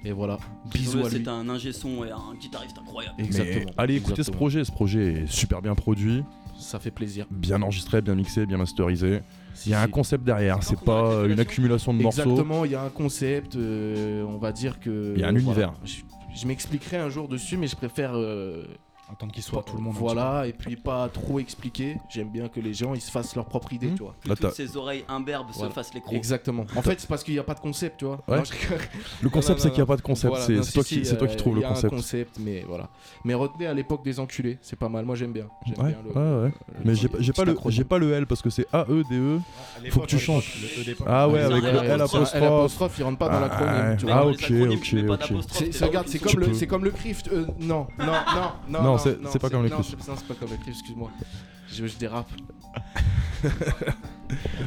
Et 0.06 0.12
voilà, 0.12 0.38
bisous 0.72 1.00
à 1.06 1.10
lui. 1.10 1.18
C'est 1.24 1.28
un 1.28 1.48
ingé 1.50 1.74
son 1.74 2.04
et 2.06 2.12
un 2.12 2.36
guitariste 2.40 2.78
incroyable. 2.78 3.16
Mais 3.18 3.26
Exactement. 3.26 3.72
allez 3.78 3.96
écouter 3.96 4.24
ce 4.24 4.32
projet, 4.32 4.64
ce 4.64 4.72
projet 4.72 5.24
est 5.24 5.28
super 5.32 5.62
bien 5.62 5.76
produit, 5.76 6.24
Ça 6.58 6.80
fait 6.80 6.92
plaisir. 6.92 7.26
bien 7.32 7.62
enregistré, 7.62 8.02
bien 8.02 8.16
mixé, 8.16 8.46
bien 8.46 8.58
masterisé. 8.58 9.22
Il 9.66 9.72
y 9.72 9.76
a 9.76 9.82
un 9.82 9.88
concept 9.88 10.24
derrière, 10.24 10.64
c'est 10.64 10.80
pas 10.80 11.12
euh, 11.12 11.30
une 11.30 11.40
accumulation 11.40 11.94
de 11.94 12.02
morceaux. 12.02 12.22
Exactement, 12.22 12.66
il 12.66 12.72
y 12.72 12.76
a 12.76 12.82
un 12.82 12.90
concept, 12.90 13.56
euh, 13.56 14.24
on 14.24 14.38
va 14.38 14.52
dire 14.52 14.80
que. 14.80 15.14
Il 15.16 15.22
y 15.22 15.24
a 15.24 15.28
un 15.28 15.32
voilà. 15.32 15.46
univers. 15.46 15.74
Je, 15.84 16.02
je 16.36 16.48
m'expliquerai 16.48 16.98
un 16.98 17.10
jour 17.10 17.28
dessus, 17.28 17.58
mais 17.58 17.68
je 17.68 17.76
préfère. 17.76 18.14
Attendre 19.12 19.32
qu'il 19.32 19.42
soit 19.42 19.64
pas- 19.64 19.72
tout 19.72 19.78
le 19.78 19.84
monde. 19.84 19.96
Voilà, 19.96 20.46
et 20.46 20.54
puis 20.54 20.76
pas 20.76 21.10
trop 21.10 21.40
expliquer. 21.40 21.98
J'aime 22.10 22.30
bien 22.30 22.48
que 22.48 22.60
les 22.60 22.74
gens 22.74 22.94
ils 22.94 23.02
se 23.02 23.10
fassent 23.10 23.36
leur 23.36 23.46
propre 23.46 23.74
idée, 23.74 23.90
tu 23.96 24.04
vois. 24.04 24.14
Que 24.24 24.34
toutes 24.34 24.54
ces 24.54 24.78
oreilles 24.78 25.04
imberbes 25.10 25.48
Voilà. 25.54 25.70
se 25.70 25.74
fassent 25.76 25.94
les 25.94 26.02
crocs. 26.02 26.14
Exactement. 26.14 26.66
En 26.76 26.82
fait, 26.82 27.00
c'est 27.00 27.10
parce 27.10 27.24
qu'il 27.24 27.34
n'y 27.34 27.40
a 27.40 27.44
pas 27.44 27.56
de 27.56 27.60
concept, 27.60 27.98
tu 28.00 28.06
vois. 28.06 28.20
Ouais. 28.28 28.38
Non, 28.38 28.44
je- 28.44 28.54
Le 29.24 29.30
concept, 29.30 29.60
c'est 29.62 29.70
qu'il 29.70 29.80
y 29.80 29.82
a 29.82 29.86
pas 29.88 29.96
de 29.98 30.02
concept, 30.02 30.36
c'est- 30.38 30.54
non, 30.54 30.62
c'est 30.64 30.68
si, 30.70 30.74
toi 30.74 30.84
qui- 30.84 30.96
si, 30.96 31.06
c'est 31.06 31.18
toi 31.18 31.28
qui 31.28 31.34
euh, 31.34 31.38
trouves 31.38 31.56
le 31.56 31.62
Il 31.62 31.64
y 31.64 31.66
a 31.66 31.70
concept. 31.70 31.94
un 31.94 31.96
concept, 31.98 32.38
mais 32.40 32.64
voilà. 32.68 32.90
Mais 33.26 33.34
retenez 33.34 33.66
à 33.68 33.74
l'époque 33.74 34.04
des 34.04 34.20
enculés, 34.20 34.60
c'est 34.62 34.78
pas 34.78 34.90
mal. 34.90 35.06
Moi 35.06 35.16
j'aime 35.16 35.34
bien. 35.34 35.46
Ouais, 35.66 35.74
bien 35.78 35.96
le- 36.06 36.12
ouais, 36.12 36.44
ouais. 36.44 36.52
le- 36.68 36.76
Mais 36.86 36.96
j'ai 36.96 37.08
pas- 37.10 37.46
le- 37.46 37.58
j'ai 37.68 37.84
pas 37.84 37.98
le 37.98 38.12
L 38.14 38.28
parce 38.28 38.42
que 38.44 38.50
c'est 38.52 38.68
A-E-D-E. 38.72 39.40
l'époque, 39.82 39.92
Faut 39.94 40.00
que 40.02 40.06
tu 40.06 40.20
changes. 40.20 40.54
E. 40.88 40.96
Ah 41.08 41.28
ouais, 41.28 41.42
avec 41.42 41.64
le 41.64 41.70
L 41.70 42.02
apostrophe. 42.02 42.96
il 43.00 43.04
rentre 43.04 43.18
pas 43.18 43.30
dans 43.30 43.40
l'acronyme. 43.40 43.74
Ah, 43.74 43.96
Dans 43.96 44.30
les 44.30 44.36
ok, 44.36 44.44
ok, 44.72 44.96
ok. 45.10 45.82
regarde, 45.82 46.08
c'est 46.08 46.20
comme, 46.20 46.40
le- 46.40 46.54
c'est 46.54 46.68
comme 46.68 46.84
le 46.86 46.92
CRIF. 46.92 47.24
euh, 47.34 47.46
non, 47.60 47.88
non, 47.98 48.06
non, 48.70 48.82
non. 48.84 48.99
C'est- 49.04 49.40
pas 49.40 49.50
comme 49.50 49.64
le 49.64 49.70
non, 49.70 49.84
c'est- 49.84 50.08
Non, 50.08 50.16
c'est 50.18 50.28
pas 50.28 50.34
comme 50.36 50.50
le 50.50 50.58
CRIF, 50.58 50.70
excuse-moi. 50.70 51.10
Je, 51.72 51.86
je 51.86 51.98
dérape. 51.98 52.30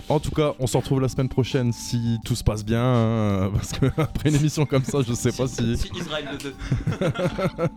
En 0.09 0.19
tout 0.21 0.31
cas, 0.31 0.55
on 0.59 0.67
se 0.67 0.77
retrouve 0.77 1.01
la 1.01 1.09
semaine 1.09 1.29
prochaine 1.29 1.73
si 1.73 2.19
tout 2.25 2.35
se 2.35 2.43
passe 2.45 2.65
bien. 2.65 2.83
hein, 2.83 3.51
parce 3.55 3.73
que 3.73 3.87
après 4.01 4.29
une 4.31 4.37
émission 4.37 4.67
comme 4.67 4.85
ça, 4.85 4.99
je 5.07 5.13
sais 5.13 5.33
pas 5.33 5.47
si. 5.47 5.77
Si 5.77 5.91
Israël 5.95 6.29
le 6.33 6.39
veut. 6.39 6.55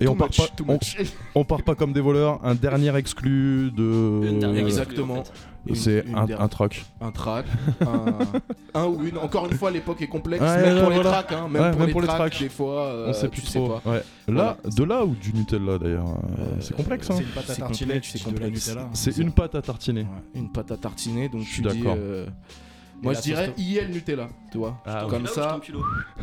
Et 0.00 0.08
on 0.08 0.12
Too 0.14 0.18
part, 0.18 0.28
much, 0.28 0.36
pas, 0.38 0.46
too 0.48 0.64
on, 0.68 0.72
much. 0.74 0.96
on 1.34 1.44
part 1.44 1.62
pas 1.62 1.74
comme 1.74 1.92
des 1.92 2.00
voleurs. 2.00 2.40
Un 2.44 2.54
dernier 2.54 2.94
exclu 2.96 3.70
de. 3.70 4.20
Une 4.28 4.38
dernière 4.38 4.64
Exactement. 4.66 5.22
C'est 5.74 6.04
un, 6.14 6.26
un 6.38 6.48
track. 6.48 6.84
Un 7.00 7.10
track, 7.12 7.46
un, 7.82 8.04
un 8.74 8.86
ou 8.86 9.04
une. 9.06 9.18
Encore 9.18 9.46
une 9.46 9.52
fois, 9.56 9.70
l'époque 9.70 10.00
est 10.02 10.06
complexe, 10.08 10.42
Ouais, 10.42 10.62
même 10.62 10.76
ouais, 10.76 10.80
pour 10.82 10.90
les 10.90 11.00
tracks, 11.00 11.32
hein, 11.32 11.48
même, 11.48 11.62
Ouais, 11.62 11.70
pour, 11.70 11.78
même 11.80 11.86
les 11.88 11.92
pour 11.92 12.00
les 12.00 12.06
tracks, 12.06 12.18
tracks. 12.30 12.40
des 12.40 12.48
fois, 12.48 12.86
euh, 12.86 13.08
on 13.08 13.12
sait 13.12 13.28
plus 13.28 13.42
tu 13.42 13.50
trop. 13.52 13.66
sais 13.76 13.82
pas. 13.84 13.90
Ouais. 13.90 14.02
Là, 14.28 14.56
de 14.64 14.84
là 14.84 15.04
ou 15.04 15.14
du 15.14 15.32
Nutella 15.34 15.78
d'ailleurs 15.78 16.08
euh, 16.38 16.56
C'est 16.60 16.74
complexe. 16.76 17.10
Hein. 17.10 17.14
C'est 17.18 17.22
une 17.24 17.28
pâte 17.30 17.50
à 17.50 17.54
C'est 17.54 17.60
tartiner, 17.60 17.86
complexe, 17.94 18.06
tu 18.12 18.18
c'est 18.18 18.24
dis 18.24 18.30
de 18.34 18.38
la 18.40 18.46
complexe. 18.46 18.68
Nutella. 18.68 18.88
C'est 18.94 19.18
une 19.18 19.32
pâte 19.32 19.54
à 19.54 19.62
tartiner. 19.62 20.06
Une 20.34 20.50
pâte 20.52 20.70
à 20.72 20.76
tartiner, 20.76 21.28
donc 21.28 21.42
Je 21.42 21.46
suis 21.52 21.62
tu 21.62 21.68
dis. 21.68 21.78
d'accord. 21.78 21.96
euh, 21.98 22.26
Moi, 23.02 23.12
je 23.14 23.20
dirais 23.20 23.52
IL 23.58 23.88
Nutella, 23.90 24.28
tu 24.52 24.58
vois. 24.58 24.76
Ah, 24.86 25.06
Comme 25.10 25.26
ça. 25.26 25.60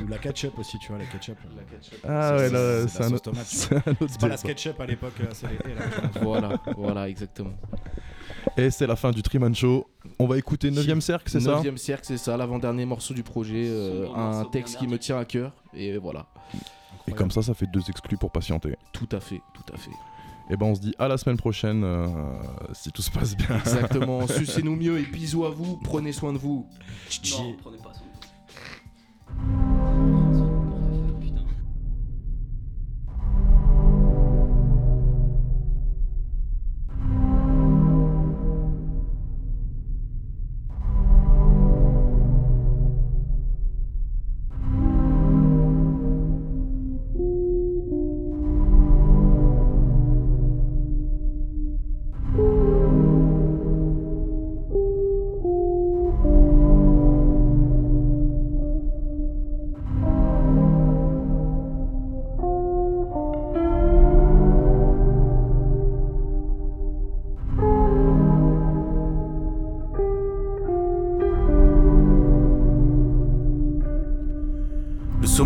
Ou 0.01 0.07
la 0.07 0.17
ketchup 0.17 0.57
aussi, 0.59 0.77
tu 0.79 0.88
vois, 0.89 0.97
la 0.97 1.05
ketchup. 1.05 1.38
La 1.55 1.63
ketchup. 1.63 1.99
Ah 2.07 2.35
ouais, 2.38 2.49
là, 2.49 2.88
c'est 2.88 3.03
un 3.03 3.11
autre- 3.13 3.21
tomate. 3.31 3.45
c'est 3.45 3.75
un 3.75 3.77
autre 3.77 4.05
C'est 4.07 4.19
pas 4.19 4.27
la 4.29 4.35
débat. 4.35 4.38
SketchUp 4.38 4.79
à 4.81 4.85
l'époque, 4.88 5.13
euh, 5.21 5.25
c'est. 5.33 5.47
Voilà, 6.21 6.49
voilà, 6.75 7.07
exactement. 7.09 7.53
Et 8.55 8.69
c'est 8.71 8.87
la 8.87 8.95
fin 8.95 9.11
du 9.11 9.21
Triman 9.21 9.53
Show. 9.53 9.87
On 10.19 10.27
va 10.27 10.37
écouter 10.37 10.71
9ème 10.71 11.01
cercle, 11.01 11.29
c'est 11.29 11.39
ça 11.39 11.61
9 11.63 11.75
cercle, 11.77 12.05
c'est 12.05 12.17
ça, 12.17 12.37
l'avant-dernier 12.37 12.85
morceau 12.85 13.13
du 13.13 13.23
projet. 13.23 13.65
euh, 13.67 14.07
un 14.15 14.45
texte 14.45 14.77
qui 14.77 14.87
me 14.87 14.97
tient 14.97 15.17
à 15.17 15.25
cœur, 15.25 15.51
et 15.73 15.97
voilà. 15.97 16.27
Et 17.07 17.11
comme 17.13 17.31
ça, 17.31 17.41
ça 17.41 17.53
fait 17.53 17.67
deux 17.67 17.83
exclus 17.89 18.17
pour 18.17 18.31
patienter. 18.31 18.75
Tout 18.93 19.09
à 19.11 19.19
fait, 19.19 19.41
tout 19.53 19.73
à 19.73 19.77
fait. 19.77 19.91
Et 20.49 20.55
ben 20.55 20.67
on 20.67 20.75
se 20.75 20.79
dit 20.79 20.93
à 20.97 21.09
la 21.09 21.17
semaine 21.17 21.35
prochaine 21.35 21.83
euh, 21.83 22.07
si 22.71 22.89
tout 22.91 23.01
se 23.01 23.11
passe 23.11 23.35
bien. 23.35 23.57
Exactement, 23.59 24.25
sucez-nous 24.27 24.77
mieux 24.77 24.97
et 24.99 25.03
bisous 25.03 25.45
à 25.45 25.49
vous, 25.49 25.77
prenez 25.83 26.13
soin 26.13 26.31
de 26.31 26.37
vous. 26.37 26.65
Non, 27.37 27.55
prenez 27.61 27.77
pas 27.77 27.93
soin 27.93 28.05
de 28.07 28.11
vous. 30.37 30.46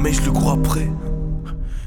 Sommeil, 0.01 0.13
je 0.15 0.21
le 0.21 0.31
crois 0.31 0.53
après. 0.53 0.89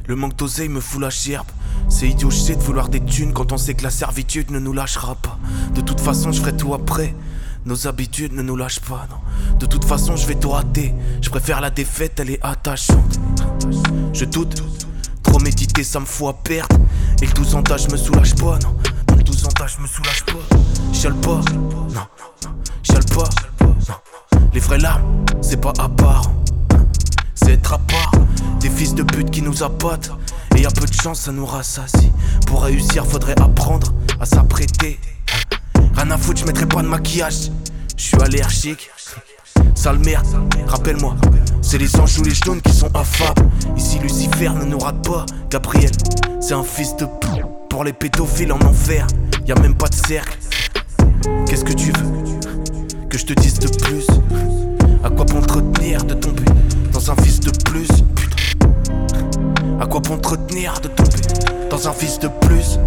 Le 0.06 0.14
manque 0.14 0.36
d'oseille 0.36 0.68
me 0.68 0.80
fout 0.80 1.00
la 1.00 1.10
gerbe. 1.10 1.48
C'est 1.88 2.08
idiot, 2.08 2.30
je 2.30 2.52
de 2.52 2.60
vouloir 2.60 2.88
des 2.88 3.00
thunes 3.00 3.32
quand 3.32 3.50
on 3.50 3.56
sait 3.56 3.74
que 3.74 3.82
la 3.82 3.90
servitude 3.90 4.52
ne 4.52 4.60
nous 4.60 4.72
lâchera 4.72 5.16
pas. 5.16 5.36
De 5.74 5.80
toute 5.80 6.00
façon, 6.00 6.30
je 6.30 6.40
ferai 6.40 6.56
tout 6.56 6.74
après. 6.74 7.12
Nos 7.66 7.88
habitudes 7.88 8.32
ne 8.32 8.42
nous 8.42 8.54
lâchent 8.54 8.80
pas, 8.80 9.08
non. 9.10 9.58
De 9.58 9.66
toute 9.66 9.84
façon, 9.84 10.14
je 10.14 10.26
vais 10.28 10.36
tout 10.36 10.50
rater. 10.50 10.94
Je 11.22 11.28
préfère 11.28 11.60
la 11.60 11.70
défaite, 11.70 12.20
elle 12.20 12.30
est 12.30 12.38
attachante. 12.40 13.18
Je 14.12 14.24
doute, 14.24 14.62
trop 15.24 15.40
méditer, 15.40 15.82
ça 15.82 15.98
me 15.98 16.06
fout 16.06 16.28
à 16.28 16.32
perdre. 16.34 16.76
Et 17.20 17.26
le 17.26 17.32
12 17.32 17.56
ans 17.56 17.62
d'âge 17.62 17.88
me 17.88 17.96
soulage 17.96 18.36
pas, 18.36 18.60
non. 18.60 18.76
Le 19.16 19.24
12 19.24 19.46
ans 19.46 19.52
d'âge 19.58 19.78
me 19.80 19.88
soulage 19.88 20.24
pas. 20.24 20.56
Chiale 20.92 21.14
pas, 21.14 21.40
non. 21.92 22.06
Chiale 22.84 23.06
pas, 23.06 23.28
non. 23.60 23.94
Les 24.52 24.60
vraies 24.60 24.78
larmes, 24.78 25.24
c'est 25.40 25.60
pas 25.60 25.72
à 25.78 25.88
part 25.88 26.33
être 27.48 27.74
à 27.74 27.78
part. 27.78 28.12
Des 28.60 28.70
fils 28.70 28.94
de 28.94 29.02
pute 29.02 29.30
qui 29.30 29.42
nous 29.42 29.62
appâtent 29.62 30.10
Et 30.56 30.62
y 30.62 30.64
peu 30.64 30.86
de 30.86 30.92
chance 30.92 31.20
ça 31.22 31.32
nous 31.32 31.46
rassasie. 31.46 32.12
Pour 32.46 32.62
réussir 32.62 33.04
faudrait 33.06 33.38
apprendre 33.40 33.92
à 34.20 34.26
s'apprêter. 34.26 34.98
Rien 35.96 36.10
à 36.10 36.18
foutre 36.18 36.40
je 36.40 36.46
mettrai 36.46 36.66
pas 36.66 36.82
de 36.82 36.88
maquillage. 36.88 37.50
Je 37.96 38.02
suis 38.02 38.20
allergique. 38.20 38.90
Sale 39.74 39.98
merde, 39.98 40.26
rappelle-moi. 40.66 41.16
C'est 41.62 41.78
les 41.78 41.94
anges 41.96 42.18
ou 42.18 42.22
les 42.22 42.34
jaunes 42.34 42.60
qui 42.60 42.72
sont 42.72 42.94
affables. 42.94 43.42
Ici 43.76 43.98
Lucifer 43.98 44.50
ne 44.50 44.64
nous 44.64 44.78
rate 44.78 45.02
pas. 45.06 45.26
Gabriel, 45.50 45.90
c'est 46.40 46.54
un 46.54 46.62
fils 46.62 46.96
de 46.96 47.04
pute 47.04 47.44
Pour 47.70 47.84
les 47.84 47.92
pédophiles 47.92 48.52
en 48.52 48.60
enfer 48.60 49.06
Y 49.46 49.52
a 49.52 49.60
même 49.60 49.74
pas 49.74 49.88
de 49.88 49.94
cercle. 49.94 50.38
Qu'est-ce 51.46 51.64
que 51.64 51.72
tu 51.72 51.92
veux 51.92 53.08
Que 53.08 53.18
je 53.18 53.26
te 53.26 53.32
dise 53.34 53.58
de 53.58 53.68
plus? 53.68 54.06
À 55.02 55.10
quoi 55.10 55.26
entretenir 55.36 56.04
de 56.04 56.14
tomber 56.14 56.44
dans 56.94 57.10
un 57.10 57.14
vice 57.22 57.40
de 57.40 57.50
plus 57.64 57.88
Putain. 58.14 58.36
À 59.80 59.86
quoi 59.86 60.00
pour 60.00 60.14
entretenir 60.14 60.80
de 60.80 60.88
tomber 60.88 61.20
dans 61.68 61.88
un 61.88 61.92
vice 61.92 62.20
de 62.20 62.28
plus 62.28 62.78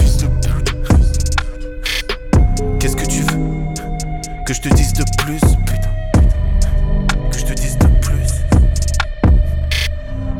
Fils 0.00 0.16
de 0.16 0.26
pute 0.40 1.36
Qu'est-ce 2.80 2.96
que 2.96 3.06
tu 3.06 3.20
veux 3.20 3.74
Que 4.46 4.54
je 4.54 4.62
te 4.62 4.68
dise 4.70 4.94
de 4.94 5.04
plus 5.18 5.40
Putain. 5.40 5.90
Que 7.30 7.38
je 7.38 7.44
te 7.44 7.52
dise 7.52 7.78
de 7.78 7.86
plus. 8.00 8.32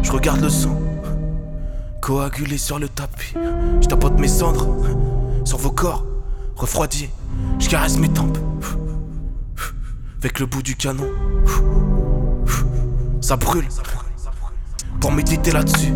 Je 0.02 0.10
regarde 0.10 0.40
le 0.40 0.48
sang 0.48 0.80
Coagulé 2.00 2.56
sur 2.56 2.78
le 2.78 2.88
tapis. 2.88 3.34
Je 3.82 3.86
tapote 3.88 4.18
mes 4.18 4.28
cendres 4.28 4.74
Sur 5.44 5.58
vos 5.58 5.70
corps 5.70 6.06
Refroidis. 6.56 7.10
Je 7.58 7.68
caresse 7.68 7.98
mes 7.98 8.08
tempes 8.08 8.38
Avec 10.18 10.40
le 10.40 10.46
bout 10.46 10.62
du 10.62 10.76
canon 10.76 11.10
ça 13.24 13.36
brûle. 13.36 13.66
Pour 15.00 15.10
méditer 15.10 15.50
là-dessus, 15.50 15.94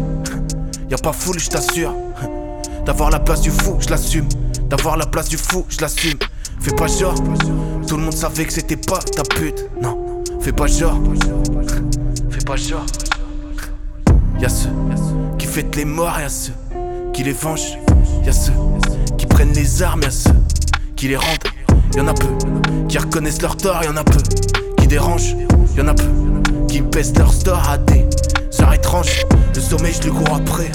y 0.88 0.94
a 0.94 0.96
pas 0.96 1.12
foule, 1.12 1.38
je 1.38 1.50
t'assure. 1.50 1.94
D'avoir 2.86 3.10
la 3.10 3.20
place 3.20 3.42
du 3.42 3.50
fou, 3.50 3.76
je 3.80 3.90
l'assume. 3.90 4.26
D'avoir 4.70 4.96
la 4.96 5.04
place 5.04 5.28
du 5.28 5.36
fou, 5.36 5.66
je 5.68 5.78
l'assume. 5.82 6.18
Fais 6.58 6.74
pas 6.74 6.86
genre, 6.86 7.14
tout 7.86 7.98
le 7.98 8.02
monde 8.02 8.14
savait 8.14 8.46
que 8.46 8.52
c'était 8.52 8.78
pas 8.78 8.98
ta 8.98 9.22
pute. 9.24 9.66
Non, 9.82 10.24
fais 10.40 10.52
pas 10.52 10.66
genre, 10.66 10.98
fais 12.30 12.44
pas 12.46 12.56
genre. 12.56 12.86
Y'a 14.40 14.48
ceux 14.48 14.70
qui 15.38 15.46
fêtent 15.46 15.76
les 15.76 15.84
morts, 15.84 16.18
y'a 16.18 16.30
ceux 16.30 16.54
qui 17.12 17.24
les 17.24 17.32
vengent. 17.32 17.78
Y'a 18.24 18.32
ceux 18.32 18.52
qui 19.18 19.26
prennent 19.26 19.52
les 19.52 19.82
armes, 19.82 20.02
y'a 20.02 20.10
ceux 20.10 20.30
qui 20.96 21.08
les 21.08 21.16
rendent. 21.16 21.44
Y'en 21.94 22.08
a 22.08 22.14
peu 22.14 22.28
qui 22.88 22.96
reconnaissent 22.96 23.42
leur 23.42 23.56
tort, 23.56 23.84
y'en 23.84 23.96
a 23.96 24.04
peu 24.04 24.20
qui 24.78 24.86
dérangent. 24.86 25.36
Y'en 25.76 25.88
a 25.88 25.94
peu 25.94 26.08
qui 26.68 26.82
baissent 26.82 27.16
leur 27.16 27.32
store 27.32 27.68
à 27.68 27.78
des 27.78 28.06
heures 28.60 28.72
étranges. 28.72 29.24
Le 29.54 29.60
sommeil, 29.60 29.94
je 30.00 30.06
le 30.06 30.12
cours 30.12 30.36
après. 30.36 30.70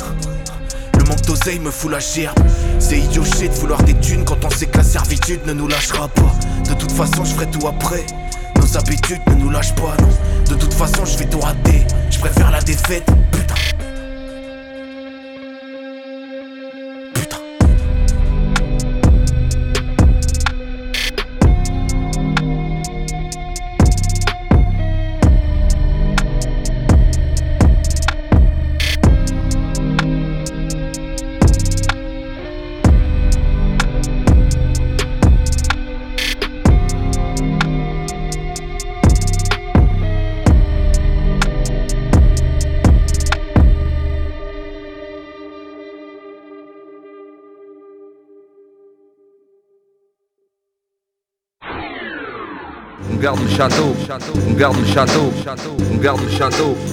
Le 0.98 1.04
manque 1.06 1.22
d'oseille 1.22 1.60
me 1.60 1.72
fout 1.72 1.92
la 1.92 2.00
gerbe. 2.00 2.38
C'est 2.80 2.98
idioché 2.98 3.48
de 3.48 3.54
vouloir 3.54 3.82
des 3.84 3.94
thunes 3.96 4.26
quand 4.26 4.44
on 4.44 4.50
sait 4.50 4.66
que 4.66 4.78
la 4.78 4.84
servitude 4.84 5.46
ne 5.46 5.54
nous 5.54 5.68
lâchera 5.68 6.08
pas. 6.10 6.34
De 6.70 6.74
toute 6.74 6.92
façon, 6.92 7.24
je 7.24 7.34
ferai 7.34 7.50
tout 7.52 7.68
après. 7.68 8.06
Nos 8.60 8.78
habitudes 8.78 9.22
ne 9.28 9.36
nous 9.36 9.50
lâchent 9.50 9.76
pas, 9.76 9.96
non. 10.02 10.10
De 10.50 10.56
toute 10.56 10.74
façon, 10.74 11.06
je 11.06 11.18
vais 11.18 11.26
tout 11.26 11.40
rater. 11.40 11.86
Je 12.10 12.20
préfère 12.20 12.52
la 12.52 12.62
défaite. 12.62 13.10
Château, 53.54 53.96
on 54.50 54.54
garde 54.54 54.78
le 54.80 54.86
château, 54.86 55.32
on 55.94 55.98
garde 55.98 56.22
le 56.22 56.30
château. 56.30 56.76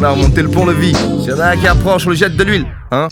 On 0.00 0.02
a 0.04 0.10
remonté 0.10 0.42
le 0.42 0.48
pont-levis. 0.48 0.94
S'il 0.94 1.30
y 1.30 1.32
en 1.32 1.40
a 1.40 1.46
un 1.46 1.56
qui 1.56 1.66
approche, 1.66 2.06
on 2.06 2.10
le 2.10 2.14
jette 2.14 2.36
de 2.36 2.44
l'huile, 2.44 2.66
hein 2.92 3.08